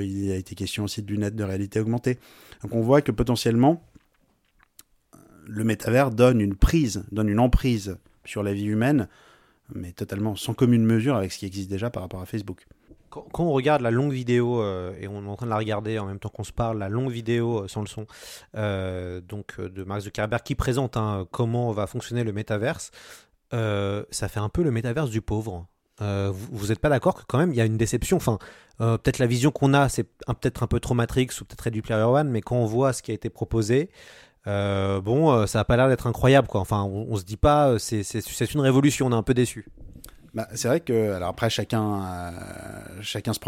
il 0.00 0.30
a 0.30 0.36
été 0.36 0.54
question 0.54 0.84
aussi 0.84 1.02
de 1.02 1.10
lunettes 1.10 1.36
de 1.36 1.44
réalité 1.44 1.80
augmentée. 1.80 2.18
Donc 2.62 2.74
on 2.74 2.80
voit 2.80 3.02
que 3.02 3.12
potentiellement, 3.12 3.82
le 5.46 5.64
métavers 5.64 6.10
donne 6.10 6.40
une 6.40 6.54
prise, 6.54 7.04
donne 7.12 7.28
une 7.28 7.40
emprise 7.40 7.96
sur 8.24 8.42
la 8.42 8.52
vie 8.52 8.66
humaine, 8.66 9.08
mais 9.74 9.92
totalement 9.92 10.36
sans 10.36 10.54
commune 10.54 10.84
mesure 10.84 11.16
avec 11.16 11.32
ce 11.32 11.38
qui 11.38 11.46
existe 11.46 11.70
déjà 11.70 11.90
par 11.90 12.02
rapport 12.02 12.20
à 12.20 12.26
Facebook. 12.26 12.66
Quand, 13.10 13.26
on 13.38 13.52
regarde 13.52 13.80
la 13.80 13.90
longue 13.90 14.12
vidéo, 14.12 14.60
euh, 14.60 14.94
et 15.00 15.08
on 15.08 15.24
est 15.24 15.28
en 15.28 15.36
train 15.36 15.46
de 15.46 15.50
la 15.50 15.56
regarder 15.56 15.98
en 15.98 16.04
même 16.04 16.18
temps 16.18 16.28
qu'on 16.28 16.44
se 16.44 16.52
parle, 16.52 16.78
la 16.78 16.90
longue 16.90 17.10
vidéo 17.10 17.64
euh, 17.64 17.68
sans 17.68 17.80
le 17.80 17.86
son, 17.86 18.06
euh, 18.54 19.22
donc 19.22 19.54
euh, 19.58 19.70
de 19.70 19.82
Mark 19.82 20.02
Zuckerberg 20.02 20.42
qui 20.42 20.54
présente 20.54 20.98
hein, 20.98 21.26
comment 21.30 21.72
va 21.72 21.86
fonctionner 21.86 22.22
le 22.22 22.32
métaverse, 22.32 22.90
ça 23.50 24.28
fait 24.28 24.40
un 24.40 24.50
peu 24.50 24.62
le 24.62 24.70
métaverse 24.70 25.08
du 25.10 25.22
pauvre. 25.22 25.66
Vous 26.00 26.66
n'êtes 26.68 26.78
pas 26.78 26.90
d'accord 26.90 27.14
que 27.14 27.22
quand 27.26 27.38
même 27.38 27.52
il 27.52 27.56
y 27.56 27.62
a 27.62 27.64
une 27.64 27.78
déception? 27.78 28.18
Enfin, 28.18 28.38
peut-être 28.78 29.18
la 29.18 29.26
vision 29.26 29.50
qu'on 29.50 29.72
a, 29.72 29.88
c'est 29.88 30.04
peut-être 30.04 30.62
un 30.62 30.66
peu 30.66 30.80
trop 30.80 30.94
Matrix 30.94 31.28
ou 31.40 31.44
peut-être 31.44 31.62
Ready 31.62 31.80
Player 31.80 32.02
One, 32.02 32.28
mais 32.28 32.42
quand 32.42 32.56
on 32.56 32.66
voit 32.66 32.92
ce 32.92 33.02
qui 33.02 33.10
a 33.10 33.14
été 33.14 33.30
proposé, 33.30 33.90
euh, 34.46 35.00
bon, 35.00 35.30
euh, 35.32 35.46
ça 35.46 35.60
a 35.60 35.64
pas 35.64 35.76
l'air 35.76 35.88
d'être 35.88 36.06
incroyable, 36.06 36.48
quoi. 36.48 36.60
Enfin, 36.60 36.82
on, 36.82 37.06
on 37.10 37.16
se 37.16 37.24
dit 37.24 37.36
pas, 37.36 37.70
euh, 37.70 37.78
c'est 37.78 38.54
une 38.54 38.60
révolution, 38.60 39.06
on 39.06 39.12
est 39.12 39.14
un 39.14 39.22
peu 39.22 39.34
déçu. 39.34 39.66
Bah, 40.34 40.48
c'est 40.54 40.68
vrai 40.68 40.80
que, 40.80 41.12
alors 41.12 41.30
après, 41.30 41.50
chacun, 41.50 42.32
chacun 43.00 43.32
se 43.32 43.40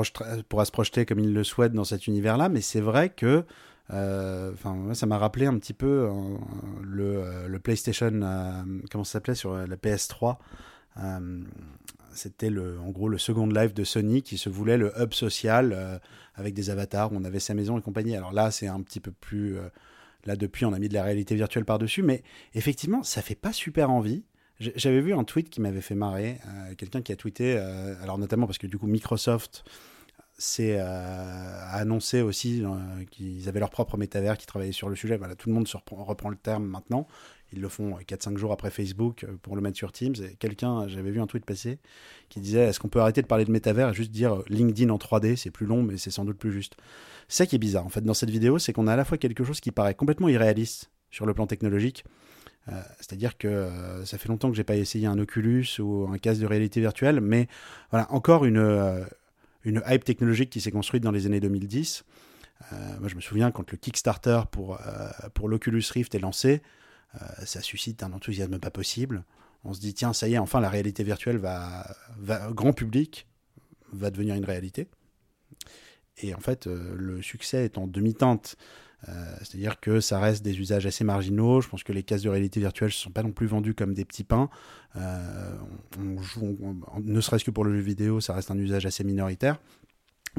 pourra 0.48 0.64
se 0.64 0.72
projeter 0.72 1.06
comme 1.06 1.20
il 1.20 1.32
le 1.32 1.44
souhaite 1.44 1.72
dans 1.72 1.84
cet 1.84 2.06
univers-là, 2.06 2.48
mais 2.48 2.60
c'est 2.60 2.80
vrai 2.80 3.10
que, 3.10 3.44
ça 3.88 5.06
m'a 5.06 5.18
rappelé 5.18 5.46
un 5.46 5.58
petit 5.58 5.72
peu 5.72 6.08
le, 6.82 7.58
PlayStation, 7.58 8.10
comment 8.90 9.04
ça 9.04 9.12
s'appelait 9.12 9.34
sur 9.34 9.54
la 9.54 9.76
PS3. 9.76 10.36
euh, 10.98 11.40
c'était 12.12 12.50
en 12.50 12.90
gros 12.90 13.08
le 13.08 13.18
second 13.18 13.46
live 13.46 13.72
de 13.72 13.84
Sony 13.84 14.22
qui 14.22 14.36
se 14.36 14.48
voulait 14.48 14.76
le 14.76 14.92
hub 14.98 15.12
social 15.12 16.00
avec 16.34 16.54
des 16.54 16.68
avatars 16.68 17.12
où 17.12 17.16
on 17.16 17.24
avait 17.24 17.38
sa 17.38 17.54
maison 17.54 17.78
et 17.78 17.82
compagnie. 17.82 18.16
Alors 18.16 18.32
là, 18.32 18.50
c'est 18.50 18.66
un 18.66 18.80
petit 18.82 18.98
peu 19.00 19.12
plus. 19.12 19.58
Là, 20.24 20.36
depuis, 20.36 20.64
on 20.64 20.72
a 20.72 20.78
mis 20.78 20.88
de 20.88 20.94
la 20.94 21.02
réalité 21.02 21.34
virtuelle 21.34 21.64
par-dessus, 21.64 22.02
mais 22.02 22.22
effectivement, 22.54 23.02
ça 23.02 23.22
fait 23.22 23.34
pas 23.34 23.52
super 23.52 23.90
envie. 23.90 24.24
J'avais 24.58 25.00
vu 25.00 25.14
un 25.14 25.24
tweet 25.24 25.48
qui 25.48 25.60
m'avait 25.60 25.80
fait 25.80 25.94
marrer. 25.94 26.38
euh, 26.46 26.74
Quelqu'un 26.74 27.00
qui 27.00 27.12
a 27.12 27.16
tweeté, 27.16 27.56
euh, 27.56 27.94
alors 28.02 28.18
notamment 28.18 28.46
parce 28.46 28.58
que 28.58 28.66
du 28.66 28.76
coup 28.76 28.86
Microsoft 28.86 29.64
s'est 30.36 30.76
euh, 30.78 31.60
annoncé 31.72 32.20
aussi 32.20 32.62
qu'ils 33.10 33.48
avaient 33.48 33.60
leur 33.60 33.70
propre 33.70 33.96
métavers, 33.96 34.36
qui 34.36 34.46
travaillaient 34.46 34.72
sur 34.72 34.90
le 34.90 34.96
sujet. 34.96 35.16
Voilà, 35.16 35.34
tout 35.34 35.48
le 35.48 35.54
monde 35.54 35.68
reprend 35.90 36.28
le 36.28 36.36
terme 36.36 36.66
maintenant. 36.66 37.06
Ils 37.52 37.60
le 37.60 37.68
font 37.68 37.96
4-5 37.98 38.36
jours 38.36 38.52
après 38.52 38.70
Facebook 38.70 39.24
euh, 39.24 39.36
pour 39.42 39.56
le 39.56 39.62
mettre 39.62 39.76
sur 39.76 39.92
Teams. 39.92 40.14
Et 40.22 40.36
quelqu'un, 40.36 40.88
j'avais 40.88 41.10
vu 41.10 41.20
un 41.20 41.26
tweet 41.26 41.44
passer 41.44 41.78
qui 42.28 42.40
disait 42.40 42.60
est-ce 42.60 42.80
qu'on 42.80 42.88
peut 42.88 43.00
arrêter 43.00 43.22
de 43.22 43.26
parler 43.26 43.44
de 43.44 43.50
métavers 43.50 43.90
et 43.90 43.94
juste 43.94 44.10
dire 44.10 44.34
euh, 44.34 44.44
LinkedIn 44.48 44.90
en 44.90 44.98
3D 44.98 45.36
C'est 45.36 45.50
plus 45.50 45.66
long, 45.66 45.82
mais 45.82 45.96
c'est 45.96 46.10
sans 46.10 46.24
doute 46.24 46.38
plus 46.38 46.52
juste? 46.52 46.76
C'est 47.28 47.44
ça 47.44 47.46
qui 47.46 47.56
est 47.56 47.60
bizarre 47.60 47.86
en 47.86 47.90
fait 47.90 48.02
dans 48.02 48.14
cette 48.14 48.30
vidéo, 48.30 48.58
c'est 48.58 48.72
qu'on 48.72 48.86
a 48.86 48.92
à 48.92 48.96
la 48.96 49.04
fois 49.04 49.18
quelque 49.18 49.44
chose 49.44 49.60
qui 49.60 49.70
paraît 49.70 49.94
complètement 49.94 50.28
irréaliste 50.28 50.90
sur 51.10 51.26
le 51.26 51.34
plan 51.34 51.46
technologique. 51.46 52.04
Euh, 52.68 52.80
C'est-à-dire 52.98 53.38
que 53.38 53.48
euh, 53.48 54.04
ça 54.04 54.18
fait 54.18 54.28
longtemps 54.28 54.50
que 54.50 54.56
j'ai 54.56 54.64
pas 54.64 54.76
essayé 54.76 55.06
un 55.06 55.18
Oculus 55.18 55.66
ou 55.78 56.08
un 56.12 56.18
casque 56.18 56.40
de 56.40 56.46
réalité 56.46 56.80
virtuelle, 56.80 57.20
mais 57.20 57.48
voilà, 57.90 58.12
encore 58.12 58.44
une, 58.44 58.58
euh, 58.58 59.04
une 59.64 59.82
hype 59.88 60.04
technologique 60.04 60.50
qui 60.50 60.60
s'est 60.60 60.70
construite 60.70 61.02
dans 61.02 61.10
les 61.10 61.26
années 61.26 61.40
2010. 61.40 62.04
Euh, 62.72 62.76
moi, 63.00 63.08
je 63.08 63.14
me 63.14 63.20
souviens 63.20 63.50
quand 63.50 63.70
le 63.70 63.76
Kickstarter 63.76 64.42
pour, 64.50 64.74
euh, 64.74 65.08
pour 65.34 65.48
l'Oculus 65.48 65.82
Rift 65.92 66.14
est 66.14 66.18
lancé, 66.18 66.54
euh, 66.54 66.58
ça 67.44 67.60
suscite 67.60 68.02
un 68.02 68.12
enthousiasme 68.12 68.58
pas 68.58 68.70
possible. 68.70 69.24
On 69.64 69.74
se 69.74 69.80
dit, 69.80 69.94
tiens, 69.94 70.12
ça 70.12 70.28
y 70.28 70.34
est, 70.34 70.38
enfin, 70.38 70.60
la 70.60 70.70
réalité 70.70 71.04
virtuelle 71.04 71.36
va, 71.36 71.94
grand 72.52 72.72
public, 72.72 73.26
va 73.92 74.10
devenir 74.10 74.34
une 74.34 74.44
réalité. 74.44 74.88
Et 76.22 76.34
en 76.34 76.40
fait, 76.40 76.66
euh, 76.66 76.94
le 76.96 77.22
succès 77.22 77.64
est 77.64 77.78
en 77.78 77.86
demi-teinte. 77.86 78.56
Euh, 79.08 79.36
C'est-à-dire 79.38 79.80
que 79.80 80.00
ça 80.00 80.20
reste 80.20 80.42
des 80.42 80.58
usages 80.58 80.86
assez 80.86 81.04
marginaux. 81.04 81.60
Je 81.60 81.68
pense 81.68 81.82
que 81.82 81.92
les 81.92 82.02
casques 82.02 82.24
de 82.24 82.30
réalité 82.30 82.60
virtuelle 82.60 82.88
ne 82.88 82.94
sont 82.94 83.10
pas 83.10 83.22
non 83.22 83.32
plus 83.32 83.46
vendus 83.46 83.74
comme 83.74 83.94
des 83.94 84.04
petits 84.04 84.24
pains. 84.24 84.50
Euh, 84.96 85.56
ne 85.98 87.20
serait-ce 87.20 87.44
que 87.44 87.50
pour 87.50 87.64
le 87.64 87.74
jeu 87.74 87.82
vidéo, 87.82 88.20
ça 88.20 88.34
reste 88.34 88.50
un 88.50 88.58
usage 88.58 88.86
assez 88.86 89.04
minoritaire. 89.04 89.58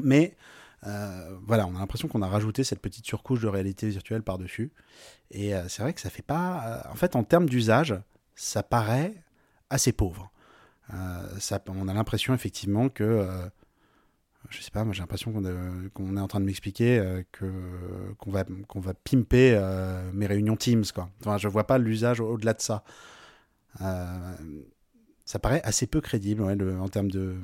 Mais 0.02 0.36
euh, 0.86 1.36
voilà, 1.46 1.66
on 1.66 1.76
a 1.76 1.78
l'impression 1.78 2.08
qu'on 2.08 2.22
a 2.22 2.28
rajouté 2.28 2.64
cette 2.64 2.80
petite 2.80 3.06
surcouche 3.06 3.40
de 3.40 3.48
réalité 3.48 3.88
virtuelle 3.88 4.22
par-dessus. 4.22 4.72
Et 5.30 5.54
euh, 5.54 5.68
c'est 5.68 5.82
vrai 5.82 5.92
que 5.92 6.00
ça 6.00 6.10
fait 6.10 6.22
pas. 6.22 6.64
euh, 6.66 6.92
en 6.92 6.94
fait, 6.94 7.16
en 7.16 7.24
termes 7.24 7.48
d'usage, 7.48 7.94
ça 8.34 8.62
paraît 8.62 9.14
assez 9.70 9.92
pauvre. 9.92 10.30
Ça, 11.38 11.62
on 11.68 11.88
a 11.88 11.94
l'impression 11.94 12.34
effectivement 12.34 12.90
que. 12.90 13.26
je 14.50 14.60
sais 14.60 14.70
pas, 14.70 14.84
moi 14.84 14.92
j'ai 14.92 15.00
l'impression 15.00 15.32
qu'on 15.32 16.16
est, 16.16 16.20
en 16.20 16.28
train 16.28 16.40
de 16.40 16.44
m'expliquer 16.44 17.22
que 17.32 18.12
qu'on 18.18 18.30
va 18.30 18.44
qu'on 18.68 18.80
va 18.80 18.92
pimper 18.92 19.58
mes 20.12 20.26
réunions 20.26 20.56
Teams 20.56 20.84
quoi. 20.94 21.08
Enfin, 21.20 21.38
je 21.38 21.48
vois 21.48 21.66
pas 21.66 21.78
l'usage 21.78 22.20
au- 22.20 22.28
au-delà 22.34 22.52
de 22.52 22.60
ça. 22.60 22.84
Ça 25.24 25.38
paraît 25.40 25.62
assez 25.64 25.86
peu 25.86 26.02
crédible 26.02 26.42
ouais, 26.42 26.56
en 26.76 26.88
termes 26.88 27.10
de. 27.10 27.36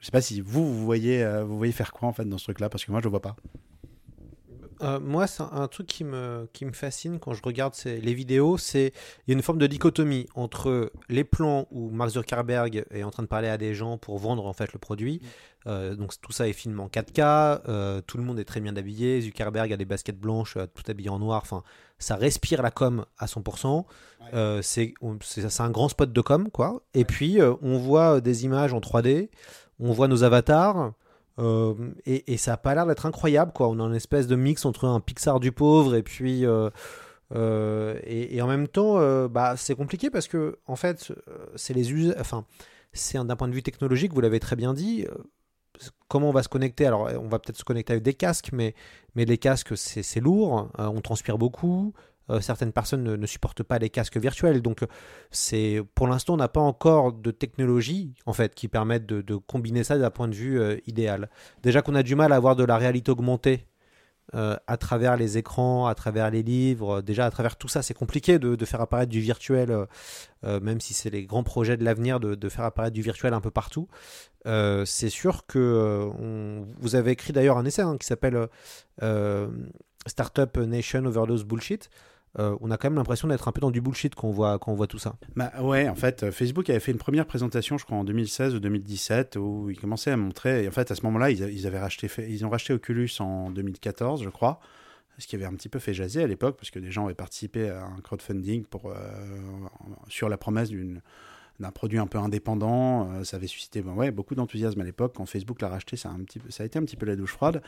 Je 0.00 0.06
sais 0.06 0.12
pas 0.12 0.20
si 0.20 0.40
vous 0.40 0.72
vous 0.72 0.84
voyez 0.84 1.22
euh, 1.22 1.44
vous 1.44 1.56
voyez 1.56 1.72
faire 1.72 1.92
quoi 1.92 2.08
en 2.08 2.12
fait 2.12 2.24
dans 2.24 2.38
ce 2.38 2.44
truc-là 2.44 2.68
parce 2.68 2.84
que 2.84 2.92
moi 2.92 3.00
je 3.02 3.08
vois 3.08 3.22
pas. 3.22 3.36
Euh, 4.82 5.00
moi, 5.00 5.26
c'est 5.26 5.42
un, 5.42 5.68
truc 5.68 5.86
qui 5.86 6.04
me, 6.04 6.48
qui 6.52 6.64
me 6.64 6.72
fascine 6.72 7.18
quand 7.18 7.32
je 7.32 7.42
regarde 7.42 7.74
ces- 7.74 8.00
les 8.00 8.14
vidéos, 8.14 8.58
c'est 8.58 8.92
il 9.26 9.30
y 9.30 9.32
a 9.32 9.34
une 9.34 9.42
forme 9.42 9.58
de 9.58 9.66
dichotomie 9.66 10.26
entre 10.34 10.92
les 11.08 11.24
plans 11.24 11.66
où 11.70 11.90
Mark 11.90 12.10
Zuckerberg 12.10 12.84
est 12.90 13.02
en 13.02 13.10
train 13.10 13.22
de 13.22 13.28
parler 13.28 13.48
à 13.48 13.56
des 13.58 13.74
gens 13.74 13.98
pour 13.98 14.18
vendre 14.18 14.46
en 14.46 14.52
fait 14.52 14.72
le 14.72 14.78
produit. 14.78 15.20
Euh, 15.66 15.96
donc 15.96 16.12
tout 16.20 16.30
ça 16.30 16.46
est 16.46 16.52
filmé 16.52 16.80
en 16.80 16.88
4K, 16.88 17.62
euh, 17.68 18.00
tout 18.06 18.18
le 18.18 18.22
monde 18.22 18.38
est 18.38 18.44
très 18.44 18.60
bien 18.60 18.76
habillé, 18.76 19.20
Zuckerberg 19.20 19.72
a 19.72 19.76
des 19.76 19.84
baskets 19.84 20.18
blanches, 20.18 20.56
tout 20.74 20.84
habillé 20.88 21.08
en 21.08 21.18
noir. 21.18 21.40
Enfin, 21.42 21.62
ça 21.98 22.14
respire 22.16 22.62
la 22.62 22.70
com 22.70 23.04
à 23.18 23.26
100%. 23.26 23.84
Euh, 24.34 24.60
c'est 24.62 24.94
un 25.58 25.70
grand 25.70 25.88
spot 25.88 26.12
de 26.12 26.20
com 26.20 26.50
quoi. 26.50 26.82
Et 26.94 27.04
puis 27.04 27.38
on 27.62 27.78
voit 27.78 28.20
des 28.20 28.44
images 28.44 28.72
en 28.74 28.80
3D, 28.80 29.30
on 29.80 29.92
voit 29.92 30.06
nos 30.08 30.22
avatars. 30.22 30.92
Euh, 31.38 31.74
et, 32.06 32.36
ça 32.38 32.54
a 32.54 32.56
pas 32.56 32.74
l'air 32.74 32.86
d'être 32.86 33.06
incroyable, 33.06 33.52
quoi. 33.52 33.68
On 33.68 33.78
a 33.80 33.82
une 33.84 33.94
espèce 33.94 34.26
de 34.26 34.36
mix 34.36 34.64
entre 34.64 34.86
un 34.86 35.00
Pixar 35.00 35.40
du 35.40 35.52
pauvre 35.52 35.94
et 35.94 36.02
puis. 36.02 36.46
euh, 36.46 36.70
euh, 37.34 37.98
et, 38.04 38.40
en 38.40 38.46
même 38.46 38.68
temps, 38.68 38.98
bah, 39.28 39.54
c'est 39.56 39.74
compliqué 39.74 40.10
parce 40.10 40.28
que, 40.28 40.58
en 40.66 40.76
fait, 40.76 41.12
c'est 41.56 41.74
les 41.74 41.92
us- 41.92 42.14
Enfin, 42.20 42.44
c'est 42.92 43.18
un- 43.18 43.24
d'un 43.24 43.36
point 43.36 43.48
de 43.48 43.52
vue 43.54 43.62
technologique, 43.62 44.12
vous 44.14 44.20
l'avez 44.20 44.40
très 44.40 44.56
bien 44.56 44.74
dit. 44.74 45.06
Comment 46.08 46.30
on 46.30 46.32
va 46.32 46.42
se 46.42 46.48
connecter? 46.48 46.86
Alors, 46.86 47.10
on 47.20 47.28
va 47.28 47.38
peut-être 47.38 47.58
se 47.58 47.64
connecter 47.64 47.92
avec 47.92 48.02
des 48.02 48.14
casques, 48.14 48.50
mais, 48.52 48.74
mais 49.14 49.24
les 49.26 49.36
casques, 49.38 49.76
c'est 49.76 50.20
lourd, 50.20 50.70
euh, 50.78 50.86
on 50.86 51.00
transpire 51.00 51.36
beaucoup. 51.36 51.92
Euh, 52.28 52.40
certaines 52.40 52.72
personnes 52.72 53.04
ne, 53.04 53.26
supportent 53.26 53.62
pas 53.62 53.78
les 53.78 53.88
casques 53.88 54.16
virtuels, 54.16 54.60
donc 54.60 54.82
euh, 54.82 54.86
c'est 55.30 55.80
pour 55.94 56.08
l'instant 56.08 56.34
on 56.34 56.38
n'a 56.38 56.48
pas 56.48 56.60
encore 56.60 57.12
de 57.12 57.30
technologie 57.30 58.14
en 58.26 58.32
fait 58.32 58.54
qui 58.54 58.66
permettent 58.66 59.06
de, 59.06 59.36
combiner 59.36 59.84
ça 59.84 59.96
d'un 59.96 60.10
point 60.10 60.26
de 60.26 60.34
vue 60.34 60.60
euh, 60.60 60.76
idéal. 60.86 61.30
Déjà 61.62 61.82
qu'on 61.82 61.94
a 61.94 62.02
du 62.02 62.16
mal 62.16 62.32
à 62.32 62.36
avoir 62.36 62.56
de 62.56 62.64
la 62.64 62.78
réalité 62.78 63.10
augmentée 63.10 63.66
à 64.32 64.76
travers 64.76 65.16
les 65.16 65.38
écrans, 65.38 65.86
à 65.86 65.94
travers 65.94 66.32
les 66.32 66.42
livres, 66.42 67.00
déjà 67.00 67.26
à 67.26 67.30
travers 67.30 67.54
tout 67.54 67.68
ça, 67.68 67.80
c'est 67.82 67.94
compliqué 67.94 68.40
de, 68.40 68.64
faire 68.64 68.80
apparaître 68.80 69.10
du 69.10 69.20
virtuel, 69.20 69.86
même 70.42 70.80
si 70.80 70.94
c'est 70.94 71.10
les 71.10 71.24
grands 71.24 71.44
projets 71.44 71.76
de 71.76 71.84
l'avenir 71.84 72.18
de, 72.18 72.48
faire 72.48 72.64
apparaître 72.64 72.92
du 72.92 73.02
virtuel 73.02 73.34
un 73.34 73.40
peu 73.40 73.52
partout. 73.52 73.86
C'est 74.44 75.10
sûr 75.10 75.46
que 75.46 76.10
vous 76.80 76.96
avez 76.96 77.12
écrit 77.12 77.32
d'ailleurs 77.32 77.56
un 77.56 77.64
essai 77.64 77.82
hein, 77.82 77.96
qui 77.98 78.06
s'appelle 78.06 78.48
Startup 80.06 80.56
Nation 80.56 81.04
Overdose 81.04 81.44
Bullshit. 81.44 81.88
Euh, 82.38 82.56
on 82.60 82.70
a 82.70 82.76
quand 82.76 82.88
même 82.88 82.98
l'impression 82.98 83.28
d'être 83.28 83.48
un 83.48 83.52
peu 83.52 83.60
dans 83.60 83.70
du 83.70 83.80
bullshit 83.80 84.14
quand 84.14 84.28
on 84.28 84.32
voit, 84.32 84.58
quand 84.58 84.70
on 84.72 84.74
voit 84.74 84.86
tout 84.86 84.98
ça. 84.98 85.16
Bah 85.36 85.52
ouais, 85.60 85.88
en 85.88 85.94
fait, 85.94 86.22
euh, 86.22 86.30
Facebook 86.30 86.68
avait 86.68 86.80
fait 86.80 86.92
une 86.92 86.98
première 86.98 87.26
présentation, 87.26 87.78
je 87.78 87.84
crois 87.84 87.96
en 87.96 88.04
2016 88.04 88.54
ou 88.54 88.60
2017, 88.60 89.36
où 89.36 89.70
ils 89.70 89.78
commençaient 89.78 90.10
à 90.10 90.16
montrer. 90.16 90.64
Et 90.64 90.68
en 90.68 90.70
fait, 90.70 90.90
à 90.90 90.94
ce 90.94 91.02
moment-là, 91.02 91.30
ils, 91.30 91.66
avaient 91.66 91.78
racheté, 91.78 92.10
ils 92.28 92.44
ont 92.44 92.50
racheté 92.50 92.74
Oculus 92.74 93.10
en 93.20 93.50
2014, 93.50 94.22
je 94.22 94.28
crois, 94.28 94.60
ce 95.18 95.26
qui 95.26 95.36
avait 95.36 95.46
un 95.46 95.54
petit 95.54 95.70
peu 95.70 95.78
fait 95.78 95.94
jaser 95.94 96.22
à 96.22 96.26
l'époque, 96.26 96.56
parce 96.58 96.70
que 96.70 96.78
des 96.78 96.90
gens 96.90 97.06
avaient 97.06 97.14
participé 97.14 97.70
à 97.70 97.84
un 97.84 98.00
crowdfunding 98.02 98.64
pour 98.64 98.90
euh, 98.90 98.94
sur 100.08 100.28
la 100.28 100.36
promesse 100.36 100.68
d'une 100.68 101.00
d'un 101.60 101.70
produit 101.70 101.98
un 101.98 102.06
peu 102.06 102.18
indépendant, 102.18 103.10
euh, 103.10 103.24
ça 103.24 103.36
avait 103.36 103.46
suscité 103.46 103.82
ben 103.82 104.10
beaucoup 104.10 104.34
d'enthousiasme 104.34 104.80
à 104.80 104.84
l'époque. 104.84 105.14
Quand 105.16 105.26
Facebook 105.26 105.60
l'a 105.62 105.68
racheté, 105.68 105.96
ça 105.96 106.10
a, 106.10 106.64
été 106.64 106.78
un 106.78 106.82
petit 106.82 106.96
peu 106.96 107.06
la 107.06 107.16
douche 107.16 107.32
froide 107.32 107.62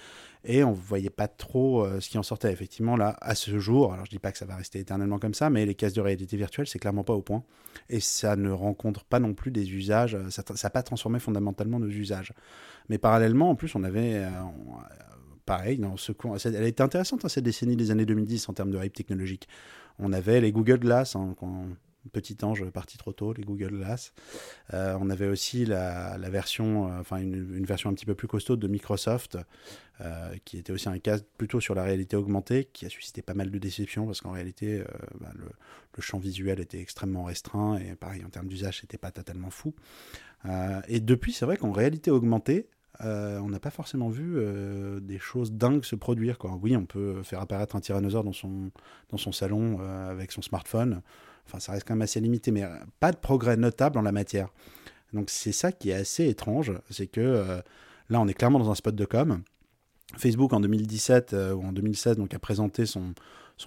et 0.44 0.62
on 0.64 0.72
voyait 0.72 1.10
pas 1.10 1.28
trop 1.28 1.84
euh, 1.84 2.00
ce 2.00 2.10
qui 2.10 2.18
en 2.18 2.22
sortait. 2.22 2.52
Effectivement, 2.52 2.96
là, 2.96 3.16
à 3.20 3.34
ce 3.34 3.58
jour, 3.58 3.92
alors 3.92 4.04
je 4.04 4.10
dis 4.10 4.18
pas 4.18 4.32
que 4.32 4.38
ça 4.38 4.46
va 4.46 4.56
rester 4.56 4.78
éternellement 4.78 5.18
comme 5.18 5.34
ça, 5.34 5.50
mais 5.50 5.64
les 5.64 5.74
cases 5.74 5.94
de 5.94 6.00
réalité 6.00 6.36
virtuelle, 6.36 6.66
c'est 6.66 6.78
clairement 6.78 7.04
pas 7.04 7.14
au 7.14 7.22
point 7.22 7.42
et 7.88 8.00
ça 8.00 8.36
ne 8.36 8.50
rencontre 8.50 9.04
pas 9.04 9.20
non 9.20 9.34
plus 9.34 9.50
des 9.50 9.72
usages, 9.72 10.14
euh, 10.14 10.30
ça 10.30 10.42
n'a 10.62 10.70
pas 10.70 10.82
transformé 10.82 11.18
fondamentalement 11.18 11.78
nos 11.78 11.88
usages. 11.88 12.32
Mais 12.88 12.98
parallèlement, 12.98 13.50
en 13.50 13.54
plus, 13.54 13.74
on 13.74 13.84
avait, 13.84 14.26
pareil, 15.44 15.78
dans 15.78 15.96
ce 15.96 16.12
coin, 16.12 16.36
elle 16.42 16.64
était 16.64 16.82
intéressante 16.82 17.24
hein, 17.24 17.28
cette 17.28 17.44
décennie 17.44 17.76
des 17.76 17.90
années 17.90 18.06
2010 18.06 18.48
en 18.48 18.54
termes 18.54 18.70
de 18.70 18.82
hype 18.82 18.94
technologique. 18.94 19.48
On 19.98 20.12
avait 20.12 20.40
les 20.40 20.52
Google 20.52 20.78
Glass, 20.78 21.16
hein, 21.16 21.34
petit 22.12 22.36
ange 22.42 22.64
parti 22.70 22.98
trop 22.98 23.12
tôt, 23.12 23.32
les 23.32 23.44
Google 23.44 23.78
Glass. 23.78 24.12
Euh, 24.74 24.96
on 25.00 25.10
avait 25.10 25.28
aussi 25.28 25.64
la, 25.64 26.16
version, 26.30 26.90
euh, 26.90 27.00
enfin 27.00 27.18
une, 27.18 27.64
version 27.64 27.90
un 27.90 27.94
petit 27.94 28.06
peu 28.06 28.14
plus 28.14 28.28
costaud 28.28 28.56
de 28.56 28.68
Microsoft, 28.68 29.38
euh, 30.00 30.34
qui 30.44 30.58
était 30.58 30.72
aussi 30.72 30.88
un 30.88 30.98
cas 30.98 31.18
plutôt 31.36 31.60
sur 31.60 31.74
la 31.74 31.82
réalité 31.82 32.16
augmentée, 32.16 32.64
qui 32.72 32.86
a 32.86 32.88
suscité 32.88 33.22
pas 33.22 33.34
mal 33.34 33.50
de 33.50 33.58
déceptions 33.58 34.06
parce 34.06 34.20
qu'en 34.20 34.32
réalité, 34.32 34.82
bah, 35.20 35.32
le, 35.34 35.46
champ 36.00 36.20
visuel 36.20 36.60
était 36.60 36.80
extrêmement 36.80 37.24
restreint 37.24 37.76
et 37.76 37.96
pareil 37.96 38.24
en 38.24 38.28
termes 38.28 38.46
d'usage, 38.46 38.82
c'était 38.82 38.98
pas 38.98 39.10
totalement 39.10 39.50
fou. 39.50 39.74
Et 40.86 41.00
depuis, 41.00 41.32
c'est 41.32 41.44
vrai 41.44 41.56
qu'en 41.56 41.72
réalité 41.72 42.12
augmentée, 42.12 42.68
on 43.00 43.48
n'a 43.48 43.58
pas 43.58 43.70
forcément 43.70 44.08
vu 44.08 44.38
des 45.00 45.18
choses 45.18 45.50
dingues 45.50 45.82
se 45.82 45.96
produire. 45.96 46.38
Oui, 46.62 46.76
on 46.76 46.86
peut 46.86 47.24
faire 47.24 47.40
apparaître 47.40 47.74
un 47.74 47.80
tyrannosaure 47.80 48.22
dans 48.22 48.32
son, 48.32 48.70
dans 49.10 49.16
son 49.16 49.32
salon 49.32 49.80
avec 49.80 50.30
son 50.30 50.40
smartphone. 50.40 51.02
Enfin, 51.48 51.60
ça 51.60 51.72
reste 51.72 51.88
quand 51.88 51.94
même 51.94 52.02
assez 52.02 52.20
limité, 52.20 52.50
mais 52.50 52.62
euh, 52.62 52.68
pas 53.00 53.10
de 53.10 53.16
progrès 53.16 53.56
notable 53.56 53.98
en 53.98 54.02
la 54.02 54.12
matière. 54.12 54.48
Donc 55.14 55.30
c'est 55.30 55.52
ça 55.52 55.72
qui 55.72 55.90
est 55.90 55.94
assez 55.94 56.28
étrange, 56.28 56.72
c'est 56.90 57.06
que 57.06 57.20
euh, 57.20 57.60
là, 58.10 58.20
on 58.20 58.28
est 58.28 58.34
clairement 58.34 58.58
dans 58.58 58.70
un 58.70 58.74
spot 58.74 58.94
de 58.94 59.04
com. 59.06 59.42
Facebook 60.16 60.52
en 60.52 60.60
2017 60.60 61.32
euh, 61.32 61.54
ou 61.54 61.64
en 61.64 61.72
2016 61.72 62.18
donc, 62.18 62.34
a 62.34 62.38
présenté 62.38 62.84
son, 62.84 63.14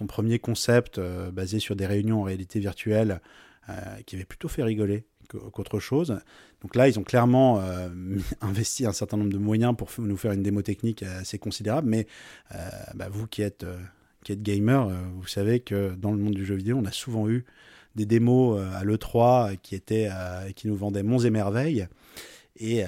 premier 0.06 0.38
concept 0.38 1.00
basé 1.32 1.58
sur 1.58 1.76
des 1.76 1.86
réunions 1.86 2.20
en 2.20 2.24
réalité 2.24 2.60
virtuelle 2.60 3.20
qui 4.06 4.16
avait 4.16 4.24
plutôt 4.24 4.48
fait 4.48 4.64
rigoler 4.64 5.04
qu'autre 5.28 5.78
chose. 5.78 6.18
Donc 6.62 6.74
là, 6.74 6.88
ils 6.88 6.98
ont 6.98 7.04
clairement 7.04 7.62
investi 8.40 8.86
un 8.86 8.92
certain 8.92 9.18
nombre 9.18 9.30
de 9.32 9.38
moyens 9.38 9.76
pour 9.76 9.90
nous 9.98 10.16
faire 10.16 10.32
une 10.32 10.42
démo 10.42 10.62
technique 10.62 11.02
assez 11.02 11.38
considérable, 11.38 11.88
mais 11.88 12.06
bah, 12.94 13.08
vous 13.10 13.26
qui 13.26 13.42
êtes, 13.42 13.64
qui 14.22 14.32
êtes 14.32 14.42
gamer, 14.42 14.88
euh, 14.88 14.94
vous 15.16 15.26
savez 15.26 15.60
que 15.60 15.94
dans 15.94 16.12
le 16.12 16.18
monde 16.18 16.34
du 16.34 16.44
jeu 16.44 16.54
vidéo, 16.54 16.78
on 16.78 16.84
a 16.84 16.92
souvent 16.92 17.28
eu 17.28 17.44
des 17.94 18.06
démos 18.06 18.58
euh, 18.58 18.72
à 18.74 18.84
l'E3 18.84 19.56
qui, 19.58 19.74
étaient, 19.74 20.08
euh, 20.10 20.50
qui 20.52 20.68
nous 20.68 20.76
vendaient 20.76 21.02
monts 21.02 21.20
et 21.20 21.30
merveilles. 21.30 21.86
Et 22.56 22.84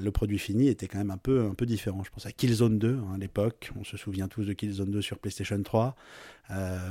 le 0.00 0.10
produit 0.10 0.38
fini 0.38 0.68
était 0.68 0.86
quand 0.86 0.98
même 0.98 1.10
un 1.10 1.16
peu, 1.16 1.46
un 1.46 1.54
peu 1.54 1.66
différent. 1.66 2.04
Je 2.04 2.10
pense 2.10 2.26
à 2.26 2.30
Killzone 2.30 2.78
2 2.78 2.98
hein, 2.98 3.14
à 3.14 3.18
l'époque. 3.18 3.72
On 3.80 3.82
se 3.82 3.96
souvient 3.96 4.28
tous 4.28 4.44
de 4.44 4.52
Killzone 4.52 4.92
2 4.92 5.00
sur 5.00 5.18
PlayStation 5.18 5.60
3. 5.60 5.96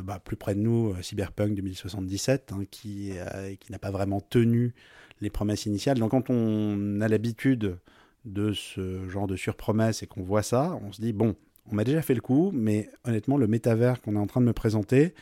Bah, 0.03 0.19
plus 0.21 0.35
près 0.35 0.55
de 0.55 0.59
nous, 0.59 0.93
Cyberpunk 1.01 1.53
2077, 1.53 2.51
hein, 2.51 2.63
qui, 2.69 3.13
qui 3.59 3.71
n'a 3.71 3.79
pas 3.79 3.91
vraiment 3.91 4.19
tenu 4.19 4.73
les 5.21 5.29
promesses 5.29 5.67
initiales. 5.67 5.99
Donc 5.99 6.11
quand 6.11 6.29
on 6.29 6.99
a 6.99 7.07
l'habitude 7.07 7.77
de 8.25 8.51
ce 8.51 9.07
genre 9.07 9.27
de 9.27 9.35
surpromesses 9.35 10.03
et 10.03 10.07
qu'on 10.07 10.23
voit 10.23 10.43
ça, 10.43 10.77
on 10.83 10.91
se 10.91 10.99
dit, 10.99 11.13
bon, 11.13 11.35
on 11.71 11.75
m'a 11.75 11.83
déjà 11.83 12.01
fait 12.01 12.13
le 12.13 12.21
coup, 12.21 12.51
mais 12.53 12.89
honnêtement, 13.03 13.37
le 13.37 13.47
métavers 13.47 14.01
qu'on 14.01 14.15
est 14.15 14.19
en 14.19 14.27
train 14.27 14.41
de 14.41 14.45
me 14.45 14.53
présenter, 14.53 15.13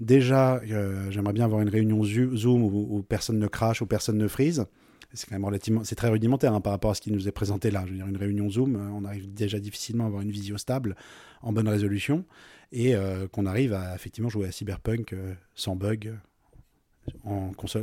déjà, 0.00 0.56
euh, 0.70 1.10
j'aimerais 1.10 1.32
bien 1.32 1.44
avoir 1.44 1.60
une 1.62 1.68
réunion 1.68 2.02
Zoom 2.04 2.62
où, 2.62 3.02
personne 3.02 3.38
ne 3.38 3.46
crache, 3.46 3.82
où 3.82 3.86
personne 3.86 4.18
ne 4.18 4.28
freeze. 4.28 4.66
C'est 5.12 5.28
quand 5.28 5.36
même 5.36 5.44
relativement, 5.44 5.84
c'est 5.84 5.94
très 5.94 6.08
rudimentaire 6.08 6.52
hein, 6.52 6.60
par 6.60 6.72
rapport 6.72 6.90
à 6.90 6.94
ce 6.94 7.00
qui 7.00 7.10
nous 7.10 7.26
est 7.26 7.32
présenté 7.32 7.70
là. 7.70 7.84
Je 7.86 7.92
veux 7.92 7.96
dire, 7.96 8.06
une 8.06 8.16
réunion 8.16 8.50
Zoom, 8.50 8.76
euh, 8.76 8.90
on 8.92 9.04
arrive 9.04 9.32
déjà 9.32 9.58
difficilement 9.58 10.04
à 10.04 10.06
avoir 10.08 10.22
une 10.22 10.30
visio 10.30 10.58
stable 10.58 10.96
en 11.42 11.52
bonne 11.52 11.68
résolution 11.68 12.24
et 12.72 12.94
euh, 12.94 13.26
qu'on 13.28 13.46
arrive 13.46 13.72
à 13.72 13.94
effectivement 13.94 14.28
jouer 14.28 14.48
à 14.48 14.52
Cyberpunk 14.52 15.14
sans 15.54 15.76
bug 15.76 16.14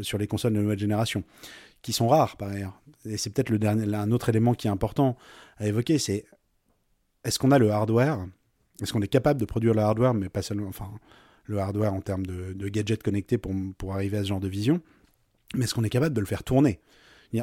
sur 0.01 0.18
les 0.18 0.28
consoles 0.28 0.53
de 0.53 0.59
nouvelle 0.59 0.78
génération, 0.78 1.24
qui 1.82 1.93
sont 1.93 2.09
rares 2.09 2.36
par 2.36 2.49
ailleurs. 2.49 2.82
Et 3.05 3.16
c'est 3.16 3.30
peut-être 3.30 3.53
un 3.66 4.11
autre 4.11 4.30
élément 4.30 4.53
qui 4.53 4.68
est 4.68 4.70
important 4.70 5.18
à 5.57 5.68
évoquer, 5.68 5.97
c'est 5.97 6.26
est-ce 7.24 7.39
qu'on 7.39 7.51
a 7.51 7.59
le 7.59 7.71
hardware? 7.71 8.26
Est-ce 8.82 8.93
qu'on 8.93 9.01
est 9.01 9.07
capable 9.07 9.39
de 9.39 9.45
produire 9.45 9.74
le 9.74 9.82
hardware, 9.82 10.13
mais 10.13 10.30
pas 10.30 10.41
seulement, 10.41 10.67
enfin, 10.67 10.89
le 11.45 11.59
hardware 11.59 11.93
en 11.93 12.01
termes 12.01 12.26
de, 12.26 12.69
gadgets 12.69 13.03
connectés 13.03 13.38
pour, 13.38 13.53
pour 13.78 13.93
arriver 13.93 14.17
à 14.17 14.24
ce 14.24 14.30
genre 14.30 14.39
de 14.39 14.47
vision, 14.47 14.82
mais 15.55 15.65
est-ce 15.65 15.74
qu'on 15.74 15.84
est 15.84 15.89
capable 15.89 16.15
de 16.15 16.19
le 16.19 16.26
faire 16.26 16.43
tourner? 16.43 16.80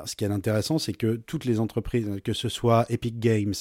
Ce 0.05 0.14
qui 0.14 0.24
est 0.24 0.28
intéressant, 0.28 0.78
c'est 0.78 0.93
que 0.93 1.16
toutes 1.16 1.45
les 1.45 1.59
entreprises, 1.59 2.20
que 2.22 2.33
ce 2.33 2.49
soit 2.49 2.87
Epic 2.91 3.18
Games 3.18 3.55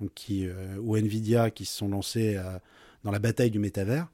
donc 0.00 0.12
qui, 0.14 0.46
euh, 0.46 0.76
ou 0.80 0.96
Nvidia, 0.96 1.50
qui 1.50 1.64
se 1.64 1.76
sont 1.76 1.88
lancées 1.88 2.36
euh, 2.36 2.58
dans 3.04 3.10
la 3.10 3.18
bataille 3.18 3.50
du 3.50 3.58
métavers, 3.58 4.08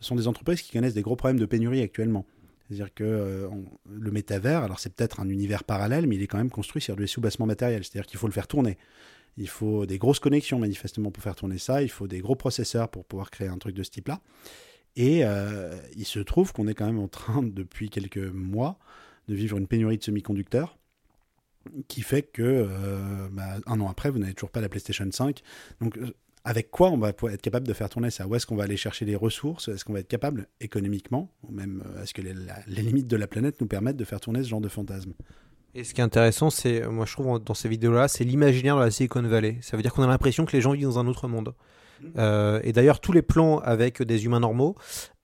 sont 0.00 0.16
des 0.16 0.28
entreprises 0.28 0.62
qui 0.62 0.72
connaissent 0.72 0.94
des 0.94 1.02
gros 1.02 1.16
problèmes 1.16 1.38
de 1.38 1.46
pénurie 1.46 1.82
actuellement. 1.82 2.24
C'est-à-dire 2.66 2.94
que 2.94 3.04
euh, 3.04 3.48
le 3.90 4.10
métavers, 4.10 4.62
alors 4.62 4.78
c'est 4.78 4.94
peut-être 4.94 5.20
un 5.20 5.28
univers 5.28 5.64
parallèle, 5.64 6.06
mais 6.06 6.16
il 6.16 6.22
est 6.22 6.26
quand 6.26 6.38
même 6.38 6.50
construit 6.50 6.80
sur 6.80 6.96
des 6.96 7.06
sous-bassements 7.06 7.46
matériels. 7.46 7.84
C'est-à-dire 7.84 8.06
qu'il 8.06 8.18
faut 8.18 8.28
le 8.28 8.32
faire 8.32 8.46
tourner. 8.46 8.78
Il 9.36 9.48
faut 9.48 9.86
des 9.86 9.98
grosses 9.98 10.20
connexions 10.20 10.58
manifestement 10.58 11.10
pour 11.10 11.22
faire 11.22 11.36
tourner 11.36 11.58
ça. 11.58 11.82
Il 11.82 11.90
faut 11.90 12.06
des 12.06 12.20
gros 12.20 12.36
processeurs 12.36 12.88
pour 12.88 13.04
pouvoir 13.04 13.30
créer 13.30 13.48
un 13.48 13.58
truc 13.58 13.74
de 13.74 13.82
ce 13.82 13.90
type-là. 13.90 14.20
Et 14.96 15.24
euh, 15.24 15.76
il 15.96 16.04
se 16.04 16.18
trouve 16.18 16.52
qu'on 16.52 16.66
est 16.66 16.74
quand 16.74 16.86
même 16.86 16.98
en 16.98 17.08
train, 17.08 17.42
depuis 17.44 17.90
quelques 17.90 18.18
mois, 18.18 18.78
de 19.28 19.34
vivre 19.34 19.58
une 19.58 19.66
pénurie 19.66 19.98
de 19.98 20.02
semi-conducteurs 20.02 20.76
qui 21.88 22.00
fait 22.00 22.22
que 22.22 22.42
euh, 22.42 23.28
bah, 23.30 23.58
un 23.66 23.80
an 23.80 23.88
après, 23.88 24.10
vous 24.10 24.18
n'avez 24.18 24.32
toujours 24.32 24.50
pas 24.50 24.60
la 24.60 24.68
PlayStation 24.68 25.06
5. 25.10 25.42
Donc, 25.80 25.98
euh, 25.98 26.14
avec 26.42 26.70
quoi 26.70 26.90
on 26.90 26.96
va 26.96 27.10
être 27.10 27.42
capable 27.42 27.68
de 27.68 27.74
faire 27.74 27.90
tourner 27.90 28.10
ça? 28.10 28.26
Où 28.26 28.34
est-ce 28.34 28.46
qu'on 28.46 28.56
va 28.56 28.64
aller 28.64 28.78
chercher 28.78 29.04
les 29.04 29.14
ressources? 29.14 29.68
Est-ce 29.68 29.84
qu'on 29.84 29.92
va 29.92 30.00
être 30.00 30.08
capable 30.08 30.48
économiquement, 30.60 31.30
ou 31.42 31.52
même 31.52 31.84
est-ce 32.02 32.14
que 32.14 32.22
les, 32.22 32.32
les, 32.66 32.82
limites 32.82 33.08
de 33.08 33.16
la 33.16 33.26
planète 33.26 33.60
nous 33.60 33.66
permettent 33.66 33.98
de 33.98 34.04
faire 34.04 34.20
tourner 34.20 34.42
ce 34.42 34.48
genre 34.48 34.62
de 34.62 34.70
fantasme? 34.70 35.12
Et 35.74 35.84
ce 35.84 35.94
qui 35.94 36.00
est 36.00 36.04
intéressant, 36.04 36.50
c'est, 36.50 36.86
moi 36.86 37.06
je 37.06 37.12
trouve 37.12 37.38
dans 37.38 37.54
ces 37.54 37.68
vidéos-là, 37.68 38.08
c'est 38.08 38.24
l'imaginaire 38.24 38.76
de 38.76 38.82
la 38.82 38.90
Silicon 38.90 39.22
Valley. 39.22 39.58
Ça 39.62 39.76
veut 39.76 39.82
dire 39.82 39.92
qu'on 39.92 40.02
a 40.02 40.08
l'impression 40.08 40.44
que 40.44 40.52
les 40.52 40.60
gens 40.60 40.72
vivent 40.72 40.84
dans 40.84 40.98
un 40.98 41.06
autre 41.06 41.28
monde. 41.28 41.54
Euh, 42.18 42.60
et 42.64 42.72
d'ailleurs, 42.72 43.00
tous 43.00 43.12
les 43.12 43.22
plans 43.22 43.58
avec 43.58 44.02
des 44.02 44.24
humains 44.24 44.40
normaux, 44.40 44.74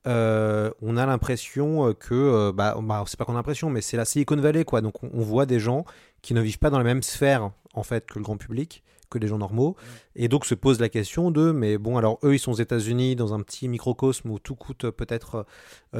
euh, 0.07 0.71
on 0.83 0.97
a 0.97 1.07
l'impression 1.07 1.93
que, 1.95 2.15
euh, 2.15 2.53
bah, 2.53 2.77
bah, 2.81 3.05
c'est 3.07 3.19
pas 3.19 3.25
qu'on 3.25 3.33
a 3.33 3.37
l'impression, 3.37 3.71
mais 3.71 3.81
c'est 3.81 3.97
la 3.97 4.05
Silicon 4.05 4.37
Valley, 4.37 4.65
quoi. 4.65 4.81
Donc 4.81 5.03
on, 5.03 5.23
voit 5.23 5.47
des 5.47 5.59
gens 5.59 5.85
qui 6.23 6.35
ne 6.35 6.41
vivent 6.41 6.59
pas 6.59 6.71
dans 6.71 6.79
la 6.79 6.85
même 6.85 7.03
sphère, 7.03 7.51
en 7.75 7.83
fait, 7.83 8.07
que 8.07 8.19
le 8.19 8.25
grand 8.25 8.37
public, 8.37 8.83
que 9.11 9.19
les 9.19 9.29
gens 9.29 9.39
normaux. 9.39 9.77
Et 10.15 10.29
donc 10.29 10.47
se 10.47 10.55
pose 10.55 10.81
la 10.81 10.89
question 10.89 11.31
de, 11.31 11.53
mais 11.53 11.79
bon, 11.79 11.97
alors 11.97 12.19
eux, 12.25 12.35
ils 12.35 12.39
sont 12.39 12.53
aux 12.53 12.57
États-Unis, 12.57 13.17
dans 13.17 13.35
un 13.35 13.41
petit 13.41 13.69
microcosme 13.69 14.31
où 14.31 14.39
tout 14.39 14.55
coûte 14.55 14.91
peut-être 14.91 15.47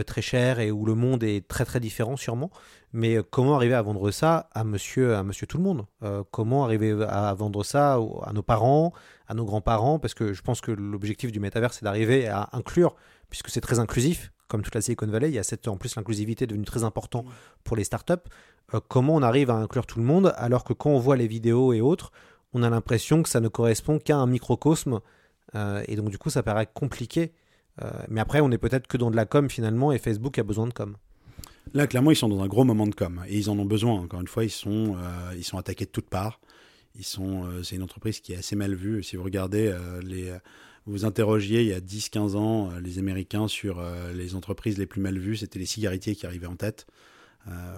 très 0.07 0.23
cher 0.23 0.61
et 0.61 0.71
où 0.71 0.85
le 0.85 0.95
monde 0.95 1.23
est 1.23 1.47
très 1.47 1.65
très 1.65 1.81
différent, 1.81 2.17
sûrement. 2.17 2.51
Mais 2.93 3.19
comment 3.31 3.57
arriver 3.57 3.75
à 3.75 3.83
vendre 3.83 4.11
ça 4.11 4.49
à 4.53 4.65
monsieur, 4.65 5.17
à 5.17 5.23
monsieur 5.23 5.47
tout 5.47 5.59
le 5.59 5.65
monde? 5.65 5.87
Comment 6.31 6.65
arriver 6.65 6.97
à 7.09 7.33
vendre 7.35 7.65
ça 7.65 7.99
à 8.23 8.33
nos 8.33 8.43
parents, 8.43 8.93
à 9.29 9.35
nos 9.35 9.45
grands-parents, 9.45 9.99
parce 9.99 10.15
que 10.15 10.33
je 10.33 10.43
pense 10.43 10.61
que 10.61 10.73
l'objectif 10.73 11.33
du 11.33 11.41
métavers, 11.41 11.73
c'est 11.73 11.85
d'arriver 11.85 12.29
à 12.29 12.49
inclure, 12.53 12.95
puisque 13.29 13.51
c'est 13.51 13.61
très 13.61 13.79
inclusif, 13.79 14.33
comme 14.49 14.63
toute 14.63 14.75
la 14.75 14.81
Silicon 14.81 15.09
Valley, 15.09 15.29
il 15.29 15.35
y 15.35 15.39
a 15.39 15.43
cette, 15.43 15.67
en 15.67 15.77
plus 15.77 15.97
l'inclusivité 15.97 16.45
est 16.45 16.47
devenue 16.47 16.65
très 16.65 16.85
importante 16.85 17.27
pour 17.65 17.77
les 17.77 17.83
startups. 17.83 18.13
Euh, 18.75 18.81
comment 18.89 19.17
on 19.17 19.23
arrive 19.23 19.51
à 19.51 19.55
inclure 19.55 19.87
tout 19.87 19.99
le 19.99 20.05
monde, 20.05 20.33
alors 20.37 20.63
que 20.63 20.73
quand 20.73 20.91
on 20.91 21.01
voit 21.01 21.17
les 21.17 21.27
vidéos 21.27 21.73
et 21.73 21.81
autres, 21.81 22.13
on 22.57 22.63
a 22.63 22.71
l'impression 22.71 23.23
que 23.23 23.29
ça 23.29 23.41
ne 23.41 23.49
correspond 23.49 23.99
qu'à 23.99 24.17
un 24.17 24.27
microcosme, 24.27 25.01
euh, 25.55 25.83
et 25.89 25.97
donc 25.97 26.11
du 26.11 26.19
coup 26.19 26.31
ça 26.31 26.43
paraît 26.43 26.69
compliqué. 26.73 27.33
Euh, 27.83 27.91
mais 28.09 28.21
après, 28.21 28.41
on 28.41 28.51
est 28.51 28.59
peut-être 28.59 28.87
que 28.87 28.97
dans 28.97 29.11
de 29.11 29.17
la 29.17 29.27
com 29.27 29.51
finalement, 29.51 29.93
et 29.93 29.99
Facebook 29.99 30.39
a 30.39 30.43
besoin 30.43 30.67
de 30.67 30.73
com. 30.73 30.97
Là, 31.75 31.87
clairement, 31.87 32.11
ils 32.11 32.17
sont 32.17 32.29
dans 32.29 32.43
un 32.43 32.47
gros 32.47 32.65
moment 32.65 32.87
de 32.87 32.95
com, 32.95 33.23
et 33.29 33.37
ils 33.37 33.51
en 33.51 33.59
ont 33.59 33.65
besoin. 33.65 33.95
Encore 33.95 34.21
une 34.21 34.29
fois, 34.29 34.45
ils 34.45 34.51
sont, 34.51 34.97
ils 35.37 35.45
sont 35.45 35.59
attaqués 35.59 35.85
de 35.85 35.91
toutes 35.91 36.09
parts. 36.09 36.41
Ils 36.99 37.05
sont, 37.05 37.45
euh, 37.45 37.63
c'est 37.63 37.77
une 37.77 37.83
entreprise 37.83 38.21
qui 38.21 38.33
est 38.33 38.37
assez 38.37 38.57
mal 38.57 38.75
vue. 38.75 39.03
Si 39.03 39.17
vous 39.17 39.23
regardez 39.23 39.67
euh, 39.67 40.01
les, 40.03 40.35
vous 40.87 41.05
interrogiez 41.05 41.63
il 41.63 41.69
y 41.69 41.73
a 41.73 41.81
10-15 41.81 42.37
ans 42.37 42.71
euh, 42.71 42.81
les 42.81 42.99
Américains 42.99 43.49
sur 43.49 43.83
les 44.15 44.35
entreprises 44.35 44.79
les 44.79 44.87
plus 44.87 45.01
mal 45.01 45.19
vues, 45.19 45.37
c'était 45.37 45.59
les 45.59 45.67
cigarettiers 45.67 46.15
qui 46.15 46.27
arrivaient 46.27 46.47
en 46.47 46.57
tête. 46.57 46.87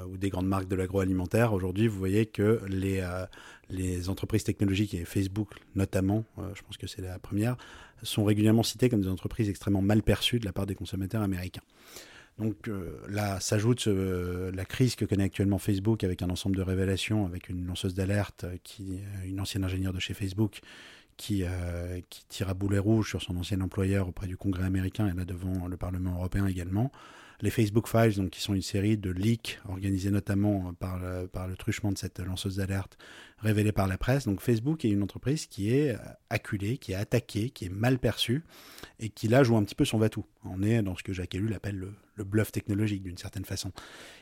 Ou 0.08 0.16
des 0.16 0.30
grandes 0.30 0.48
marques 0.48 0.68
de 0.68 0.76
l'agroalimentaire. 0.76 1.52
Aujourd'hui, 1.52 1.88
vous 1.88 1.98
voyez 1.98 2.26
que 2.26 2.60
les, 2.68 3.06
les 3.68 4.08
entreprises 4.08 4.44
technologiques, 4.44 4.94
et 4.94 5.04
Facebook 5.04 5.50
notamment, 5.74 6.24
je 6.54 6.62
pense 6.62 6.76
que 6.78 6.86
c'est 6.86 7.02
la 7.02 7.18
première, 7.18 7.56
sont 8.02 8.24
régulièrement 8.24 8.62
citées 8.62 8.88
comme 8.88 9.02
des 9.02 9.08
entreprises 9.08 9.48
extrêmement 9.48 9.82
mal 9.82 10.02
perçues 10.02 10.38
de 10.38 10.44
la 10.44 10.52
part 10.52 10.66
des 10.66 10.74
consommateurs 10.74 11.22
américains. 11.22 11.62
Donc 12.38 12.68
euh, 12.68 13.00
là 13.08 13.40
s'ajoute 13.40 13.88
euh, 13.88 14.52
la 14.52 14.64
crise 14.64 14.94
que 14.94 15.04
connaît 15.04 15.24
actuellement 15.24 15.58
Facebook 15.58 16.04
avec 16.04 16.22
un 16.22 16.30
ensemble 16.30 16.56
de 16.56 16.62
révélations, 16.62 17.26
avec 17.26 17.48
une 17.48 17.66
lanceuse 17.66 17.94
d'alerte, 17.94 18.44
euh, 18.44 18.56
une 19.24 19.40
ancienne 19.40 19.64
ingénieure 19.64 19.92
de 19.92 19.98
chez 19.98 20.14
Facebook, 20.14 20.60
qui, 21.16 21.42
qui 22.10 22.24
tire 22.28 22.48
à 22.48 22.54
boulet 22.54 22.78
rouge 22.78 23.08
sur 23.08 23.20
son 23.20 23.36
ancien 23.38 23.60
employeur 23.60 24.06
auprès 24.06 24.28
du 24.28 24.36
Congrès 24.36 24.62
américain 24.62 25.08
et 25.08 25.16
là 25.16 25.24
devant 25.24 25.66
le 25.66 25.76
Parlement 25.76 26.14
européen 26.14 26.46
également 26.46 26.92
les 27.40 27.50
Facebook 27.50 27.88
Files, 27.88 28.16
donc, 28.16 28.30
qui 28.30 28.40
sont 28.40 28.54
une 28.54 28.62
série 28.62 28.96
de 28.96 29.10
leaks 29.10 29.60
organisés 29.68 30.10
notamment 30.10 30.72
par 30.74 30.98
le, 30.98 31.28
par 31.28 31.46
le 31.46 31.56
truchement 31.56 31.92
de 31.92 31.98
cette 31.98 32.18
lanceuse 32.18 32.56
d'alerte 32.56 32.98
révélée 33.38 33.72
par 33.72 33.86
la 33.86 33.96
presse. 33.96 34.24
Donc 34.24 34.40
Facebook 34.40 34.84
est 34.84 34.88
une 34.88 35.02
entreprise 35.02 35.46
qui 35.46 35.72
est 35.72 35.96
acculée, 36.30 36.78
qui 36.78 36.92
est 36.92 36.96
attaquée, 36.96 37.50
qui 37.50 37.66
est 37.66 37.70
mal 37.70 37.98
perçue 37.98 38.42
et 38.98 39.08
qui 39.08 39.28
là 39.28 39.44
joue 39.44 39.56
un 39.56 39.62
petit 39.62 39.76
peu 39.76 39.84
son 39.84 39.98
va-tout. 39.98 40.24
On 40.44 40.62
est 40.62 40.82
dans 40.82 40.96
ce 40.96 41.02
que 41.02 41.12
Jacques 41.12 41.34
Ellul 41.34 41.54
appelle 41.54 41.76
le, 41.76 41.92
le 42.16 42.24
bluff 42.24 42.50
technologique 42.50 43.02
d'une 43.02 43.18
certaine 43.18 43.44
façon. 43.44 43.70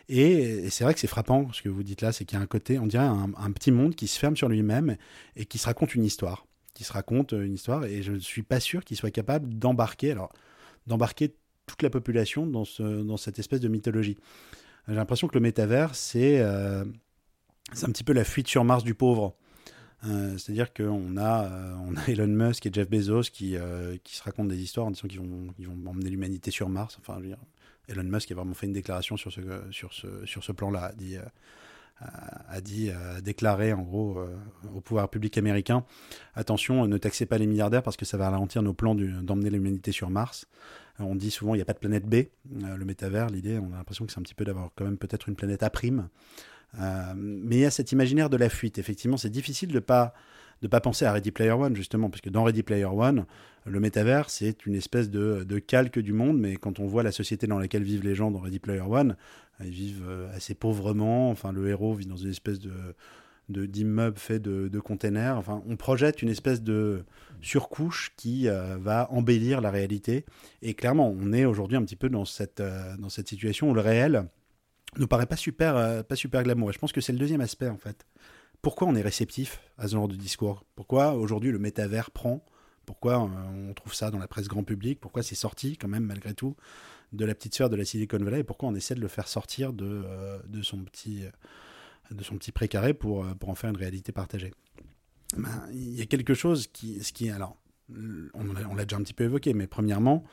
Et, 0.09 0.69
c'est 0.71 0.85
vrai 0.85 0.93
que 0.93 1.01
c'est 1.01 1.07
frappant 1.07 1.51
ce 1.53 1.63
que 1.63 1.71
vous 1.71 1.83
dites 1.83 2.03
là, 2.03 2.13
c'est 2.13 2.25
qu'il 2.27 2.37
y 2.39 2.41
a 2.41 2.43
un 2.43 2.47
côté, 2.47 2.79
on 2.79 2.87
dirait 2.87 3.05
un, 3.05 3.31
un 3.37 3.53
petit 3.53 3.73
monde 3.73 3.95
qui 3.95 4.07
se 4.07 4.19
ferme 4.19 4.37
sur 4.37 4.49
lui-même 4.49 4.97
et 5.37 5.47
qui 5.47 5.59
se 5.59 5.67
raconte 5.67 5.95
une 5.95 6.05
histoire 6.05 6.47
qui 6.75 6.85
se 6.85 6.93
raconte 6.93 7.33
une 7.33 7.55
histoire 7.55 7.87
et 7.87 8.03
je 8.03 8.13
ne 8.13 8.19
suis 8.19 8.43
pas 8.43 8.61
sûr 8.61 8.85
qu'il 8.85 8.99
soit 8.99 9.11
capable 9.11 9.55
d'embarquer 9.55 10.11
alors 10.11 10.31
d'embarquer 10.87 11.35
toute 11.67 11.83
la 11.83 11.91
population 11.91 12.47
dans, 12.47 12.65
ce, 12.65 12.83
dans 12.83 13.17
cette 13.17 13.39
espèce 13.39 13.61
de 13.61 13.69
mythologie. 13.69 14.17
J'ai 14.89 14.95
l'impression 14.95 15.27
que 15.27 15.35
le 15.35 15.41
métavers, 15.41 15.95
c'est 15.95 16.39
euh, 16.41 16.85
un 17.83 17.91
petit 17.91 18.05
peu 18.05 18.13
la 18.13 18.25
fuite 18.25 18.49
sur 18.49 18.65
Mars 18.65 18.85
du 18.85 18.95
pauvre. 18.95 19.37
Euh, 20.05 20.39
c'est-à-dire 20.39 20.73
qu'on 20.73 21.17
a, 21.17 21.45
euh, 21.47 21.75
on 21.89 21.97
a 21.97 22.05
Elon 22.09 22.29
Musk 22.29 22.67
et 22.67 22.71
Jeff 22.73 22.89
Bezos 22.89 23.31
qui, 23.33 23.55
se 23.55 24.23
racontent 24.23 24.49
des 24.49 24.61
histoires 24.61 24.87
en 24.87 24.93
disant 24.93 25.09
qu'ils 25.09 25.19
vont, 25.21 25.91
emmener 25.91 26.11
l'humanité 26.11 26.51
sur 26.51 26.69
Mars. 26.69 26.99
Enfin, 27.01 27.21
Elon 27.89 28.05
Musk 28.05 28.31
a 28.31 28.35
vraiment 28.35 28.55
fait 28.55 28.67
une 28.67 28.73
déclaration 28.73 29.17
sur 29.17 29.33
ce, 29.33 30.53
plan-là. 30.53 30.93
a 32.49 32.61
dit, 32.61 32.91
a 32.91 33.21
déclaré 33.21 33.73
en 33.73 33.83
gros 33.83 34.21
au 34.75 34.81
pouvoir 34.81 35.09
public 35.09 35.39
américain 35.39 35.85
attention, 36.35 36.87
ne 36.87 36.99
taxez 36.99 37.27
pas 37.27 37.39
les 37.39 37.47
milliardaires 37.47 37.83
parce 37.83 37.97
que 37.97 38.05
ça 38.05 38.17
va 38.17 38.29
ralentir 38.31 38.63
nos 38.63 38.75
plans 38.75 38.95
d'emmener 38.95 39.51
l'humanité 39.51 39.91
sur 39.91 40.11
Mars. 40.11 40.47
On 40.99 41.15
dit 41.15 41.31
souvent 41.31 41.55
il 41.55 41.59
n'y 41.59 41.63
a 41.63 41.67
pas 41.67 41.73
de 41.73 41.79
planète 41.79 42.07
B. 42.07 42.15
Euh, 42.15 42.77
le 42.77 42.85
métavers, 42.85 43.29
l'idée, 43.29 43.59
on 43.59 43.73
a 43.73 43.77
l'impression 43.77 44.07
que 44.07 44.13
c'est 44.13 44.19
un 44.19 44.23
petit 44.23 44.35
peu 44.35 44.45
d'avoir 44.45 44.71
quand 44.75 44.85
même 44.85 44.99
peut-être 44.99 45.29
une 45.29 45.37
planète 45.37 45.63
A'. 45.63 45.71
Euh, 46.79 47.13
mais 47.17 47.57
il 47.57 47.61
y 47.61 47.65
a 47.65 47.71
cet 47.71 47.93
imaginaire 47.93 48.31
de 48.31 48.37
la 48.37 48.49
fuite. 48.49 48.79
Effectivement, 48.79 49.17
c'est 49.17 49.31
difficile 49.31 49.69
de 49.69 49.75
ne 49.75 49.81
pas, 49.81 50.15
de 50.63 50.69
pas 50.69 50.81
penser 50.81 51.05
à 51.05 51.13
Ready 51.13 51.31
Player 51.31 51.53
One, 51.53 51.77
justement, 51.77 52.11
parce 52.11 52.21
que 52.21 52.31
dans 52.31 52.45
Ready 52.45 52.63
Player 52.63 52.85
One, 52.85 53.25
le 53.65 53.81
métavers, 53.81 54.31
c'est 54.31 54.67
une 54.67 54.75
espèce 54.75 55.11
de, 55.11 55.45
de, 55.45 55.59
calque 55.59 55.99
du 55.99 56.13
monde, 56.13 56.39
mais 56.39 56.57
quand 56.57 56.79
on 56.79 56.87
voit 56.87 57.03
la 57.03 57.13
société 57.13 57.47
dans 57.47 57.59
laquelle 57.59 57.83
vivent 57.83 58.05
les 58.05 58.15
gens 58.15 58.31
dans 58.31 58.41
Ready 58.41 58.59
Player 58.59 58.81
One, 58.81 59.17
ils 59.61 59.71
vivent 59.71 60.05
euh, 60.07 60.35
assez 60.35 60.55
pauvrement. 60.55 61.31
Enfin, 61.31 61.53
le 61.53 61.69
héros 61.69 61.95
vit 61.95 62.07
dans 62.07 62.17
une 62.17 62.31
espèce 62.31 62.59
de 62.59 62.73
d'immeubles 63.49 64.19
faits 64.19 64.43
de, 64.43 64.69
de, 64.69 64.81
containers. 64.81 65.37
Enfin, 65.37 65.63
on 65.69 65.77
projette 65.77 66.23
une 66.23 66.29
espèce 66.29 66.63
de 66.63 67.05
surcouche 67.43 68.13
qui 68.17 68.49
euh, 68.49 68.77
va 68.79 69.11
embellir 69.13 69.61
la 69.61 69.71
réalité. 69.71 70.25
Et 70.63 70.75
clairement, 70.75 71.15
on 71.17 71.33
est 71.33 71.45
aujourd'hui 71.45 71.77
un 71.77 71.85
petit 71.85 71.97
peu 71.97 72.09
dans 72.09 72.25
cette, 72.25 72.61
euh, 72.61 72.97
dans 72.97 73.09
cette 73.09 73.29
situation 73.29 73.71
où 73.71 73.75
le 73.75 73.81
réel 73.81 74.29
ne 74.99 75.05
paraît 75.05 75.27
pas 75.27 75.37
super, 75.37 75.77
euh, 75.77 76.03
pas 76.03 76.17
super 76.17 76.43
glamour. 76.43 76.71
Et 76.71 76.73
je 76.73 76.79
pense 76.79 76.93
que 76.93 77.01
c'est 77.01 77.13
le 77.13 77.19
deuxième 77.19 77.41
aspect, 77.41 77.69
en 77.69 77.79
fait. 77.79 78.07
pourquoi 78.63 78.89
on 78.89 78.95
est 78.97 79.03
réceptif 79.03 79.61
à 79.79 79.87
ce 79.87 79.93
genre 79.93 80.09
de 80.09 80.17
discours? 80.17 80.65
Pourquoi 80.75 81.13
aujourd'hui 81.13 81.53
le 81.53 81.59
métavers 81.59 82.11
prend? 82.11 82.45
Pourquoi 82.85 83.19
on 83.19 83.75
trouve 83.75 83.95
ça 83.95 84.13
dans 84.13 84.19
la 84.19 84.29
presse 84.29 84.47
grand 84.47 84.63
public? 84.63 85.01
Pourquoi 85.01 85.25
c'est 85.25 85.35
sorti 85.35 85.77
quand 85.77 85.89
même 85.89 86.05
malgré 86.05 86.35
tout 86.35 86.55
de 87.13 87.25
la 87.25 87.35
petite 87.35 87.55
sphère 87.55 87.69
de 87.69 87.75
la 87.75 87.85
Silicon 87.85 88.19
Valley? 88.19 88.41
Et 88.41 88.45
pourquoi 88.45 88.69
on 88.69 88.77
essaie 88.77 88.95
de 88.95 89.01
le 89.01 89.09
faire 89.09 89.27
sortir 89.27 89.73
de, 89.73 90.05
de 90.47 90.63
son 90.63 90.79
petit 90.85 91.25
de 92.11 92.23
son 92.23 92.37
petit 92.37 92.53
précaré 92.53 92.95
pour, 92.95 93.27
pour 93.37 93.49
en 93.49 93.55
faire 93.55 93.71
une 93.71 93.77
réalité 93.77 94.13
partagée. 94.13 94.53
Ben, 95.37 95.67
Il 95.73 95.95
y 95.95 96.03
a 96.03 96.07
quelque 96.07 96.35
chose 96.35 96.67
qui, 96.69 97.03
ce 97.03 97.13
qui 97.13 97.31
alors 97.31 97.57
on 98.35 98.75
l'a 98.75 98.85
déjà 98.85 98.97
un 98.97 99.03
petit 99.03 99.15
peu 99.15 99.25
évoqué, 99.25 99.55
mais 99.55 99.67
premièrement, 99.67 100.25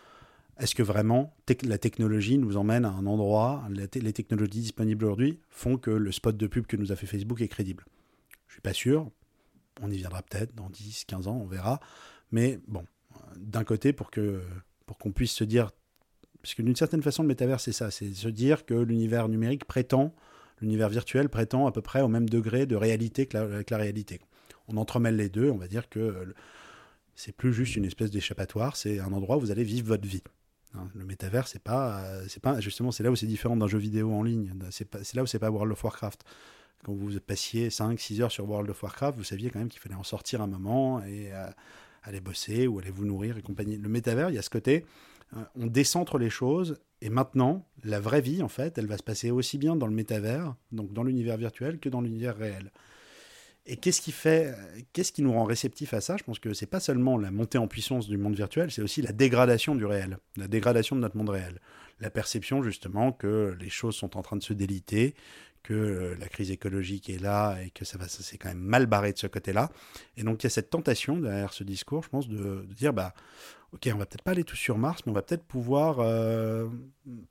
est-ce 0.59 0.75
que 0.75 0.83
vraiment 0.83 1.35
la 1.63 1.77
technologie 1.77 2.37
nous 2.37 2.57
emmène 2.57 2.85
à 2.85 2.89
un 2.89 3.05
endroit, 3.05 3.67
les 3.69 4.13
technologies 4.13 4.61
disponibles 4.61 5.05
aujourd'hui 5.05 5.39
font 5.49 5.77
que 5.77 5.91
le 5.91 6.11
spot 6.11 6.37
de 6.37 6.47
pub 6.47 6.65
que 6.65 6.77
nous 6.77 6.91
a 6.91 6.95
fait 6.95 7.07
Facebook 7.07 7.41
est 7.41 7.47
crédible? 7.47 7.85
Je 8.47 8.53
suis 8.53 8.61
pas 8.61 8.73
sûr, 8.73 9.09
on 9.81 9.89
y 9.89 9.97
viendra 9.97 10.21
peut-être 10.21 10.53
dans 10.55 10.69
10, 10.69 11.05
15 11.05 11.27
ans, 11.27 11.39
on 11.41 11.47
verra. 11.47 11.79
Mais 12.31 12.59
bon, 12.67 12.85
d'un 13.37 13.63
côté, 13.63 13.93
pour 13.93 14.11
pour 14.85 14.97
qu'on 14.97 15.11
puisse 15.11 15.31
se 15.31 15.43
dire, 15.43 15.71
parce 16.41 16.53
que 16.53 16.61
d'une 16.61 16.75
certaine 16.75 17.01
façon, 17.01 17.23
le 17.23 17.29
métavers, 17.29 17.59
c'est 17.59 17.71
ça, 17.71 17.89
c'est 17.89 18.13
se 18.13 18.27
dire 18.27 18.65
que 18.65 18.73
l'univers 18.73 19.29
numérique 19.29 19.65
prétend, 19.65 20.13
l'univers 20.63 20.89
virtuel 20.89 21.29
prétend 21.29 21.67
à 21.67 21.71
peu 21.71 21.81
près 21.81 22.01
au 22.01 22.07
même 22.07 22.27
degré 22.27 22.65
de 22.65 22.75
réalité 22.75 23.25
que 23.25 23.37
la, 23.37 23.77
réalité. 23.77 24.19
On 24.67 24.77
entremêle 24.77 25.15
les 25.15 25.29
deux, 25.29 25.49
on 25.49 25.57
va 25.57 25.67
dire 25.67 25.89
que 25.89 26.33
c'est 27.15 27.35
plus 27.35 27.53
juste 27.53 27.75
une 27.75 27.85
espèce 27.85 28.11
d'échappatoire, 28.11 28.75
c'est 28.75 28.99
un 28.99 29.11
endroit 29.11 29.37
où 29.37 29.41
vous 29.41 29.51
allez 29.51 29.63
vivre 29.63 29.87
votre 29.87 30.07
vie. 30.07 30.23
Hein, 30.75 30.89
le 30.95 31.05
métavers, 31.05 31.47
c'est 31.47 31.61
pas, 31.61 32.03
c'est 32.27 32.41
pas, 32.41 32.59
justement, 32.59 32.91
c'est 32.91 33.03
là 33.03 33.11
où 33.11 33.15
c'est 33.15 33.27
différent 33.27 33.57
d'un 33.57 33.67
jeu 33.67 33.77
vidéo 33.77 34.11
en 34.13 34.23
ligne. 34.23 34.53
C'est, 34.71 34.87
là 35.13 35.23
où 35.23 35.27
c'est 35.27 35.39
pas 35.39 35.51
World 35.51 35.71
of 35.71 35.83
Warcraft. 35.83 36.23
Quand 36.83 36.93
vous 36.93 37.19
passiez 37.19 37.69
5-6 37.69 38.21
heures 38.21 38.31
sur 38.31 38.49
World 38.49 38.69
of 38.69 38.81
Warcraft, 38.81 39.17
vous 39.17 39.23
saviez 39.23 39.49
quand 39.49 39.59
même 39.59 39.69
qu'il 39.69 39.81
fallait 39.81 39.95
en 39.95 40.03
sortir 40.03 40.41
un 40.41 40.47
moment 40.47 41.03
et 41.03 41.31
euh, 41.31 41.45
aller 42.03 42.21
bosser 42.21 42.67
ou 42.67 42.79
aller 42.79 42.91
vous 42.91 43.05
nourrir 43.05 43.37
et 43.37 43.41
compagnie. 43.41 43.77
Le 43.77 43.89
métavers, 43.89 44.29
il 44.29 44.35
y 44.35 44.37
a 44.37 44.41
ce 44.41 44.49
côté, 44.49 44.77
euh, 44.83 44.85
on 45.55 45.67
décentre 45.67 46.17
les 46.17 46.29
choses 46.29 46.79
et 47.01 47.09
maintenant, 47.09 47.67
la 47.83 47.99
vraie 47.99 48.21
vie, 48.21 48.41
en 48.41 48.47
fait, 48.47 48.77
elle 48.77 48.87
va 48.87 48.97
se 48.97 49.03
passer 49.03 49.29
aussi 49.29 49.57
bien 49.57 49.75
dans 49.75 49.87
le 49.87 49.93
métavers, 49.93 50.55
donc 50.71 50.93
dans 50.93 51.03
l'univers 51.03 51.35
virtuel, 51.35 51.79
que 51.79 51.89
dans 51.89 51.99
l'univers 51.99 52.37
réel. 52.37 52.71
Et 53.65 53.75
qu'est-ce 53.75 54.01
qui 54.01 54.13
fait, 54.13 54.55
qu'est-ce 54.93 55.11
qui 55.11 55.21
nous 55.21 55.33
rend 55.33 55.43
réceptifs 55.43 55.93
à 55.93 55.99
ça? 55.99 56.15
Je 56.15 56.23
pense 56.23 56.39
que 56.39 56.53
c'est 56.53 56.65
pas 56.65 56.79
seulement 56.79 57.17
la 57.17 57.29
montée 57.29 57.57
en 57.57 57.67
puissance 57.67 58.07
du 58.07 58.17
monde 58.17 58.35
virtuel, 58.35 58.71
c'est 58.71 58.81
aussi 58.81 59.01
la 59.01 59.11
dégradation 59.11 59.75
du 59.75 59.85
réel, 59.85 60.17
la 60.37 60.47
dégradation 60.47 60.95
de 60.95 61.01
notre 61.01 61.17
monde 61.17 61.29
réel, 61.29 61.59
la 61.99 62.09
perception 62.09 62.63
justement 62.63 63.11
que 63.11 63.55
les 63.59 63.69
choses 63.69 63.95
sont 63.95 64.17
en 64.17 64.21
train 64.21 64.37
de 64.37 64.43
se 64.43 64.53
déliter, 64.53 65.13
que 65.61 65.73
euh, 65.73 66.15
la 66.19 66.27
crise 66.27 66.51
écologique 66.51 67.09
est 67.09 67.21
là 67.21 67.57
et 67.61 67.69
que 67.69 67.83
ça 67.83 67.97
va, 67.97 68.07
c'est 68.07 68.37
quand 68.37 68.49
même 68.49 68.59
mal 68.59 68.85
barré 68.85 69.13
de 69.13 69.17
ce 69.17 69.27
côté-là. 69.27 69.71
Et 70.17 70.23
donc 70.23 70.43
il 70.43 70.45
y 70.45 70.47
a 70.47 70.49
cette 70.49 70.69
tentation 70.69 71.17
derrière 71.17 71.53
ce 71.53 71.63
discours, 71.65 72.03
je 72.03 72.09
pense, 72.09 72.27
de, 72.29 72.65
de 72.67 72.73
dire 72.73 72.93
bah 72.93 73.13
ok, 73.73 73.89
on 73.93 73.97
va 73.97 74.05
peut-être 74.05 74.21
pas 74.21 74.31
aller 74.31 74.43
tout 74.43 74.55
sur 74.55 74.77
Mars, 74.77 75.01
mais 75.05 75.11
on 75.11 75.15
va 75.15 75.21
peut-être 75.21 75.43
pouvoir 75.43 75.99
euh, 75.99 76.67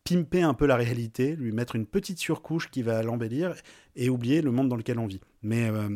pimper 0.05 0.43
un 0.43 0.55
peu 0.55 0.66
la 0.66 0.76
réalité, 0.76 1.36
lui 1.36 1.53
mettre 1.53 1.76
une 1.76 1.86
petite 1.86 2.18
surcouche 2.18 2.70
qui 2.70 2.82
va 2.82 3.03
l'embellir 3.03 3.55
et 3.97 4.11
oublier 4.11 4.43
le 4.43 4.51
monde 4.51 4.68
dans 4.68 4.76
lequel 4.76 4.99
on 4.99 5.07
vit. 5.07 5.20
Mais 5.43 5.70
euh, 5.70 5.88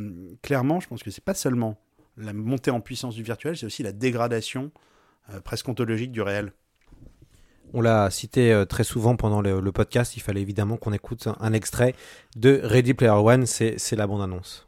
clairement, 0.42 0.80
je 0.80 0.88
pense 0.88 1.02
que 1.02 1.10
c'est 1.10 1.24
pas 1.24 1.34
seulement 1.34 1.78
la 2.16 2.32
montée 2.32 2.70
en 2.70 2.80
puissance 2.80 3.14
du 3.14 3.22
virtuel, 3.22 3.56
c'est 3.56 3.66
aussi 3.66 3.82
la 3.82 3.92
dégradation 3.92 4.70
euh, 5.30 5.40
presque 5.40 5.68
ontologique 5.68 6.12
du 6.12 6.22
réel. 6.22 6.52
On 7.74 7.80
l'a 7.80 8.08
cité 8.10 8.64
très 8.68 8.84
souvent 8.84 9.16
pendant 9.16 9.42
le, 9.42 9.72
podcast, 9.72 10.16
il 10.16 10.20
fallait 10.20 10.40
évidemment 10.40 10.76
qu'on 10.76 10.92
écoute 10.92 11.26
un, 11.40 11.52
extrait 11.52 11.96
de 12.36 12.60
Ready 12.62 12.94
Player 12.94 13.10
One, 13.10 13.44
c'est 13.44 13.96
la 13.96 14.06
bande-annonce. 14.06 14.65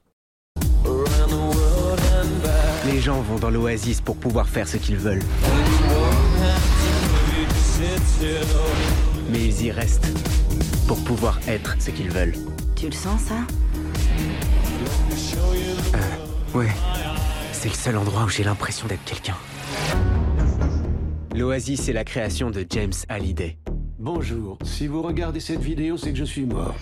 Les 2.90 3.00
gens 3.00 3.20
vont 3.20 3.36
dans 3.38 3.50
l'oasis 3.50 4.00
pour 4.00 4.16
pouvoir 4.16 4.48
faire 4.48 4.66
ce 4.66 4.78
qu'ils 4.78 4.96
veulent. 4.96 5.22
Mais 9.30 9.44
ils 9.44 9.66
y 9.66 9.70
restent 9.70 10.08
pour 10.86 11.02
pouvoir 11.04 11.38
être 11.46 11.76
ce 11.78 11.90
qu'ils 11.90 12.10
veulent. 12.10 12.34
Tu 12.76 12.86
le 12.86 12.92
sens 12.92 13.20
ça? 13.22 13.34
Euh, 15.94 16.58
Ouais. 16.58 16.68
C'est 17.52 17.68
le 17.68 17.74
seul 17.74 17.96
endroit 17.98 18.24
où 18.24 18.28
j'ai 18.28 18.44
l'impression 18.44 18.86
d'être 18.86 19.04
quelqu'un. 19.04 19.36
L'oasis 21.34 21.88
est 21.88 21.92
la 21.92 22.04
création 22.04 22.50
de 22.50 22.64
James 22.70 22.92
Hallyday. 23.08 23.58
Bonjour. 23.98 24.58
Si 24.64 24.86
vous 24.86 25.02
regardez 25.02 25.40
cette 25.40 25.60
vidéo, 25.60 25.98
c'est 25.98 26.12
que 26.12 26.18
je 26.18 26.24
suis 26.24 26.46
mort. 26.46 26.74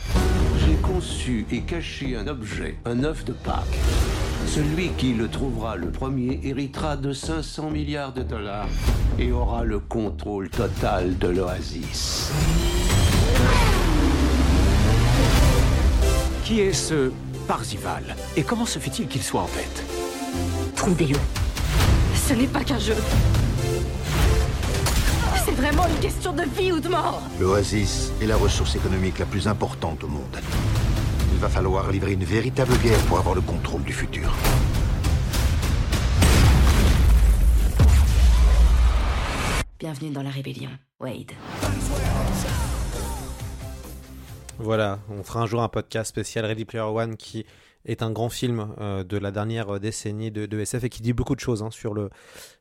J'ai 0.64 0.76
conçu 0.76 1.46
et 1.50 1.62
caché 1.62 2.14
un 2.14 2.28
objet, 2.28 2.76
un 2.84 3.02
œuf 3.02 3.24
de 3.24 3.32
Pâques. 3.32 3.64
Celui 4.46 4.90
qui 4.90 5.12
le 5.12 5.28
trouvera 5.28 5.76
le 5.76 5.90
premier 5.90 6.40
héritera 6.42 6.96
de 6.96 7.12
500 7.12 7.70
milliards 7.70 8.12
de 8.12 8.22
dollars 8.22 8.68
et 9.18 9.30
aura 9.32 9.64
le 9.64 9.80
contrôle 9.80 10.48
total 10.48 11.18
de 11.18 11.28
l'oasis. 11.28 12.30
Qui 16.44 16.60
est 16.60 16.72
ce 16.72 17.10
Parzival 17.48 18.16
Et 18.36 18.42
comment 18.42 18.66
se 18.66 18.78
fait-il 18.78 19.08
qu'il 19.08 19.22
soit 19.22 19.42
en 19.42 19.46
tête? 19.46 19.84
Trouvez-le. 20.74 21.18
Ce 22.14 22.34
n'est 22.34 22.46
pas 22.46 22.64
qu'un 22.64 22.78
jeu. 22.78 22.96
C'est 25.44 25.54
vraiment 25.54 25.86
une 25.86 26.00
question 26.00 26.32
de 26.32 26.42
vie 26.58 26.72
ou 26.72 26.80
de 26.80 26.88
mort. 26.88 27.22
L'oasis 27.40 28.12
est 28.20 28.26
la 28.26 28.36
ressource 28.36 28.74
économique 28.74 29.18
la 29.18 29.26
plus 29.26 29.48
importante 29.48 30.02
au 30.02 30.08
monde. 30.08 30.36
Il 31.36 31.40
va 31.42 31.50
falloir 31.50 31.92
livrer 31.92 32.14
une 32.14 32.24
véritable 32.24 32.72
guerre 32.78 32.98
pour 33.08 33.18
avoir 33.18 33.34
le 33.34 33.42
contrôle 33.42 33.82
du 33.82 33.92
futur. 33.92 34.34
Bienvenue 39.78 40.12
dans 40.12 40.22
la 40.22 40.30
rébellion, 40.30 40.70
Wade. 40.98 41.32
Voilà, 44.58 44.98
on 45.10 45.22
fera 45.22 45.40
un 45.40 45.46
jour 45.46 45.60
un 45.62 45.68
podcast 45.68 46.08
spécial 46.08 46.46
Ready 46.46 46.64
Player 46.64 46.86
One 46.86 47.18
qui 47.18 47.44
est 47.86 48.02
un 48.02 48.10
grand 48.10 48.28
film 48.28 48.68
euh, 48.80 49.04
de 49.04 49.16
la 49.16 49.30
dernière 49.30 49.80
décennie 49.80 50.30
de, 50.30 50.58
SF 50.58 50.84
et 50.84 50.88
qui 50.88 51.02
dit 51.02 51.12
beaucoup 51.12 51.34
de 51.34 51.40
choses 51.40 51.62
hein, 51.62 51.70
sur, 51.70 51.94
le, 51.94 52.10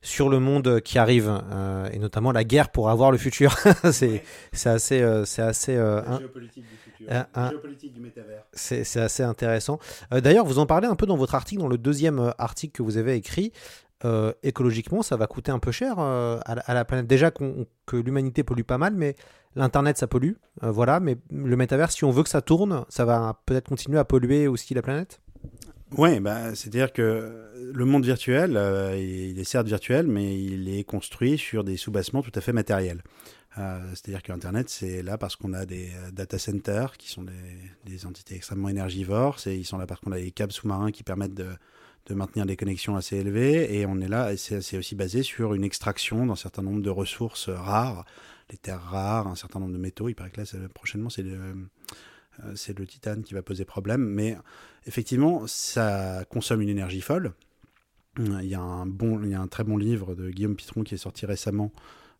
sur 0.01 0.29
le 0.29 0.39
monde 0.39 0.81
qui 0.81 0.97
arrive 0.99 1.41
euh, 1.51 1.89
et 1.91 1.99
notamment 1.99 2.31
la 2.31 2.43
guerre 2.43 2.69
pour 2.69 2.89
avoir 2.89 3.11
le 3.11 3.17
futur. 3.17 3.57
c'est 3.91 4.21
assez. 4.65 5.01
Euh, 5.01 5.25
c'est 5.25 5.41
assez 5.41 5.73
géopolitique 5.73 6.65
du 6.69 6.77
futur. 6.77 7.07
géopolitique 7.49 7.93
du 7.93 7.99
métavers. 7.99 8.45
C'est 8.53 8.97
assez 8.97 9.23
intéressant. 9.23 9.79
D'ailleurs, 10.11 10.45
vous 10.45 10.59
en 10.59 10.65
parlez 10.65 10.87
un 10.87 10.95
peu 10.95 11.05
dans 11.05 11.17
votre 11.17 11.35
article, 11.35 11.61
dans 11.61 11.67
le 11.67 11.77
deuxième 11.77 12.33
article 12.37 12.73
que 12.73 12.83
vous 12.83 12.97
avez 12.97 13.15
écrit. 13.15 13.51
écologiquement, 14.43 15.01
ça 15.01 15.17
va 15.17 15.27
coûter 15.27 15.51
un 15.51 15.59
peu 15.59 15.71
cher 15.71 15.99
à, 15.99 16.73
la 16.73 16.85
planète. 16.85 17.07
Déjà 17.07 17.31
que 17.31 17.97
l'humanité 17.97 18.43
pollue 18.43 18.61
pas 18.61 18.77
mal, 18.77 18.93
mais 18.95 19.15
L'Internet, 19.55 19.97
ça 19.97 20.07
pollue, 20.07 20.33
euh, 20.63 20.71
voilà, 20.71 20.99
mais 20.99 21.17
le 21.31 21.55
métavers, 21.55 21.91
si 21.91 22.03
on 22.03 22.11
veut 22.11 22.23
que 22.23 22.29
ça 22.29 22.41
tourne, 22.41 22.85
ça 22.89 23.05
va 23.05 23.39
peut-être 23.45 23.69
continuer 23.69 23.97
à 23.97 24.03
polluer 24.03 24.47
aussi 24.47 24.73
la 24.73 24.81
planète? 24.81 25.21
Oui, 25.97 26.19
bah, 26.19 26.53
c'est-à-dire 26.55 26.91
que 26.91 27.51
le 27.73 27.85
monde 27.85 28.03
virtuel, 28.03 28.57
euh, 28.57 28.97
il 28.97 29.39
est 29.39 29.45
certes 29.45 29.67
virtuel, 29.67 30.07
mais 30.07 30.37
il 30.37 30.67
est 30.67 30.83
construit 30.83 31.37
sur 31.37 31.63
des 31.63 31.77
sous-bassements 31.77 32.21
tout 32.21 32.33
à 32.35 32.41
fait 32.41 32.51
matériels. 32.51 33.01
Euh, 33.57 33.79
c'est-à-dire 33.91 34.21
que 34.21 34.33
Internet, 34.33 34.67
c'est 34.69 35.01
là 35.01 35.17
parce 35.17 35.37
qu'on 35.37 35.53
a 35.53 35.65
des 35.65 35.89
data 36.11 36.37
centers 36.37 36.97
qui 36.97 37.09
sont 37.09 37.23
des, 37.85 38.05
entités 38.05 38.35
extrêmement 38.35 38.67
énergivores. 38.67 39.37
ils 39.45 39.63
sont 39.63 39.77
là 39.77 39.87
parce 39.87 40.01
qu'on 40.01 40.11
a 40.11 40.19
des 40.19 40.31
câbles 40.31 40.51
sous-marins 40.51 40.91
qui 40.91 41.03
permettent 41.03 41.33
de, 41.33 41.47
de, 42.07 42.13
maintenir 42.13 42.45
des 42.45 42.57
connexions 42.57 42.97
assez 42.97 43.15
élevées. 43.15 43.73
Et 43.73 43.85
on 43.85 44.01
est 44.01 44.09
là, 44.09 44.35
c'est 44.35 44.77
aussi 44.77 44.95
basé 44.95 45.23
sur 45.23 45.53
une 45.53 45.63
extraction 45.63 46.25
d'un 46.25 46.35
certain 46.35 46.63
nombre 46.63 46.81
de 46.81 46.89
ressources 46.89 47.47
rares 47.47 48.03
les 48.51 48.57
terres 48.57 48.81
rares, 48.81 49.27
un 49.27 49.35
certain 49.35 49.59
nombre 49.59 49.73
de 49.73 49.77
métaux. 49.77 50.09
Il 50.09 50.15
paraît 50.15 50.29
que 50.29 50.41
là, 50.41 50.69
prochainement, 50.73 51.09
c'est 51.09 51.23
le, 51.23 51.37
euh, 52.43 52.55
c'est 52.55 52.77
le 52.77 52.85
titane 52.85 53.23
qui 53.23 53.33
va 53.33 53.41
poser 53.41 53.65
problème. 53.65 54.05
Mais 54.05 54.37
effectivement, 54.85 55.47
ça 55.47 56.25
consomme 56.29 56.61
une 56.61 56.69
énergie 56.69 57.01
folle. 57.01 57.33
Il 58.17 58.45
y, 58.45 58.55
a 58.55 58.61
un 58.61 58.85
bon, 58.85 59.21
il 59.23 59.31
y 59.31 59.33
a 59.33 59.41
un 59.41 59.47
très 59.47 59.65
bon 59.65 59.75
livre 59.75 60.15
de 60.15 60.29
Guillaume 60.29 60.55
Pitron 60.55 60.83
qui 60.83 60.95
est 60.95 60.97
sorti 60.97 61.25
récemment 61.25 61.73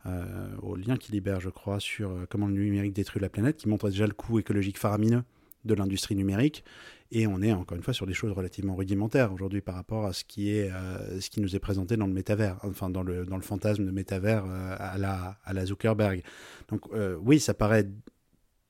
euh, 0.05 0.49
au 0.61 0.75
lien 0.75 0.97
qui 0.97 1.11
libère, 1.13 1.39
je 1.39 1.49
crois, 1.49 1.79
sur 1.79 2.11
euh, 2.11 2.25
comment 2.29 2.47
le 2.47 2.53
numérique 2.53 2.93
détruit 2.93 3.21
la 3.21 3.29
planète, 3.29 3.57
qui 3.57 3.69
montre 3.69 3.89
déjà 3.89 4.05
le 4.05 4.13
coût 4.13 4.37
écologique 4.37 4.77
faramineux 4.77 5.23
de 5.63 5.73
l'industrie 5.73 6.15
numérique 6.15 6.63
et 7.11 7.27
on 7.27 7.41
est 7.41 7.53
encore 7.53 7.77
une 7.77 7.83
fois 7.83 7.93
sur 7.93 8.07
des 8.07 8.13
choses 8.13 8.31
relativement 8.31 8.75
rudimentaires 8.75 9.31
aujourd'hui 9.31 9.61
par 9.61 9.75
rapport 9.75 10.05
à 10.05 10.13
ce 10.13 10.23
qui 10.23 10.49
est 10.49 10.71
euh, 10.71 11.21
ce 11.21 11.29
qui 11.29 11.39
nous 11.39 11.55
est 11.55 11.59
présenté 11.59 11.97
dans 11.97 12.07
le 12.07 12.13
métavers, 12.13 12.57
enfin 12.63 12.89
dans 12.89 13.03
le 13.03 13.25
dans 13.25 13.35
le 13.35 13.43
fantasme 13.43 13.85
de 13.85 13.91
métavers 13.91 14.43
euh, 14.45 14.75
à 14.79 14.97
la 14.97 15.37
à 15.43 15.53
la 15.53 15.65
Zuckerberg. 15.65 16.23
Donc 16.67 16.81
euh, 16.93 17.15
oui, 17.21 17.39
ça 17.39 17.53
paraît 17.53 17.87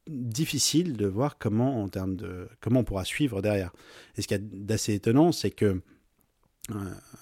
difficile 0.07 0.97
de 0.97 1.07
voir 1.07 1.37
comment 1.37 1.81
en 1.81 1.87
termes 1.87 2.15
de 2.15 2.49
comment 2.59 2.81
on 2.81 2.83
pourra 2.83 3.05
suivre 3.05 3.41
derrière. 3.41 3.71
Et 4.17 4.21
ce 4.21 4.27
qui 4.27 4.33
est 4.33 4.39
d'assez 4.39 4.93
étonnant, 4.93 5.31
c'est 5.31 5.51
que 5.51 5.81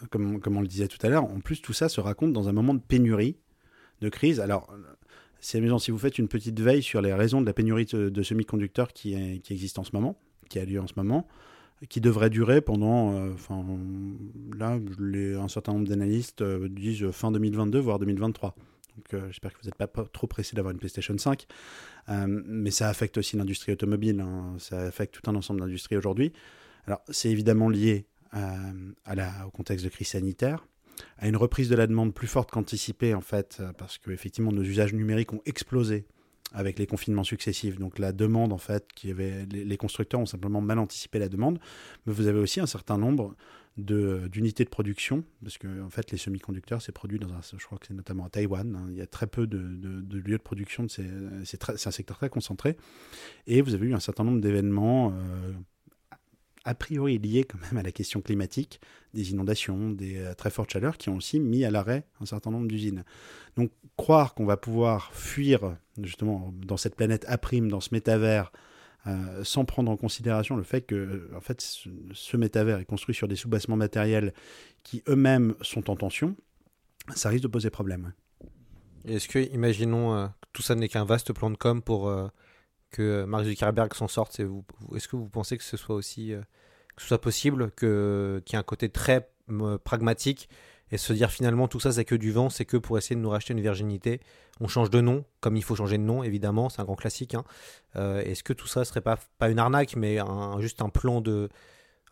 comme, 0.10 0.40
comme 0.40 0.56
on 0.56 0.62
le 0.62 0.68
disait 0.68 0.88
tout 0.88 1.06
à 1.06 1.10
l'heure, 1.10 1.26
en 1.26 1.42
plus 1.42 1.62
tout 1.62 1.74
ça 1.74 1.90
se 1.90 2.00
raconte 2.00 2.32
dans 2.32 2.48
un 2.48 2.54
moment 2.54 2.74
de 2.74 2.80
pénurie, 2.80 3.38
de 4.02 4.10
crise. 4.10 4.40
Alors 4.40 4.74
c'est 5.42 5.58
amusant 5.58 5.80
si 5.80 5.92
vous 5.92 5.98
faites 5.98 6.18
une 6.18 6.30
petite 6.30 6.60
veille 6.60 6.82
sur 6.82 7.02
les 7.02 7.14
raisons 7.14 7.42
de 7.42 7.46
la 7.46 7.54
pénurie 7.54 7.86
de, 7.86 8.24
semi-conducteurs 8.24 8.94
qui, 8.94 9.42
qui 9.42 9.54
existe 9.54 9.80
en 9.80 9.84
ce 9.84 9.92
moment 9.94 10.18
qui 10.50 10.60
a 10.60 10.66
lieu 10.66 10.80
en 10.80 10.88
ce 10.88 10.94
moment, 10.96 11.28
qui 11.90 12.02
devrait 12.02 12.30
durer 12.30 12.62
pendant, 12.62 13.30
enfin 13.32 13.66
là, 14.58 14.80
un 15.42 15.48
certain 15.48 15.74
nombre 15.74 15.88
d'analystes 15.88 16.44
disent 16.44 17.12
fin 17.12 17.32
2022, 17.32 17.80
voire 17.80 18.00
2023. 18.00 18.56
Donc 18.96 19.22
j'espère 19.28 19.52
que 19.54 19.58
vous 19.62 19.66
n'êtes 19.66 19.76
pas 19.76 19.88
trop 19.88 20.28
pressé 20.28 20.56
d'avoir 20.56 20.72
une 20.72 20.80
PlayStation 20.80 21.18
5. 21.18 21.46
mais 22.28 22.72
ça 22.72 22.90
affecte 22.90 23.18
aussi 23.18 23.36
l'industrie 23.36 23.72
automobile, 23.72 24.22
hein. 24.22 24.56
ça 24.60 24.82
affecte 24.82 25.20
tout 25.20 25.30
un 25.30 25.36
ensemble 25.36 25.62
d'industries 25.62 25.98
aujourd'hui. 25.98 26.32
Alors 26.86 27.02
c'est 27.10 27.30
évidemment 27.30 27.70
lié 27.70 28.06
au 28.36 29.50
contexte 29.52 29.84
de 29.84 29.90
crise 29.90 30.08
sanitaire, 30.08 30.68
à 31.18 31.28
une 31.28 31.38
reprise 31.38 31.70
de 31.70 31.76
la 31.76 31.88
demande 31.88 32.14
plus 32.14 32.28
forte 32.28 32.52
qu'anticipée 32.52 33.14
en 33.14 33.22
fait, 33.22 33.62
parce 33.78 33.98
que 33.98 34.12
effectivement 34.12 34.52
nos 34.52 34.64
usages 34.64 34.94
numériques 34.94 35.34
ont 35.34 35.42
explosé 35.46 36.06
avec 36.54 36.80
les 36.80 36.86
confinements 36.86 37.24
successifs. 37.24 37.78
Donc 37.78 38.00
la 38.00 38.12
demande, 38.12 38.54
en 38.54 38.58
fait, 38.58 38.88
qui 38.94 39.10
avait, 39.10 39.46
les, 39.52 39.78
constructeurs 39.78 40.22
ont 40.22 40.26
simplement 40.26 40.62
mal 40.62 40.80
anticipé 40.80 41.20
la 41.20 41.28
demande, 41.28 41.60
mais 42.06 42.14
vous 42.14 42.28
avez 42.28 42.40
aussi 42.40 42.60
un 42.60 42.68
certain 42.68 42.98
nombre 42.98 43.36
d'unités 43.76 44.64
de, 44.64 44.70
production, 44.70 45.24
parce 45.42 45.58
que 45.58 45.82
en 45.82 45.90
fait 45.90 46.12
les 46.12 46.20
semi-conducteurs 46.20 46.84
c'est 46.84 46.92
produit 46.92 47.18
dans 47.18 47.34
un, 47.34 47.42
je 47.58 47.66
crois 47.66 47.80
que 47.80 47.88
c'est 47.88 47.96
notamment 47.96 48.24
à 48.24 48.30
Taïwan, 48.30 48.76
hein. 48.76 48.86
il 48.92 48.98
y 48.98 49.02
a 49.02 49.08
très 49.08 49.26
peu 49.26 49.48
de, 49.48 49.58
lieux 49.58 50.38
de 50.38 50.44
production, 50.44 50.86
c'est 50.88 51.08
un 51.08 51.92
secteur 51.92 52.18
très 52.18 52.30
concentré, 52.30 52.78
et 53.48 53.64
vous 53.64 53.74
avez 53.74 53.88
eu 53.88 53.96
un 53.96 54.00
certain 54.00 54.24
nombre 54.24 54.42
d'événements 54.42 55.12
euh, 55.12 55.54
a 56.66 56.76
priori 56.76 57.18
liés 57.18 57.44
quand 57.44 57.60
même 57.62 57.78
à 57.78 57.84
la 57.84 57.92
question 57.92 58.22
climatique, 58.22 58.80
des 59.14 59.32
inondations, 59.32 59.90
des 59.90 60.18
euh, 60.18 60.34
très 60.34 60.50
fortes 60.50 60.72
chaleurs 60.72 60.98
qui 60.98 61.10
ont 61.10 61.16
aussi 61.16 61.40
mis 61.40 61.66
à 61.66 61.72
l'arrêt 61.72 62.06
un 62.22 62.26
certain 62.26 62.52
nombre 62.52 62.68
d'usines. 62.68 63.04
Donc 63.58 63.72
croire 63.98 64.34
qu'on 64.34 64.46
va 64.46 64.58
pouvoir 64.58 65.14
fuir 65.14 65.76
justement 66.02 66.54
dans 66.66 66.78
cette 66.78 66.96
planète 66.96 67.26
A', 67.28 67.38
dans 67.38 67.82
ce 67.82 67.90
métavers, 67.92 68.52
euh, 69.06 69.44
sans 69.44 69.66
prendre 69.66 69.92
en 69.92 69.98
considération 69.98 70.56
le 70.56 70.64
fait 70.64 70.82
que 70.82 70.96
euh, 70.96 71.32
en 71.36 71.42
fait, 71.42 71.62
ce, 71.62 72.38
métavers 72.38 72.80
est 72.80 72.86
construit 72.86 73.14
sur 73.14 73.28
des 73.28 73.36
soubassements 73.36 73.76
matériels 73.76 74.34
qui 74.84 75.04
eux-mêmes 75.10 75.56
sont 75.62 75.90
en 75.90 75.96
tension, 75.96 76.36
ça 77.14 77.30
risque 77.30 77.44
de 77.44 77.50
poser 77.50 77.70
problème. 77.70 78.14
Est-ce 79.06 79.28
que, 79.28 79.40
imaginons, 79.54 80.32
tout 80.54 80.62
ça 80.62 80.76
n'est 80.76 80.88
qu'un 80.88 81.04
vaste 81.04 81.34
plan 81.34 81.50
de 81.50 81.58
com 81.58 81.82
pour 81.82 82.10
que 82.94 83.26
Mark 83.26 83.44
Zuckerberg 83.44 83.94
s'en 83.94 84.08
sorte 84.08 84.40
Est-ce 84.40 85.08
que 85.10 85.18
vous 85.18 85.28
pensez 85.28 85.58
que 85.58 85.64
ce 85.64 85.76
soit 85.76 85.96
aussi 85.96 86.34
que 86.96 87.02
ce 87.02 87.08
soit 87.08 87.22
possible, 87.22 87.72
qu'il 87.72 87.88
y 87.88 88.56
ait 88.56 88.58
un 88.58 88.64
côté 88.64 88.90
très 88.90 89.30
pragmatique 89.84 90.50
et 90.92 90.98
se 90.98 91.12
dire 91.12 91.32
finalement 91.32 91.68
tout 91.68 91.80
ça 91.80 91.92
c'est 91.92 92.06
que 92.06 92.16
du 92.16 92.32
vent, 92.32 92.50
c'est 92.50 92.66
que 92.66 92.78
pour 92.78 92.98
essayer 92.98 93.16
de 93.16 93.22
nous 93.22 93.30
racheter 93.30 93.54
une 93.54 93.62
virginité, 93.62 94.22
on 94.60 94.68
change 94.68 94.92
de 94.92 95.02
nom, 95.02 95.26
comme 95.40 95.56
il 95.56 95.64
faut 95.64 95.76
changer 95.76 95.98
de 95.98 96.04
nom 96.04 96.24
évidemment, 96.24 96.70
c'est 96.70 96.82
un 96.82 96.86
grand 96.86 96.96
classique. 96.96 97.34
Hein. 97.34 97.44
Euh, 97.96 98.22
est-ce 98.22 98.44
que 98.44 98.54
tout 98.54 98.68
ça 98.68 98.86
serait 98.86 99.02
pas, 99.02 99.18
pas 99.40 99.50
une 99.50 99.60
arnaque, 99.60 99.96
mais 99.96 100.20
juste 100.60 100.82
un 100.82 100.90
plan 100.90 101.20
de 101.20 101.50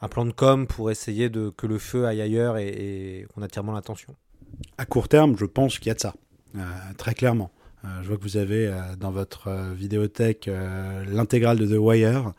un 0.04 0.08
plan 0.08 0.26
de 0.26 0.32
com 0.32 0.66
pour 0.66 0.90
essayer 0.90 1.30
de 1.30 1.52
que 1.52 1.68
le 1.68 1.78
feu 1.78 2.08
aille 2.08 2.22
ailleurs 2.22 2.58
et, 2.58 3.28
qu'on 3.34 3.44
attire 3.44 3.64
moins 3.64 3.76
l'attention? 3.76 4.16
À 4.80 4.86
court 4.86 5.08
terme, 5.08 5.38
je 5.38 5.46
pense 5.46 5.78
qu'il 5.78 5.90
y 5.90 5.92
a 5.92 5.94
de 5.94 6.00
ça, 6.00 6.16
euh, 6.56 6.60
très 6.98 7.14
clairement. 7.14 7.52
Euh, 7.84 7.88
je 8.02 8.08
vois 8.08 8.18
que 8.18 8.24
vous 8.24 8.38
avez 8.38 8.72
dans 9.00 9.12
votre 9.12 9.50
vidéothèque 9.74 10.50
l'intégrale 11.08 11.58
de 11.58 11.66
The 11.66 11.80
Wire. 11.80 12.34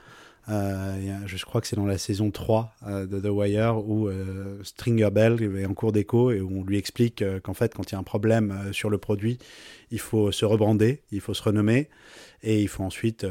Euh, 0.49 1.19
je 1.27 1.45
crois 1.45 1.61
que 1.61 1.69
c'est 1.69 1.77
dans 1.77 1.87
la 1.87 1.99
saison 1.99 2.33
3 2.33 2.75
euh, 2.87 3.07
de 3.07 3.21
The 3.21 3.31
Wire 3.31 3.79
où 3.79 4.09
euh, 4.09 4.61
Stringer 4.65 5.11
Bell 5.13 5.41
est 5.41 5.67
en 5.67 5.75
cours 5.75 5.93
d'écho 5.93 6.33
et 6.33 6.41
où 6.41 6.51
on 6.61 6.65
lui 6.65 6.79
explique 6.79 7.23
qu'en 7.43 7.55
fait, 7.55 7.75
quand 7.75 7.91
il 7.91 7.93
y 7.93 7.97
a 7.97 7.99
un 7.99 8.03
problème 8.03 8.73
sur 8.73 8.91
le 8.91 8.99
produit, 8.99 9.39
il 9.91 10.01
faut 10.01 10.33
se 10.33 10.45
rebrander, 10.45 11.03
il 11.13 11.21
faut 11.21 11.35
se 11.35 11.43
renommer 11.43 11.89
et 12.43 12.61
il 12.61 12.69
faut 12.69 12.83
ensuite 12.83 13.25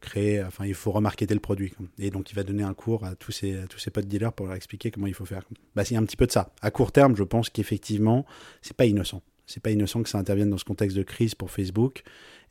créer, 0.00 0.42
enfin, 0.44 0.64
il 0.66 0.74
faut 0.74 0.92
remarketer 0.92 1.34
le 1.34 1.40
produit. 1.40 1.72
Et 1.98 2.10
donc, 2.10 2.30
il 2.30 2.34
va 2.34 2.44
donner 2.44 2.62
un 2.62 2.74
cours 2.74 3.04
à 3.04 3.16
tous 3.16 3.32
ses, 3.32 3.56
à 3.56 3.90
potes 3.92 4.06
dealers 4.06 4.32
pour 4.32 4.46
leur 4.46 4.54
expliquer 4.54 4.90
comment 4.90 5.08
il 5.08 5.14
faut 5.14 5.24
faire. 5.24 5.42
Bah, 5.74 5.82
a 5.90 5.96
un 5.96 6.04
petit 6.04 6.16
peu 6.16 6.26
de 6.26 6.32
ça. 6.32 6.50
À 6.60 6.70
court 6.70 6.92
terme, 6.92 7.16
je 7.16 7.24
pense 7.24 7.50
qu'effectivement, 7.50 8.24
c'est 8.60 8.76
pas 8.76 8.86
innocent. 8.86 9.22
C'est 9.46 9.62
pas 9.62 9.70
innocent 9.70 10.02
que 10.02 10.08
ça 10.08 10.18
intervienne 10.18 10.50
dans 10.50 10.58
ce 10.58 10.64
contexte 10.64 10.96
de 10.96 11.02
crise 11.02 11.34
pour 11.34 11.50
Facebook. 11.50 12.02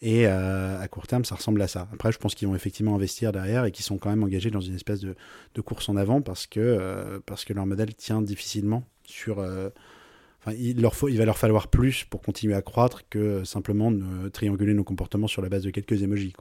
Et 0.02 0.26
euh, 0.26 0.80
à 0.80 0.88
court 0.88 1.06
terme, 1.06 1.26
ça 1.26 1.36
ressemble 1.36 1.62
à 1.62 1.68
ça. 1.68 1.88
Après, 1.94 2.12
je 2.12 2.18
pense 2.18 2.34
qu'ils 2.34 2.48
vont 2.48 2.56
effectivement 2.56 2.96
investir 2.96 3.32
derrière 3.32 3.66
et 3.66 3.72
qu'ils 3.72 3.86
sont 3.86 3.98
quand 3.98 4.10
même 4.10 4.24
engagés 4.24 4.50
dans 4.50 4.62
une 4.62 4.76
espèce 4.76 5.00
de, 5.00 5.16
course 5.62 5.90
en 5.90 5.96
avant 5.96 6.22
parce 6.22 6.48
que, 6.48 6.60
euh, 6.60 7.20
parce 7.26 7.46
que 7.46 7.54
leur 7.54 7.66
modèle 7.66 7.94
tient 7.94 8.22
difficilement 8.22 8.84
sur. 9.04 9.40
Euh, 9.40 9.70
il, 10.58 10.82
leur 10.82 10.96
faut, 10.96 11.08
il 11.08 11.20
va 11.20 11.26
leur 11.26 11.38
falloir 11.38 11.68
plus 11.68 12.04
pour 12.04 12.22
continuer 12.22 12.56
à 12.56 12.64
croître 12.64 13.08
que 13.10 13.44
simplement 13.44 13.94
trianguler 14.34 14.74
nos 14.74 14.84
comportements 14.84 15.28
sur 15.28 15.44
la 15.44 15.50
base 15.50 15.62
de 15.62 15.70
quelques 15.70 16.02
emojis. 16.02 16.34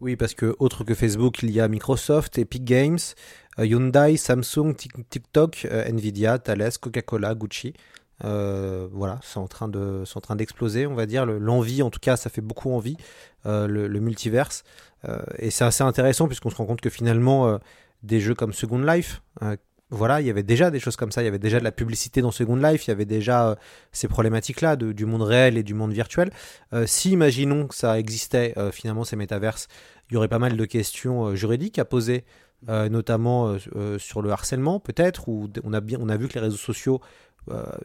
Oui, 0.00 0.14
parce 0.14 0.34
que 0.34 0.54
autre 0.60 0.84
que 0.84 0.94
Facebook, 0.94 1.42
il 1.42 1.50
y 1.50 1.58
a 1.58 1.66
Microsoft, 1.66 2.38
Epic 2.38 2.64
Games, 2.64 3.00
Hyundai, 3.58 4.16
Samsung, 4.16 4.72
TikTok, 5.10 5.66
Nvidia, 5.68 6.38
Thales, 6.38 6.78
Coca-Cola, 6.80 7.34
Gucci. 7.34 7.74
Euh, 8.24 8.88
voilà, 8.92 9.20
c'est 9.22 9.38
en 9.38 9.46
train 9.46 9.68
de, 9.68 10.04
d'exploser, 10.34 10.86
on 10.86 10.94
va 10.94 11.06
dire. 11.06 11.26
L'envie, 11.26 11.82
en 11.82 11.90
tout 11.90 12.00
cas, 12.00 12.16
ça 12.16 12.30
fait 12.30 12.40
beaucoup 12.40 12.72
envie, 12.72 12.96
euh, 13.46 13.66
le, 13.66 14.00
multiverse. 14.00 14.64
Euh, 15.06 15.18
et 15.38 15.50
c'est 15.50 15.64
assez 15.64 15.84
intéressant 15.84 16.26
puisqu'on 16.26 16.50
se 16.50 16.56
rend 16.56 16.66
compte 16.66 16.80
que 16.80 16.90
finalement, 16.90 17.58
des 18.02 18.20
jeux 18.20 18.34
comme 18.34 18.52
Second 18.52 18.80
Life, 18.80 19.22
voilà, 19.90 20.20
il 20.20 20.26
y 20.26 20.30
avait 20.30 20.42
déjà 20.42 20.70
des 20.70 20.80
choses 20.80 20.96
comme 20.96 21.12
ça. 21.12 21.22
Il 21.22 21.24
y 21.24 21.28
avait 21.28 21.38
déjà 21.38 21.58
de 21.58 21.64
la 21.64 21.72
publicité 21.72 22.20
dans 22.20 22.30
Second 22.30 22.56
Life. 22.56 22.86
Il 22.86 22.90
y 22.90 22.92
avait 22.92 23.06
déjà 23.06 23.56
ces 23.92 24.08
problématiques-là 24.08 24.76
du 24.76 25.06
monde 25.06 25.22
réel 25.22 25.56
et 25.56 25.62
du 25.62 25.74
monde 25.74 25.92
virtuel. 25.92 26.30
si, 26.86 27.12
imaginons 27.12 27.66
que 27.68 27.74
ça 27.74 27.98
existait 27.98 28.54
finalement 28.72 29.04
ces 29.04 29.16
métaverses, 29.16 29.68
il 30.10 30.14
y 30.14 30.16
aurait 30.16 30.28
pas 30.28 30.38
mal 30.38 30.56
de 30.56 30.64
questions 30.64 31.34
juridiques 31.34 31.78
à 31.78 31.84
poser. 31.84 32.24
notamment 32.66 33.56
sur 33.98 34.20
le 34.20 34.30
harcèlement 34.30 34.80
peut-être, 34.80 35.28
où 35.28 35.48
on 35.64 35.72
a, 35.72 35.80
bien, 35.80 35.98
on 36.00 36.08
a 36.08 36.16
vu 36.16 36.28
que 36.28 36.34
les 36.34 36.40
réseaux 36.40 36.56
sociaux 36.56 37.00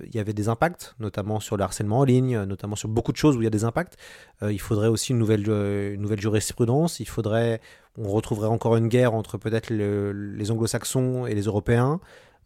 il 0.05 0.15
y 0.15 0.19
avait 0.19 0.33
des 0.33 0.49
impacts, 0.49 0.95
notamment 0.99 1.39
sur 1.39 1.57
le 1.57 1.63
harcèlement 1.63 1.99
en 1.99 2.03
ligne, 2.03 2.43
notamment 2.43 2.75
sur 2.75 2.89
beaucoup 2.89 3.11
de 3.11 3.17
choses 3.17 3.37
où 3.37 3.41
il 3.41 3.45
y 3.45 3.47
a 3.47 3.51
des 3.51 3.63
impacts. 3.63 3.97
Euh, 4.41 4.51
il 4.51 4.59
faudrait 4.59 4.87
aussi 4.87 5.11
une 5.11 5.19
nouvelle, 5.19 5.45
euh, 5.47 5.93
une 5.93 6.01
nouvelle 6.01 6.19
jurisprudence. 6.19 6.99
Il 6.99 7.07
faudrait, 7.07 7.61
on 7.97 8.09
retrouverait 8.09 8.47
encore 8.47 8.75
une 8.75 8.87
guerre 8.87 9.13
entre 9.13 9.37
peut-être 9.37 9.69
les 9.69 10.51
anglo-saxons 10.51 11.25
et 11.25 11.35
les 11.35 11.43
européens. 11.43 11.99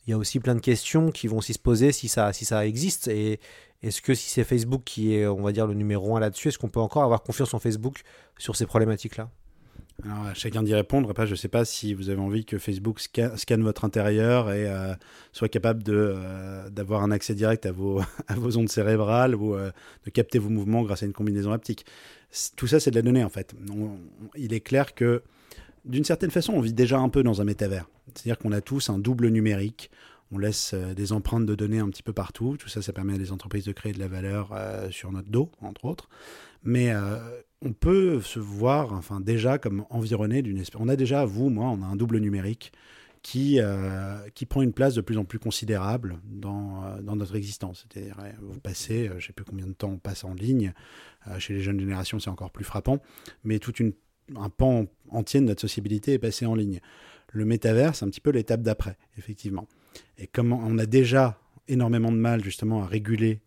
Il 0.05 0.11
y 0.11 0.13
a 0.13 0.17
aussi 0.17 0.39
plein 0.39 0.55
de 0.55 0.61
questions 0.61 1.11
qui 1.11 1.27
vont 1.27 1.37
aussi 1.37 1.53
se 1.53 1.59
poser 1.59 1.91
si 1.91 2.07
ça, 2.07 2.31
si 2.33 2.45
ça 2.45 2.65
existe. 2.65 3.07
Et 3.07 3.39
est-ce 3.83 4.01
que 4.01 4.13
si 4.13 4.29
c'est 4.29 4.43
Facebook 4.43 4.83
qui 4.85 5.15
est, 5.15 5.27
on 5.27 5.41
va 5.41 5.51
dire, 5.51 5.67
le 5.67 5.73
numéro 5.73 6.15
un 6.15 6.19
là-dessus, 6.19 6.49
est-ce 6.49 6.57
qu'on 6.57 6.69
peut 6.69 6.79
encore 6.79 7.03
avoir 7.03 7.23
confiance 7.23 7.53
en 7.53 7.59
Facebook 7.59 8.01
sur 8.37 8.55
ces 8.55 8.65
problématiques-là? 8.65 9.29
Alors, 10.03 10.35
chacun 10.35 10.61
d'y 10.61 10.75
répondre. 10.75 11.09
Après, 11.09 11.25
je 11.25 11.31
ne 11.31 11.37
sais 11.37 11.47
pas 11.47 11.65
si 11.65 11.95
vous 11.95 12.09
avez 12.09 12.19
envie 12.21 12.45
que 12.45 12.59
Facebook 12.59 12.99
scanne 12.99 13.63
votre 13.63 13.83
intérieur 13.83 14.51
et 14.51 14.69
euh, 14.69 14.93
soit 15.31 15.49
capable 15.49 15.83
euh, 15.87 16.69
d'avoir 16.69 17.01
un 17.01 17.09
accès 17.09 17.33
direct 17.33 17.65
à 17.65 17.71
vos, 17.71 18.03
ondes 18.57 18.69
cérébrales 18.69 19.35
ou 19.35 19.55
euh, 19.55 19.71
de 20.05 20.09
capter 20.11 20.37
vos 20.37 20.49
mouvements 20.49 20.83
grâce 20.83 21.01
à 21.01 21.07
une 21.07 21.13
combinaison 21.13 21.51
haptique. 21.51 21.85
Tout 22.55 22.67
ça, 22.67 22.79
c'est 22.79 22.91
de 22.91 22.95
la 22.95 23.01
donnée, 23.01 23.23
en 23.23 23.29
fait. 23.29 23.55
il 24.35 24.53
est 24.53 24.59
clair 24.59 24.93
que, 24.93 25.23
d'une 25.85 26.03
certaine 26.03 26.31
façon, 26.31 26.53
on 26.53 26.61
vit 26.61 26.73
déjà 26.73 26.99
un 26.99 27.09
peu 27.09 27.23
dans 27.23 27.41
un 27.41 27.45
métavers. 27.45 27.89
C'est-à-dire 28.13 28.37
qu'on 28.37 28.51
a 28.51 28.61
tous 28.61 28.89
un 28.91 28.99
double 28.99 29.29
numérique. 29.29 29.89
On 30.31 30.37
laisse 30.37 30.73
des 30.73 31.13
empreintes 31.13 31.45
de 31.45 31.55
données 31.55 31.79
un 31.79 31.89
petit 31.89 32.03
peu 32.03 32.13
partout. 32.13 32.57
Tout 32.57 32.67
ça, 32.67 32.81
ça 32.81 32.91
permet 32.93 33.13
à 33.13 33.17
des 33.17 33.31
entreprises 33.31 33.63
de 33.63 33.71
créer 33.71 33.93
de 33.93 33.99
la 33.99 34.09
valeur 34.09 34.53
sur 34.91 35.11
notre 35.11 35.29
dos, 35.29 35.49
entre 35.61 35.85
autres. 35.85 36.09
Mais 36.63 36.91
on 37.61 37.73
peut 37.73 38.21
se 38.21 38.39
voir 38.39 38.93
enfin, 38.93 39.19
déjà 39.19 39.57
comme 39.57 39.85
environné 39.89 40.41
d'une 40.41 40.57
espèce. 40.57 40.79
On 40.79 40.87
a 40.87 40.95
déjà, 40.95 41.25
vous, 41.25 41.49
moi, 41.49 41.67
on 41.67 41.81
a 41.81 41.85
un 41.85 41.95
double 41.95 42.19
numérique 42.19 42.71
qui, 43.21 43.59
euh, 43.59 44.17
qui 44.35 44.45
prend 44.45 44.61
une 44.61 44.73
place 44.73 44.95
de 44.95 45.01
plus 45.01 45.17
en 45.17 45.25
plus 45.25 45.39
considérable 45.39 46.19
dans, 46.23 46.85
euh, 46.85 47.01
dans 47.01 47.15
notre 47.15 47.35
existence. 47.35 47.85
C'est-à-dire, 47.91 48.17
vous 48.41 48.59
passez, 48.59 49.07
euh, 49.07 49.11
je 49.11 49.15
ne 49.15 49.21
sais 49.21 49.33
plus 49.33 49.45
combien 49.45 49.67
de 49.67 49.73
temps 49.73 49.89
on 49.89 49.97
passe 49.97 50.23
en 50.23 50.33
ligne, 50.33 50.73
chez 51.39 51.53
les 51.53 51.59
jeunes 51.59 51.77
générations 51.77 52.19
c'est 52.19 52.29
encore 52.29 52.51
plus 52.51 52.63
frappant, 52.63 52.99
mais 53.43 53.59
tout 53.59 53.73
un 54.37 54.49
pan 54.49 54.85
entier 55.09 55.41
de 55.41 55.45
notre 55.45 55.59
sociabilité 55.59 56.13
est 56.13 56.19
passé 56.19 56.45
en 56.45 56.55
ligne. 56.55 56.79
Le 57.33 57.43
métavers, 57.43 57.95
c'est 57.95 58.05
un 58.05 58.09
petit 58.09 58.21
peu 58.21 58.29
l'étape 58.29 58.61
d'après, 58.61 58.97
effectivement. 59.17 59.67
Et 60.17 60.27
comme 60.27 60.53
on 60.53 60.77
a 60.77 60.85
déjà 60.85 61.37
énormément 61.67 62.13
de 62.13 62.17
mal 62.17 62.41
justement 62.41 62.81
à 62.83 62.87
réguler 62.87 63.41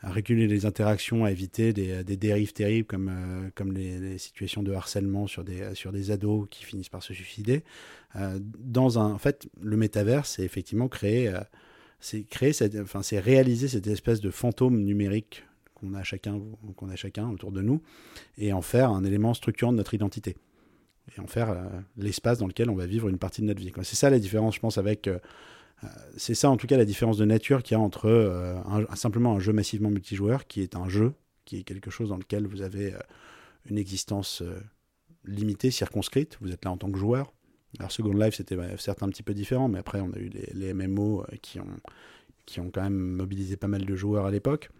à 0.00 0.10
réguler 0.10 0.46
les 0.46 0.66
interactions, 0.66 1.24
à 1.24 1.30
éviter 1.30 1.72
des, 1.72 2.04
des 2.04 2.16
dérives 2.16 2.52
terribles 2.52 2.86
comme, 2.86 3.08
euh, 3.08 3.72
les, 3.72 4.18
situations 4.18 4.62
de 4.62 4.72
harcèlement 4.72 5.26
sur 5.26 5.42
des, 5.44 6.10
ados 6.10 6.46
qui 6.50 6.64
finissent 6.64 6.88
par 6.88 7.02
se 7.02 7.14
suicider. 7.14 7.64
Euh, 8.16 8.38
dans 8.42 8.98
un, 8.98 9.12
en 9.12 9.18
fait, 9.18 9.48
le 9.60 9.76
métavers, 9.76 10.26
c'est 10.26 10.42
effectivement 10.42 10.88
créer, 10.88 11.28
euh, 11.28 11.40
c'est 12.00 12.24
créer 12.24 12.52
cette, 12.52 12.76
enfin, 12.76 13.02
c'est 13.02 13.18
réaliser 13.18 13.68
cette 13.68 13.86
espèce 13.86 14.20
de 14.20 14.30
fantôme 14.30 14.82
numérique 14.82 15.44
qu'on 15.74 15.94
a 15.94 16.02
chacun, 16.02 16.40
qu'on 16.76 16.88
a 16.88 16.96
chacun 16.96 17.28
autour 17.30 17.52
de 17.52 17.62
nous, 17.62 17.82
et 18.38 18.52
en 18.52 18.62
faire 18.62 18.90
un 18.90 19.04
élément 19.04 19.34
structurant 19.34 19.72
de 19.72 19.78
notre 19.78 19.94
identité, 19.94 20.36
et 21.16 21.20
en 21.20 21.26
faire 21.26 21.54
l'espace 21.96 22.38
dans 22.38 22.46
lequel 22.46 22.70
on 22.70 22.74
va 22.74 22.86
vivre 22.86 23.08
une 23.08 23.18
partie 23.18 23.42
de 23.42 23.46
notre 23.46 23.60
vie. 23.60 23.72
C'est 23.82 23.96
ça 23.96 24.08
la 24.08 24.18
différence, 24.18 24.54
je 24.54 24.60
pense, 24.60 24.78
avec 24.78 25.06
euh, 25.06 25.18
c'est 26.16 26.34
ça 26.34 26.50
en 26.50 26.56
tout 26.56 26.66
cas 26.66 26.76
la 26.76 26.84
différence 26.84 27.18
de 27.18 27.24
nature 27.24 27.62
qu'il 27.62 27.76
y 27.76 27.80
a 27.80 27.82
entre 27.82 28.06
euh, 28.06 28.56
simplement 28.94 29.34
un 29.34 29.38
jeu 29.38 29.52
massivement 29.52 29.90
multijoueur, 29.90 30.46
qui 30.46 30.62
est 30.62 30.74
un 30.74 30.88
jeu, 30.88 31.12
qui 31.44 31.58
est 31.58 31.62
quelque 31.62 31.90
chose 31.90 32.08
dans 32.08 32.16
lequel 32.16 32.46
vous 32.46 32.62
avez 32.62 32.94
euh, 32.94 32.98
une 33.68 33.78
existence 33.78 34.42
limitée, 35.26 35.70
circonscrite, 35.70 36.38
vous 36.40 36.52
êtes 36.52 36.64
là 36.64 36.70
en 36.70 36.76
tant 36.76 36.90
que 36.90 36.98
joueur, 36.98 37.32
Alors 37.78 37.90
Second 37.92 38.12
Life, 38.12 38.34
c'était 38.34 38.56
bah, 38.56 38.76
certes 38.78 39.02
un 39.02 39.08
petit 39.08 39.22
peu 39.22 39.34
différent, 39.34 39.68
mais 39.68 39.78
après 39.78 40.00
on 40.00 40.12
a 40.12 40.18
eu 40.18 40.30
les, 40.52 40.74
MMO 40.74 41.22
euh, 41.22 41.36
qui 41.42 41.60
ont, 41.60 42.70
quand 42.70 42.82
même 42.82 42.96
mobilisé 42.96 43.56
pas 43.56 43.68
mal 43.68 43.84
de 43.84 43.96
joueurs 43.96 44.26
à 44.26 44.30
l'époque. 44.30 44.70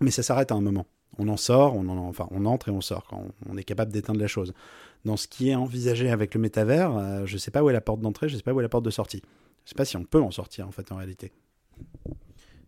Mais 0.00 0.10
ça 0.10 0.22
s'arrête 0.22 0.52
à 0.52 0.54
un 0.54 0.60
moment. 0.60 0.86
On 1.18 1.28
en 1.28 1.36
sort, 1.36 1.74
on 1.74 1.88
en, 1.88 1.98
enfin 1.98 2.28
on 2.30 2.46
entre 2.46 2.68
et 2.68 2.70
on 2.70 2.80
sort 2.80 3.08
on, 3.48 3.56
est 3.56 3.64
capable 3.64 3.92
d'éteindre 3.92 4.20
la 4.20 4.28
chose. 4.28 4.54
Dans 5.04 5.16
ce 5.16 5.26
qui 5.26 5.50
est 5.50 5.54
envisagé 5.54 6.08
avec 6.08 6.34
le 6.34 6.40
métavers, 6.40 6.96
euh, 6.96 7.26
je 7.26 7.36
sais 7.36 7.50
pas 7.50 7.62
où 7.62 7.68
est 7.68 7.72
la 7.72 7.80
porte 7.80 8.00
d'entrée, 8.00 8.28
je 8.28 8.36
sais 8.36 8.42
pas 8.42 8.52
où 8.52 8.60
est 8.60 8.62
la 8.62 8.68
porte 8.68 8.84
de 8.84 8.90
sortie. 8.90 9.22
Je 9.64 9.70
sais 9.70 9.74
pas 9.74 9.84
si 9.84 9.96
on 9.96 10.04
peut 10.04 10.20
en 10.20 10.30
sortir 10.30 10.66
en 10.66 10.72
fait 10.72 10.90
en 10.92 10.96
réalité. 10.96 11.32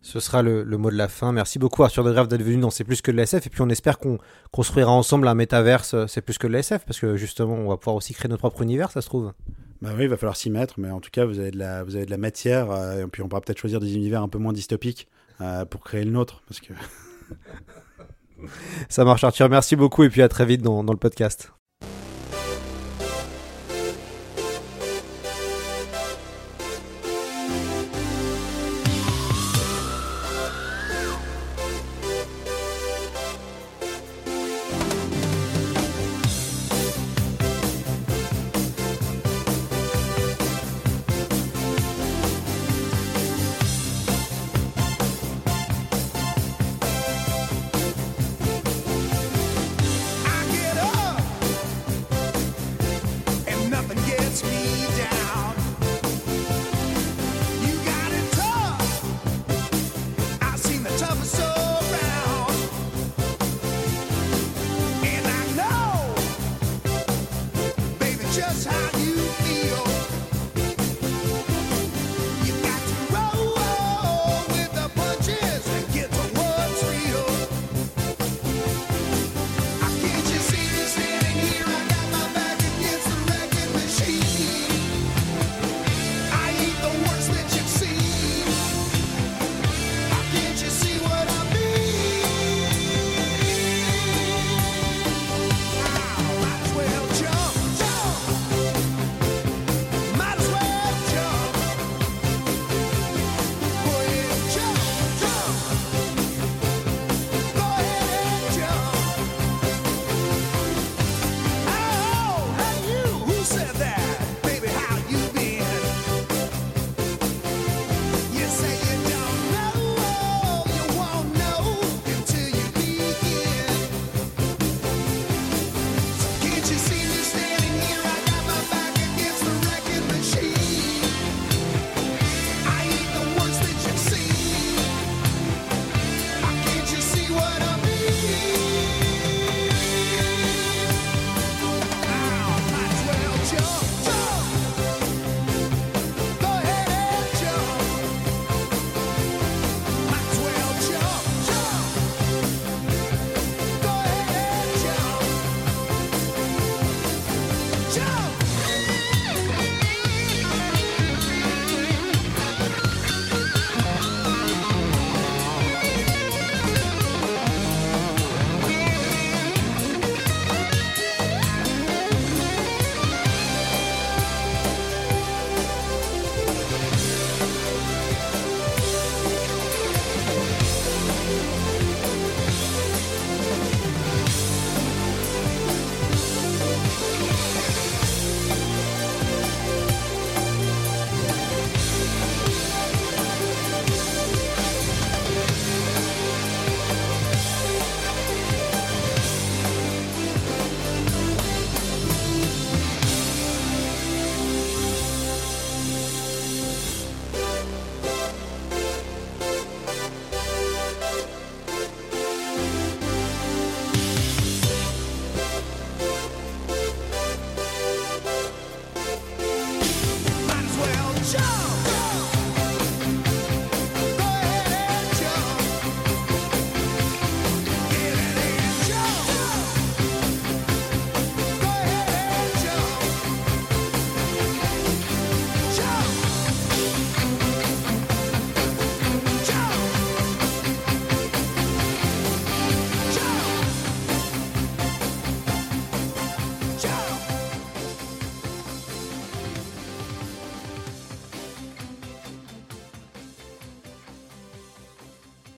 Ce 0.02 0.18
sera 0.18 0.42
le, 0.42 0.64
le 0.64 0.78
mot 0.78 0.90
de 0.90 0.96
la 0.96 1.08
fin. 1.08 1.30
Merci 1.32 1.58
beaucoup 1.60 1.84
Arthur 1.84 2.02
de 2.02 2.12
Grève 2.12 2.26
d'être 2.26 2.42
venu 2.42 2.58
dans 2.58 2.70
C'est 2.70 2.84
plus 2.84 3.02
que 3.02 3.12
de 3.12 3.16
l'ASF. 3.16 3.46
Et 3.46 3.50
puis 3.50 3.62
on 3.62 3.68
espère 3.68 3.98
qu'on 3.98 4.18
construira 4.50 4.90
ensemble 4.90 5.28
un 5.28 5.34
métaverse 5.34 5.94
euh, 5.94 6.06
C'est 6.08 6.22
plus 6.22 6.38
que 6.38 6.48
de 6.48 6.52
l'ASF. 6.52 6.84
Parce 6.84 6.98
que 6.98 7.16
justement, 7.16 7.54
on 7.54 7.68
va 7.68 7.76
pouvoir 7.76 7.96
aussi 7.96 8.12
créer 8.12 8.28
notre 8.28 8.40
propre 8.40 8.62
univers, 8.62 8.90
ça 8.90 9.00
se 9.00 9.06
trouve. 9.06 9.32
Bah 9.80 9.90
oui, 9.96 10.04
il 10.04 10.08
va 10.08 10.16
falloir 10.16 10.36
s'y 10.36 10.48
mettre, 10.50 10.78
mais 10.78 10.90
en 10.90 11.00
tout 11.00 11.10
cas, 11.10 11.24
vous 11.24 11.40
avez 11.40 11.50
de 11.50 11.58
la, 11.58 11.82
vous 11.82 11.96
avez 11.96 12.06
de 12.06 12.10
la 12.12 12.16
matière, 12.16 12.70
euh, 12.70 13.04
et 13.04 13.06
puis 13.08 13.20
on 13.22 13.28
pourra 13.28 13.40
peut-être 13.40 13.58
choisir 13.58 13.80
des 13.80 13.96
univers 13.96 14.22
un 14.22 14.28
peu 14.28 14.38
moins 14.38 14.52
dystopiques 14.52 15.08
euh, 15.40 15.64
pour 15.64 15.82
créer 15.82 16.04
le 16.04 16.12
nôtre, 16.12 16.42
parce 16.46 16.60
que 16.60 16.72
Ça 18.88 19.04
marche 19.04 19.24
Arthur, 19.24 19.48
merci 19.48 19.74
beaucoup 19.74 20.04
et 20.04 20.08
puis 20.08 20.22
à 20.22 20.28
très 20.28 20.46
vite 20.46 20.62
dans, 20.62 20.84
dans 20.84 20.92
le 20.92 20.98
podcast. 20.98 21.52